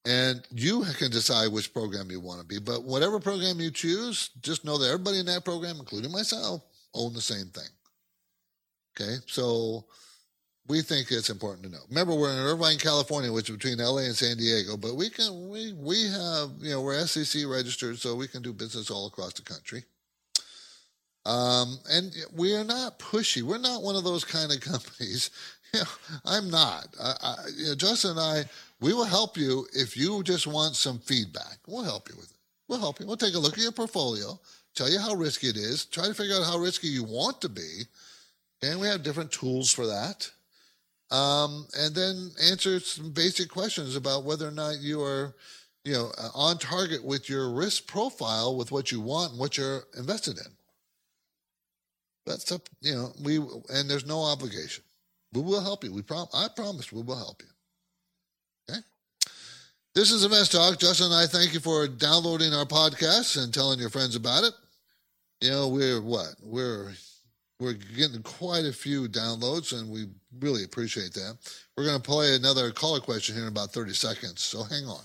And 0.06 0.46
you 0.50 0.84
can 0.98 1.10
decide 1.10 1.50
which 1.50 1.72
program 1.72 2.10
you 2.10 2.20
want 2.20 2.40
to 2.40 2.46
be. 2.46 2.58
But 2.58 2.84
whatever 2.84 3.18
program 3.18 3.58
you 3.58 3.70
choose, 3.70 4.30
just 4.42 4.64
know 4.64 4.76
that 4.76 4.88
everybody 4.88 5.18
in 5.18 5.26
that 5.26 5.44
program, 5.44 5.76
including 5.78 6.12
myself, 6.12 6.62
own 6.92 7.14
the 7.14 7.22
same 7.22 7.46
thing. 7.46 7.68
Okay. 8.94 9.16
So 9.26 9.86
we 10.66 10.82
think 10.82 11.10
it's 11.10 11.30
important 11.30 11.64
to 11.64 11.72
know. 11.72 11.80
Remember, 11.88 12.14
we're 12.14 12.32
in 12.32 12.38
Irvine, 12.38 12.78
California, 12.78 13.32
which 13.32 13.50
is 13.50 13.56
between 13.56 13.78
LA 13.78 13.98
and 13.98 14.16
San 14.16 14.36
Diego, 14.36 14.76
but 14.76 14.94
we 14.94 15.10
can 15.10 15.50
we 15.50 15.72
we 15.74 16.04
have 16.04 16.50
you 16.60 16.70
know 16.70 16.80
we're 16.80 16.98
SEC 17.06 17.42
registered, 17.46 17.98
so 17.98 18.14
we 18.14 18.28
can 18.28 18.42
do 18.42 18.52
business 18.52 18.90
all 18.90 19.06
across 19.06 19.34
the 19.34 19.42
country. 19.42 19.84
Um, 21.26 21.78
and 21.90 22.14
we 22.36 22.54
are 22.54 22.64
not 22.64 22.98
pushy. 22.98 23.42
We're 23.42 23.58
not 23.58 23.82
one 23.82 23.96
of 23.96 24.04
those 24.04 24.24
kind 24.24 24.52
of 24.52 24.60
companies. 24.72 25.30
You 25.72 25.80
know, 25.80 25.86
I'm 26.24 26.50
not. 26.50 26.86
I, 27.00 27.14
I, 27.20 27.36
you 27.56 27.66
know, 27.66 27.74
Justin 27.74 28.12
and 28.12 28.20
I 28.20 28.44
we 28.84 28.92
will 28.92 29.06
help 29.06 29.38
you 29.38 29.66
if 29.72 29.96
you 29.96 30.22
just 30.22 30.46
want 30.46 30.76
some 30.76 30.98
feedback. 30.98 31.56
We'll 31.66 31.84
help 31.84 32.10
you 32.10 32.16
with 32.16 32.30
it. 32.30 32.36
We'll 32.68 32.80
help 32.80 33.00
you. 33.00 33.06
We'll 33.06 33.16
take 33.16 33.34
a 33.34 33.38
look 33.38 33.54
at 33.54 33.62
your 33.62 33.72
portfolio, 33.72 34.38
tell 34.74 34.90
you 34.90 34.98
how 34.98 35.14
risky 35.14 35.46
it 35.48 35.56
is, 35.56 35.86
try 35.86 36.06
to 36.06 36.12
figure 36.12 36.34
out 36.34 36.44
how 36.44 36.58
risky 36.58 36.88
you 36.88 37.02
want 37.02 37.40
to 37.40 37.48
be. 37.48 37.84
And 38.60 38.78
we 38.78 38.86
have 38.86 39.02
different 39.02 39.32
tools 39.32 39.72
for 39.72 39.86
that. 39.86 40.30
Um, 41.10 41.66
and 41.78 41.94
then 41.94 42.30
answer 42.50 42.78
some 42.78 43.10
basic 43.10 43.48
questions 43.48 43.96
about 43.96 44.24
whether 44.24 44.46
or 44.46 44.50
not 44.50 44.80
you 44.80 45.00
are, 45.00 45.34
you 45.84 45.94
know, 45.94 46.12
uh, 46.18 46.28
on 46.34 46.58
target 46.58 47.02
with 47.02 47.30
your 47.30 47.54
risk 47.54 47.86
profile 47.86 48.54
with 48.54 48.70
what 48.70 48.92
you 48.92 49.00
want 49.00 49.30
and 49.30 49.40
what 49.40 49.56
you're 49.56 49.84
invested 49.96 50.36
in. 50.36 50.52
That's 52.26 52.52
up, 52.52 52.68
you 52.82 52.94
know, 52.94 53.12
we 53.22 53.38
and 53.38 53.88
there's 53.88 54.06
no 54.06 54.24
obligation. 54.24 54.84
We 55.32 55.40
will 55.40 55.62
help 55.62 55.84
you. 55.84 55.92
We 55.94 56.02
prom- 56.02 56.28
I 56.34 56.48
promise 56.54 56.92
we 56.92 57.00
will 57.00 57.16
help 57.16 57.40
you. 57.40 57.53
This 59.94 60.10
is 60.10 60.24
Invest 60.24 60.50
Talk. 60.50 60.80
Justin 60.80 61.06
and 61.06 61.14
I 61.14 61.26
thank 61.26 61.54
you 61.54 61.60
for 61.60 61.86
downloading 61.86 62.52
our 62.52 62.64
podcast 62.64 63.40
and 63.40 63.54
telling 63.54 63.78
your 63.78 63.90
friends 63.90 64.16
about 64.16 64.42
it. 64.42 64.52
You 65.40 65.50
know, 65.50 65.68
we're 65.68 66.02
what? 66.02 66.34
We're 66.42 66.90
we're 67.60 67.74
getting 67.74 68.20
quite 68.24 68.64
a 68.64 68.72
few 68.72 69.06
downloads 69.06 69.72
and 69.72 69.88
we 69.88 70.06
really 70.40 70.64
appreciate 70.64 71.12
that. 71.12 71.38
We're 71.76 71.84
going 71.84 72.00
to 72.00 72.02
play 72.02 72.34
another 72.34 72.72
caller 72.72 72.98
question 72.98 73.36
here 73.36 73.44
in 73.44 73.48
about 73.50 73.70
30 73.70 73.92
seconds, 73.92 74.42
so 74.42 74.64
hang 74.64 74.84
on. 74.86 75.04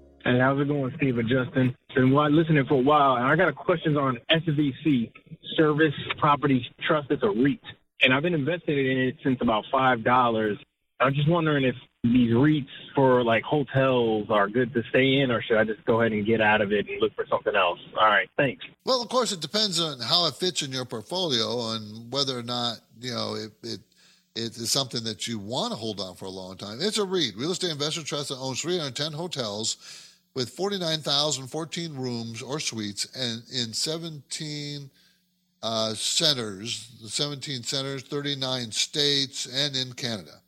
Hey, 0.23 0.37
how's 0.37 0.59
it 0.59 0.67
going, 0.67 0.93
Steve 0.97 1.17
and 1.17 1.27
Justin? 1.27 1.75
Been 1.95 2.13
listening 2.13 2.65
for 2.65 2.75
a 2.75 2.81
while, 2.81 3.15
and 3.15 3.25
I 3.25 3.35
got 3.35 3.47
a 3.47 3.53
question 3.53 3.97
on 3.97 4.19
SVC, 4.29 5.11
Service 5.55 5.95
Property 6.19 6.69
Trust. 6.87 7.09
It's 7.09 7.23
a 7.23 7.29
REIT, 7.29 7.59
and 8.01 8.13
I've 8.13 8.21
been 8.21 8.35
invested 8.35 8.77
in 8.77 8.97
it 8.99 9.15
since 9.23 9.39
about 9.41 9.65
five 9.71 10.03
dollars. 10.03 10.59
I'm 10.99 11.13
just 11.13 11.27
wondering 11.27 11.63
if 11.63 11.75
these 12.03 12.31
REITs 12.31 12.67
for 12.95 13.23
like 13.23 13.43
hotels 13.43 14.27
are 14.29 14.47
good 14.47 14.73
to 14.75 14.83
stay 14.89 15.21
in, 15.21 15.31
or 15.31 15.41
should 15.41 15.57
I 15.57 15.63
just 15.63 15.83
go 15.85 16.01
ahead 16.01 16.11
and 16.11 16.25
get 16.25 16.39
out 16.39 16.61
of 16.61 16.71
it 16.71 16.87
and 16.87 17.01
look 17.01 17.15
for 17.15 17.25
something 17.27 17.55
else? 17.55 17.79
All 17.99 18.07
right, 18.07 18.29
thanks. 18.37 18.63
Well, 18.85 19.01
of 19.01 19.09
course, 19.09 19.31
it 19.31 19.41
depends 19.41 19.79
on 19.79 19.99
how 19.99 20.27
it 20.27 20.35
fits 20.35 20.61
in 20.61 20.71
your 20.71 20.85
portfolio 20.85 21.71
and 21.71 22.11
whether 22.13 22.37
or 22.37 22.43
not 22.43 22.77
you 23.01 23.11
know 23.11 23.35
it. 23.35 23.51
it 23.63 23.79
it 24.33 24.55
is 24.55 24.71
something 24.71 25.03
that 25.03 25.27
you 25.27 25.37
want 25.39 25.73
to 25.73 25.75
hold 25.75 25.99
on 25.99 26.15
for 26.15 26.23
a 26.23 26.29
long 26.29 26.55
time. 26.55 26.77
It's 26.79 26.97
a 26.97 27.03
REIT, 27.03 27.35
Real 27.35 27.51
Estate 27.51 27.71
Investor 27.71 28.01
Trust 28.01 28.29
that 28.29 28.37
owns 28.37 28.61
310 28.61 29.11
hotels 29.11 29.75
with 30.33 30.49
49,014 30.49 31.95
rooms 31.95 32.41
or 32.41 32.59
suites 32.59 33.05
and 33.15 33.43
in 33.53 33.73
17 33.73 34.89
uh, 35.63 35.93
centers, 35.93 36.91
17 37.05 37.63
centers, 37.63 38.03
39 38.03 38.71
states, 38.71 39.45
and 39.45 39.75
in 39.75 39.93
Canada. 39.93 40.41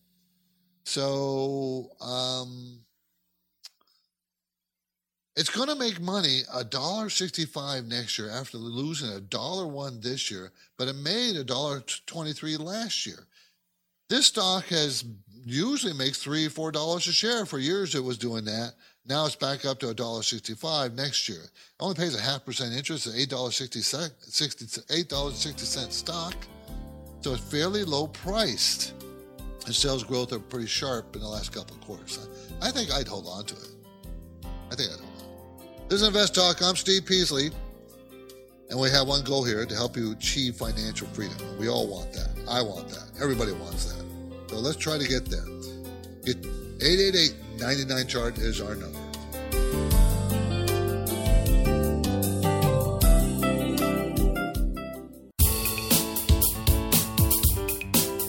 So 0.86 1.90
um, 2.02 2.80
it's 5.36 5.50
going 5.50 5.70
to 5.70 5.76
make 5.76 6.00
money 6.00 6.42
a 6.54 6.64
dollar 6.64 7.10
sixty-five 7.10 7.86
next 7.86 8.20
year 8.20 8.30
after 8.30 8.58
losing 8.58 9.10
a 9.10 9.22
dollar 9.22 9.66
one 9.66 10.00
this 10.02 10.30
year, 10.30 10.52
but 10.78 10.88
it 10.88 10.96
made 10.96 11.36
a 11.36 11.44
dollar 11.44 11.82
twenty-three 12.06 12.58
last 12.58 13.06
year. 13.06 13.28
This 14.10 14.28
stock 14.28 14.66
has 14.66 15.06
usually 15.46 15.94
makes 15.94 16.22
three, 16.22 16.48
four 16.50 16.72
dollars 16.72 17.08
a 17.08 17.14
share. 17.14 17.46
For 17.46 17.60
years, 17.60 17.96
it 17.96 18.04
was 18.04 18.18
doing 18.18 18.46
that. 18.46 18.74
Now 19.06 19.26
it's 19.26 19.36
back 19.36 19.66
up 19.66 19.80
to 19.80 19.88
$1.65 19.88 20.96
next 20.96 21.28
year. 21.28 21.44
It 21.44 21.52
only 21.82 21.96
pays 21.96 22.18
a 22.18 22.22
half 22.22 22.46
percent 22.46 22.74
interest 22.74 23.06
at 23.08 23.14
$8.60 23.14 25.92
stock. 25.92 26.36
So 27.20 27.34
it's 27.34 27.42
fairly 27.42 27.84
low 27.84 28.08
priced. 28.08 28.94
And 29.66 29.76
sales 29.76 30.06
growth 30.06 30.32
are 30.32 30.40
pretty 30.40 30.68
sharp 30.68 31.16
in 31.16 31.22
the 31.22 31.28
last 31.28 31.52
couple 31.52 31.76
of 31.76 31.82
quarters. 31.82 32.30
I 32.62 32.72
think 32.72 32.94
I'd 32.94 33.08
hold 33.08 33.28
on 33.28 33.44
to 33.46 33.56
it. 33.56 33.68
I 34.72 34.76
think 34.76 34.92
I'd 34.92 35.00
hold 35.00 35.12
on. 35.20 35.26
This 35.90 36.02
is 36.02 36.08
Invest 36.08 36.36
Talk. 36.36 36.62
I'm 36.62 36.78
Steve 36.78 37.06
Peasley. 37.06 37.52
And 38.70 38.80
we 38.80 38.90
have 38.90 39.06
one 39.08 39.26
goal 39.26 39.44
here 39.44 39.66
to 39.66 39.76
help 39.76 39.98
you 39.98 40.14
achieve 40.14 40.56
financial 40.56 41.10
freedom. 41.10 41.36
We 41.60 41.68
all 41.68 41.90
want 41.90 42.14
that. 42.14 42.30
I 42.50 42.62
want 42.62 42.88
that. 42.90 43.12
Everybody 43.22 43.52
wants 43.52 43.94
that. 43.94 44.06
So 44.50 44.60
let's 44.60 44.78
try 44.78 44.98
to 44.98 45.08
get 45.08 45.26
there. 45.26 45.46
Get 46.24 46.42
888 46.84 47.60
99 47.60 48.08
chart 48.08 48.38
is 48.40 48.60
our 48.60 48.76
number. 48.76 49.00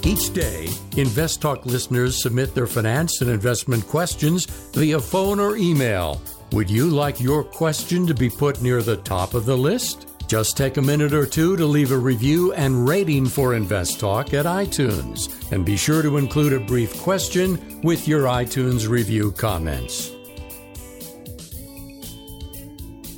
Each 0.06 0.32
day, 0.32 0.68
Invest 0.96 1.42
Talk 1.42 1.66
listeners 1.66 2.22
submit 2.22 2.54
their 2.54 2.68
finance 2.68 3.20
and 3.22 3.30
investment 3.30 3.84
questions 3.88 4.44
via 4.44 5.00
phone 5.00 5.40
or 5.40 5.56
email. 5.56 6.20
Would 6.52 6.70
you 6.70 6.88
like 6.88 7.20
your 7.20 7.42
question 7.42 8.06
to 8.06 8.14
be 8.14 8.30
put 8.30 8.62
near 8.62 8.82
the 8.82 8.98
top 8.98 9.34
of 9.34 9.46
the 9.46 9.56
list? 9.56 10.13
Just 10.26 10.56
take 10.56 10.76
a 10.78 10.82
minute 10.82 11.12
or 11.12 11.26
two 11.26 11.56
to 11.56 11.66
leave 11.66 11.92
a 11.92 11.98
review 11.98 12.52
and 12.54 12.88
rating 12.88 13.26
for 13.26 13.54
Invest 13.54 14.00
Talk 14.00 14.32
at 14.34 14.46
iTunes, 14.46 15.50
and 15.52 15.64
be 15.64 15.76
sure 15.76 16.02
to 16.02 16.16
include 16.16 16.52
a 16.54 16.60
brief 16.60 16.98
question 17.02 17.80
with 17.82 18.08
your 18.08 18.22
iTunes 18.22 18.88
review 18.88 19.32
comments. 19.32 20.10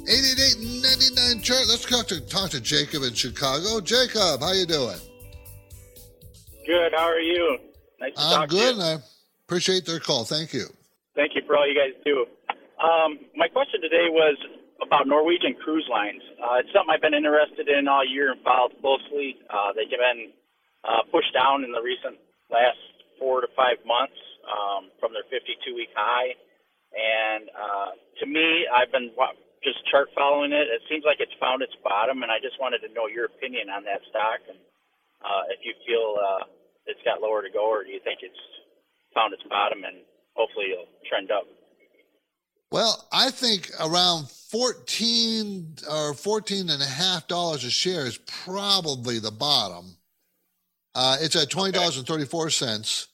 888-99 0.07 1.43
chart. 1.43 1.63
Let's 1.69 1.85
talk 1.85 2.07
to 2.09 2.21
talk 2.21 2.51
to 2.51 2.61
Jacob 2.61 3.03
in 3.03 3.15
Chicago. 3.15 3.81
Jacob, 3.81 4.41
how 4.41 4.53
you 4.53 4.67
doing? 4.67 4.99
Good. 6.67 6.93
How 6.95 7.05
are 7.09 7.19
you? 7.21 7.59
Nice 8.01 8.15
to 8.15 8.21
I'm 8.21 8.31
talk 8.41 8.49
good, 8.51 8.59
to 8.59 8.65
you. 8.65 8.71
and 8.73 9.01
I 9.01 9.05
appreciate 9.47 9.85
their 9.87 10.01
call. 10.01 10.25
Thank 10.25 10.53
you. 10.53 10.67
Thank 11.15 11.35
you 11.35 11.43
for 11.47 11.57
all 11.57 11.67
you 11.67 11.75
guys 11.75 11.93
do. 12.05 12.27
Um, 12.83 13.19
my 13.37 13.49
question 13.49 13.81
today 13.81 14.09
was 14.11 14.37
about 14.83 15.07
Norwegian 15.07 15.55
Cruise 15.63 15.87
Lines. 15.91 16.23
Uh, 16.37 16.61
it's 16.61 16.73
something 16.73 16.93
I've 16.93 17.05
been 17.05 17.17
interested 17.17 17.69
in 17.69 17.89
all 17.89 18.05
year 18.05 18.33
and 18.33 18.41
followed 18.43 18.77
closely. 18.81 19.37
Uh, 19.49 19.73
they've 19.73 19.89
been 19.89 20.33
uh, 20.85 21.03
pushed 21.11 21.33
down 21.33 21.65
in 21.65 21.73
the 21.73 21.81
recent 21.81 22.21
last 22.53 22.79
four 23.19 23.41
to 23.41 23.49
five 23.57 23.81
months 23.87 24.17
um, 24.45 24.93
from 25.01 25.17
their 25.17 25.27
52 25.33 25.75
week 25.75 25.91
high. 25.97 26.37
And 26.93 27.49
uh, 27.53 27.91
to 28.21 28.25
me, 28.27 28.69
I've 28.69 28.93
been 28.93 29.11
just 29.65 29.81
chart 29.91 30.09
following 30.15 30.53
it. 30.53 30.69
It 30.69 30.85
seems 30.89 31.03
like 31.05 31.19
it's 31.19 31.35
found 31.41 31.61
its 31.61 31.75
bottom, 31.83 32.23
and 32.23 32.31
I 32.31 32.39
just 32.39 32.61
wanted 32.61 32.81
to 32.87 32.91
know 32.93 33.09
your 33.09 33.27
opinion 33.27 33.69
on 33.69 33.83
that 33.85 34.05
stock 34.09 34.45
and 34.49 34.59
uh, 35.25 35.43
if 35.51 35.61
you 35.65 35.75
feel 35.87 36.17
uh, 36.21 36.45
it's 36.87 37.01
got 37.05 37.21
lower 37.21 37.43
to 37.43 37.51
go, 37.51 37.67
or 37.67 37.83
do 37.85 37.91
you 37.91 38.01
think 38.05 38.21
it's 38.23 38.39
found 39.15 39.33
its 39.33 39.43
bottom 39.49 39.83
and 39.85 40.05
hopefully 40.35 40.67
it'll 40.73 40.87
trend 41.09 41.31
up? 41.31 41.45
Well, 42.71 43.07
I 43.13 43.31
think 43.31 43.71
around 43.81 44.29
14 44.57 45.75
or 45.91 46.15
14 46.15 46.71
and 46.71 46.81
a 46.83 46.87
half 46.87 47.29
dollars 47.29 47.63
a 47.63 47.71
share 47.71 48.07
is 48.07 48.17
probably 48.17 49.19
the 49.19 49.31
bottom. 49.31 49.97
Uh, 50.95 51.19
it's 51.21 51.37
at 51.37 51.51
$20.34. 51.51 53.07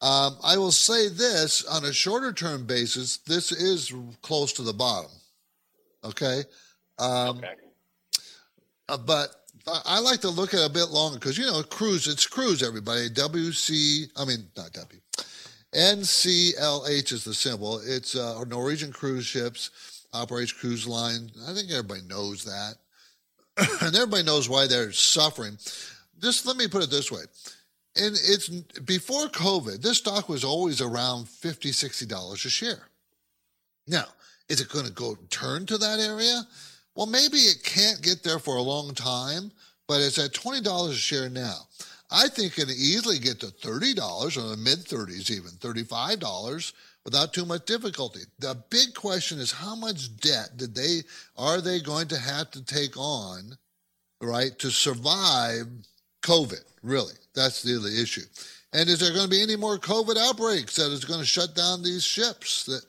Um, 0.00 0.38
I 0.42 0.56
will 0.56 0.72
say 0.72 1.10
this 1.10 1.66
on 1.66 1.84
a 1.84 1.92
shorter 1.92 2.32
term 2.32 2.64
basis, 2.64 3.18
this 3.18 3.52
is 3.52 3.92
close 4.22 4.54
to 4.54 4.62
the 4.62 4.72
bottom. 4.72 5.10
Okay. 6.02 6.44
Um, 6.98 7.38
okay. 7.38 7.50
Uh, 8.88 8.96
but 8.96 9.28
I 9.84 9.98
like 9.98 10.22
to 10.22 10.30
look 10.30 10.54
at 10.54 10.60
it 10.60 10.70
a 10.70 10.72
bit 10.72 10.88
longer 10.88 11.18
because, 11.18 11.36
you 11.36 11.44
know, 11.44 11.62
cruise, 11.62 12.08
it's 12.08 12.26
cruise, 12.26 12.62
everybody. 12.62 13.10
WC, 13.10 14.10
I 14.16 14.24
mean, 14.24 14.46
not 14.56 14.72
W. 14.72 15.00
NCLH 15.74 17.12
is 17.12 17.24
the 17.24 17.34
symbol. 17.34 17.82
It's 17.84 18.16
uh, 18.16 18.42
Norwegian 18.44 18.92
Cruise 18.92 19.26
Ships, 19.26 19.70
operates 20.12 20.52
cruise 20.52 20.86
line. 20.86 21.30
I 21.48 21.52
think 21.52 21.70
everybody 21.70 22.02
knows 22.02 22.44
that. 22.44 22.74
and 23.82 23.94
everybody 23.94 24.22
knows 24.22 24.48
why 24.48 24.66
they're 24.66 24.92
suffering. 24.92 25.56
Just 26.20 26.46
let 26.46 26.56
me 26.56 26.68
put 26.68 26.82
it 26.82 26.90
this 26.90 27.10
way. 27.10 27.22
And 27.96 28.14
it's 28.14 28.48
before 28.48 29.26
COVID, 29.28 29.80
this 29.80 29.98
stock 29.98 30.28
was 30.28 30.44
always 30.44 30.80
around 30.80 31.26
$50, 31.26 31.70
$60 31.70 32.32
a 32.32 32.48
share. 32.48 32.88
Now, 33.86 34.04
is 34.48 34.60
it 34.60 34.68
going 34.68 34.86
to 34.86 34.92
go 34.92 35.16
turn 35.30 35.64
to 35.66 35.78
that 35.78 35.98
area? 35.98 36.42
Well, 36.94 37.06
maybe 37.06 37.38
it 37.38 37.62
can't 37.62 38.02
get 38.02 38.22
there 38.22 38.38
for 38.38 38.56
a 38.56 38.62
long 38.62 38.94
time, 38.94 39.50
but 39.88 40.00
it's 40.00 40.18
at 40.18 40.32
$20 40.32 40.90
a 40.90 40.94
share 40.94 41.28
now. 41.28 41.66
I 42.10 42.28
think 42.28 42.52
it 42.52 42.66
can 42.66 42.70
easily 42.70 43.18
get 43.18 43.40
to 43.40 43.46
$30 43.46 44.36
or 44.36 44.48
the 44.48 44.56
mid 44.56 44.80
30s, 44.80 45.30
even 45.30 45.52
$35 45.52 46.72
without 47.06 47.32
too 47.32 47.46
much 47.46 47.64
difficulty. 47.64 48.20
The 48.40 48.58
big 48.68 48.92
question 48.92 49.38
is 49.38 49.52
how 49.52 49.76
much 49.76 50.14
debt 50.16 50.56
did 50.56 50.74
they 50.74 51.02
are 51.38 51.60
they 51.60 51.80
going 51.80 52.08
to 52.08 52.18
have 52.18 52.50
to 52.50 52.64
take 52.64 52.96
on, 52.96 53.56
right, 54.20 54.58
to 54.58 54.70
survive 54.70 55.68
COVID? 56.22 56.64
Really, 56.82 57.14
that's 57.32 57.62
the, 57.62 57.78
the 57.78 58.02
issue. 58.02 58.26
And 58.72 58.90
is 58.90 58.98
there 58.98 59.12
going 59.12 59.24
to 59.24 59.30
be 59.30 59.40
any 59.40 59.56
more 59.56 59.78
COVID 59.78 60.16
outbreaks 60.18 60.74
that 60.76 60.90
is 60.90 61.04
going 61.04 61.20
to 61.20 61.26
shut 61.26 61.54
down 61.54 61.82
these 61.82 62.04
ships? 62.04 62.64
That 62.64 62.82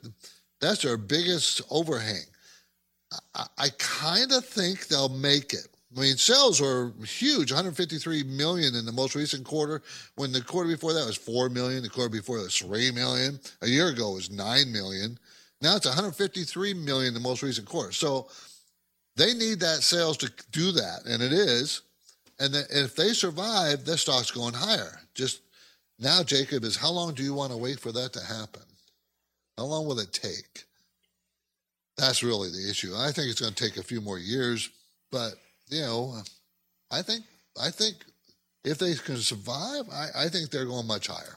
that's 0.60 0.82
their 0.82 0.96
biggest 0.96 1.62
overhang. 1.70 2.26
I, 3.36 3.46
I 3.56 3.68
kind 3.78 4.32
of 4.32 4.44
think 4.44 4.88
they'll 4.88 5.08
make 5.08 5.54
it. 5.54 5.68
I 5.96 6.00
mean, 6.00 6.16
sales 6.16 6.60
were 6.60 6.92
huge, 7.04 7.50
153 7.50 8.22
million 8.24 8.74
in 8.74 8.84
the 8.84 8.92
most 8.92 9.14
recent 9.14 9.44
quarter. 9.44 9.82
When 10.16 10.32
the 10.32 10.42
quarter 10.42 10.68
before 10.68 10.92
that 10.92 11.06
was 11.06 11.16
4 11.16 11.48
million, 11.48 11.82
the 11.82 11.88
quarter 11.88 12.10
before 12.10 12.36
that 12.38 12.44
was 12.44 12.56
3 12.56 12.90
million. 12.90 13.40
A 13.62 13.68
year 13.68 13.88
ago 13.88 14.12
it 14.12 14.16
was 14.16 14.30
9 14.30 14.70
million. 14.70 15.18
Now 15.62 15.76
it's 15.76 15.86
153 15.86 16.74
million 16.74 17.14
the 17.14 17.20
most 17.20 17.42
recent 17.42 17.66
quarter. 17.66 17.92
So 17.92 18.28
they 19.16 19.32
need 19.34 19.60
that 19.60 19.82
sales 19.82 20.16
to 20.18 20.30
do 20.52 20.72
that, 20.72 21.00
and 21.06 21.22
it 21.22 21.32
is. 21.32 21.82
And 22.38 22.54
if 22.54 22.94
they 22.94 23.12
survive, 23.12 23.84
their 23.84 23.96
stock's 23.96 24.30
going 24.30 24.54
higher. 24.54 25.00
Just 25.14 25.40
now, 25.98 26.22
Jacob, 26.22 26.62
is 26.62 26.76
how 26.76 26.90
long 26.90 27.14
do 27.14 27.24
you 27.24 27.34
want 27.34 27.50
to 27.50 27.58
wait 27.58 27.80
for 27.80 27.90
that 27.92 28.12
to 28.12 28.20
happen? 28.20 28.62
How 29.56 29.64
long 29.64 29.86
will 29.86 29.98
it 29.98 30.12
take? 30.12 30.64
That's 31.96 32.22
really 32.22 32.50
the 32.50 32.70
issue. 32.70 32.92
I 32.94 33.10
think 33.10 33.28
it's 33.28 33.40
going 33.40 33.54
to 33.54 33.64
take 33.64 33.76
a 33.76 33.82
few 33.82 34.00
more 34.00 34.20
years, 34.20 34.70
but 35.10 35.32
you 35.70 35.82
know, 35.82 36.22
I 36.90 37.02
think 37.02 37.24
I 37.60 37.70
think 37.70 37.96
if 38.64 38.78
they 38.78 38.94
can 38.94 39.16
survive, 39.16 39.84
I, 39.92 40.24
I 40.24 40.28
think 40.28 40.50
they're 40.50 40.66
going 40.66 40.86
much 40.86 41.08
higher. 41.08 41.36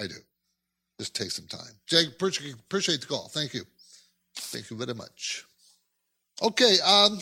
I 0.00 0.06
do. 0.06 0.14
Just 0.98 1.14
take 1.14 1.30
some 1.30 1.46
time. 1.46 1.72
Jake, 1.86 2.08
appreciate, 2.08 3.00
the 3.00 3.06
call. 3.06 3.28
Thank 3.28 3.54
you. 3.54 3.62
Thank 4.36 4.70
you 4.70 4.76
very 4.76 4.94
much. 4.94 5.44
Okay, 6.42 6.76
um, 6.84 7.18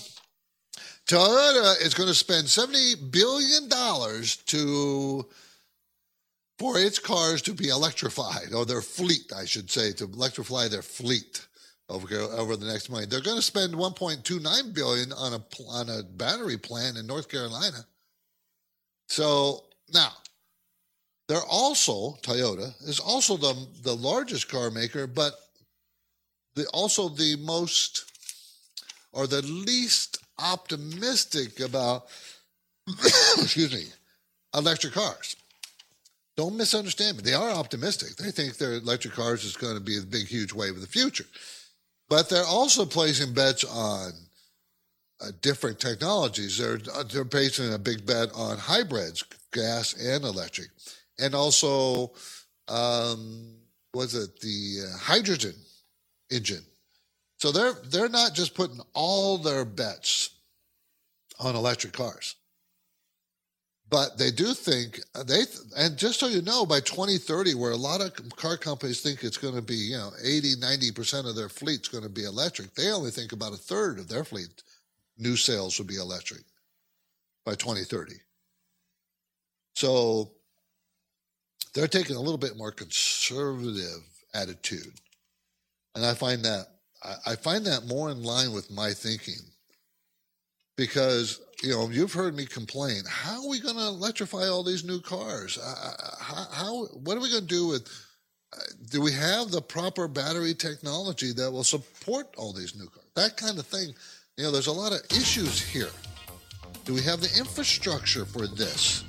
Toyota 1.07 1.81
is 1.81 1.95
going 1.95 2.09
to 2.09 2.15
spend 2.15 2.49
seventy 2.49 2.95
billion 2.95 3.69
dollars 3.69 4.37
to 4.37 5.27
for 6.59 6.79
its 6.79 6.99
cars 6.99 7.43
to 7.43 7.53
be 7.53 7.69
electrified, 7.69 8.55
or 8.55 8.65
their 8.65 8.83
fleet, 8.83 9.33
I 9.37 9.45
should 9.45 9.71
say, 9.71 9.93
to 9.93 10.05
electrify 10.05 10.69
their 10.69 10.83
fleet 10.83 11.46
over 11.89 12.15
over 12.15 12.57
the 12.57 12.67
next 12.67 12.91
month. 12.91 13.11
They're 13.11 13.21
going 13.21 13.37
to 13.37 13.43
spend 13.43 13.75
1.29 13.75 14.75
billion 14.75 15.13
on 15.13 15.35
a 15.35 15.43
on 15.69 15.89
a 15.89 16.03
battery 16.03 16.59
plant 16.59 16.97
in 16.97 17.07
North 17.07 17.29
Carolina. 17.29 17.85
So 19.09 19.65
now 19.93 20.13
they're 21.29 21.39
also 21.49 22.19
Toyota 22.23 22.73
is 22.89 23.01
also 23.01 23.37
the 23.37 23.55
the 23.83 23.95
largest 23.95 24.49
car 24.49 24.71
maker, 24.71 25.07
but 25.07 25.35
the 26.55 26.67
also 26.69 27.09
the 27.09 27.37
most 27.37 28.13
or 29.13 29.27
the 29.27 29.43
least 29.43 30.19
optimistic 30.39 31.61
about 31.61 32.07
excuse 33.39 33.73
me 33.73 33.85
electric 34.55 34.93
cars. 34.93 35.37
Don't 36.37 36.57
misunderstand 36.57 37.17
me. 37.17 37.23
They 37.23 37.33
are 37.33 37.51
optimistic. 37.51 38.17
They 38.17 38.31
think 38.31 38.59
their 38.59 38.75
electric 38.75 39.15
cars 39.15 39.43
is 39.45 39.57
going 39.57 39.75
to 39.75 39.81
be 39.81 39.99
a 39.99 40.03
big, 40.03 40.27
huge 40.27 40.53
wave 40.53 40.75
of 40.75 40.83
the 40.83 40.87
future. 40.87 41.25
But 42.09 42.29
they're 42.29 42.45
also 42.45 42.87
placing 42.87 43.35
bets 43.35 43.65
on 43.65 44.13
uh, 45.21 45.31
different 45.43 45.81
technologies. 45.81 46.59
They're, 46.59 46.79
uh, 46.95 47.05
they're 47.05 47.25
placing 47.25 47.73
a 47.73 47.79
big 47.79 48.07
bet 48.07 48.31
on 48.35 48.59
hybrids, 48.59 49.25
gas 49.53 49.95
and 49.95 50.25
electric, 50.25 50.69
and 51.19 51.35
also, 51.35 52.13
um, 52.69 53.57
was 53.95 54.15
it 54.15 54.41
the 54.41 54.85
uh, 54.85 54.99
hydrogen 54.99 55.55
engine? 56.31 56.65
So 57.39 57.53
they're 57.53 57.75
they're 57.85 58.09
not 58.09 58.35
just 58.35 58.55
putting 58.55 58.81
all 58.95 59.39
their 59.39 59.65
bets 59.65 60.31
on 61.39 61.55
electric 61.55 61.93
cars. 61.93 62.37
But 63.89 64.19
they 64.19 64.33
do 64.33 64.53
think 64.53 65.01
uh, 65.15 65.23
they, 65.23 65.43
and 65.77 65.97
just 65.97 66.19
so 66.19 66.27
you 66.27 66.43
know, 66.43 66.67
by 66.67 66.81
2030, 66.81 67.55
where 67.55 67.71
a 67.71 67.77
lot 67.77 68.01
of 68.01 68.13
car 68.37 68.57
companies 68.57 69.01
think 69.01 69.23
it's 69.23 69.37
going 69.37 69.55
to 69.55 69.63
be, 69.63 69.77
you 69.77 69.97
know, 69.97 70.11
80, 70.25 70.57
90% 70.57 71.29
of 71.29 71.37
their 71.37 71.49
fleet's 71.49 71.89
going 71.89 72.03
to 72.03 72.11
be 72.11 72.25
electric, 72.25 72.75
they 72.75 72.91
only 72.91 73.11
think 73.11 73.33
about 73.33 73.53
a 73.53 73.57
third 73.57 73.99
of 73.99 74.09
their 74.09 74.25
fleet 74.25 74.63
new 75.19 75.37
sales 75.37 75.79
will 75.79 75.87
be 75.87 75.97
electric 75.97 76.43
by 77.45 77.53
2030. 77.53 78.15
So 79.75 80.33
they're 81.75 81.89
taking 81.89 82.17
a 82.17 82.21
little 82.21 82.39
bit 82.39 82.57
more 82.57 82.73
conservative 82.73 84.03
attitude. 84.35 84.95
And 85.95 86.05
I 86.05 86.15
find 86.15 86.45
that 86.45 86.67
I 87.25 87.37
find 87.37 87.65
that 87.67 87.87
more 87.87 88.11
in 88.11 88.23
line 88.23 88.53
with 88.53 88.71
my 88.71 88.93
thinking 88.93 89.39
because 90.77 91.41
you 91.63 91.71
know 91.71 91.89
you've 91.89 92.13
heard 92.13 92.37
me 92.37 92.47
complain 92.47 93.03
how 93.09 93.43
are 93.43 93.49
we 93.49 93.61
going 93.61 93.77
to 93.77 93.87
electrify 93.87 94.47
all 94.47 94.63
these 94.63 94.85
new 94.85 95.01
cars? 95.01 95.59
Uh, 95.59 96.15
how, 96.21 96.47
how, 96.53 96.85
what 97.03 97.17
are 97.17 97.21
we 97.21 97.31
going 97.31 97.47
to 97.47 97.49
do 97.49 97.67
with 97.67 97.89
uh, 98.53 98.61
do 98.91 99.01
we 99.01 99.13
have 99.13 99.51
the 99.51 99.61
proper 99.61 100.07
battery 100.07 100.55
technology 100.55 101.33
that 101.33 101.51
will 101.51 101.65
support 101.65 102.33
all 102.37 102.53
these 102.53 102.77
new 102.77 102.87
cars? 102.87 103.07
That 103.15 103.37
kind 103.37 103.59
of 103.59 103.67
thing. 103.67 103.95
You 104.37 104.45
know 104.45 104.51
there's 104.51 104.67
a 104.67 104.73
lot 104.73 104.93
of 104.93 105.01
issues 105.11 105.61
here. 105.61 105.91
Do 106.85 106.95
we 106.95 107.03
have 107.03 107.21
the 107.21 107.35
infrastructure 107.39 108.25
for 108.25 108.47
this 108.47 109.03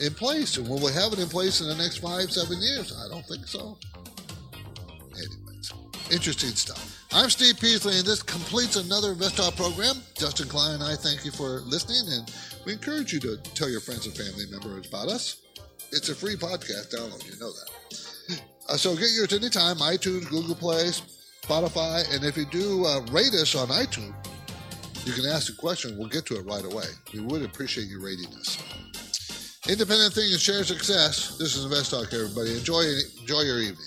in 0.00 0.14
place? 0.14 0.56
And 0.56 0.68
will 0.68 0.78
we 0.80 0.92
have 0.92 1.12
it 1.12 1.18
in 1.18 1.28
place 1.28 1.60
in 1.60 1.68
the 1.68 1.76
next 1.76 1.98
five 1.98 2.32
seven 2.32 2.60
years? 2.60 2.96
I 2.96 3.08
don't 3.08 3.26
think 3.26 3.46
so. 3.46 3.76
Anyways 5.12 5.72
interesting 6.10 6.50
stuff 6.50 6.95
I'm 7.12 7.30
Steve 7.30 7.58
Peasley, 7.60 7.96
and 7.98 8.06
this 8.06 8.22
completes 8.22 8.76
another 8.76 9.14
InvestTalk 9.14 9.56
program. 9.56 9.96
Justin 10.14 10.48
Klein 10.48 10.74
and 10.74 10.82
I 10.82 10.96
thank 10.96 11.24
you 11.24 11.30
for 11.30 11.60
listening, 11.60 12.12
and 12.12 12.30
we 12.64 12.72
encourage 12.72 13.12
you 13.12 13.20
to 13.20 13.36
tell 13.54 13.70
your 13.70 13.80
friends 13.80 14.06
and 14.06 14.16
family 14.16 14.44
members 14.50 14.88
about 14.88 15.08
us. 15.08 15.42
It's 15.92 16.08
a 16.08 16.14
free 16.14 16.34
podcast 16.34 16.94
download, 16.94 17.24
you 17.24 17.38
know 17.40 17.52
that. 17.52 18.42
Uh, 18.68 18.76
so 18.76 18.94
get 18.94 19.10
yours 19.12 19.32
anytime 19.32 19.76
iTunes, 19.76 20.28
Google 20.28 20.56
Play, 20.56 20.90
Spotify, 21.42 22.12
and 22.14 22.24
if 22.24 22.36
you 22.36 22.44
do 22.46 22.84
uh, 22.84 23.00
rate 23.12 23.32
us 23.34 23.54
on 23.54 23.68
iTunes, 23.68 24.14
you 25.06 25.12
can 25.12 25.24
ask 25.24 25.52
a 25.52 25.56
question. 25.56 25.96
We'll 25.96 26.08
get 26.08 26.26
to 26.26 26.36
it 26.36 26.44
right 26.44 26.64
away. 26.64 26.86
We 27.14 27.20
would 27.20 27.42
appreciate 27.42 27.86
you 27.86 28.04
rating 28.04 28.34
us. 28.34 28.58
Independent 29.68 30.12
thinking, 30.12 30.38
share 30.38 30.64
success. 30.64 31.38
This 31.38 31.56
is 31.56 31.64
InvestTalk, 31.64 32.12
everybody. 32.12 32.58
Enjoy, 32.58 32.82
enjoy 33.20 33.42
your 33.42 33.60
evening. 33.60 33.86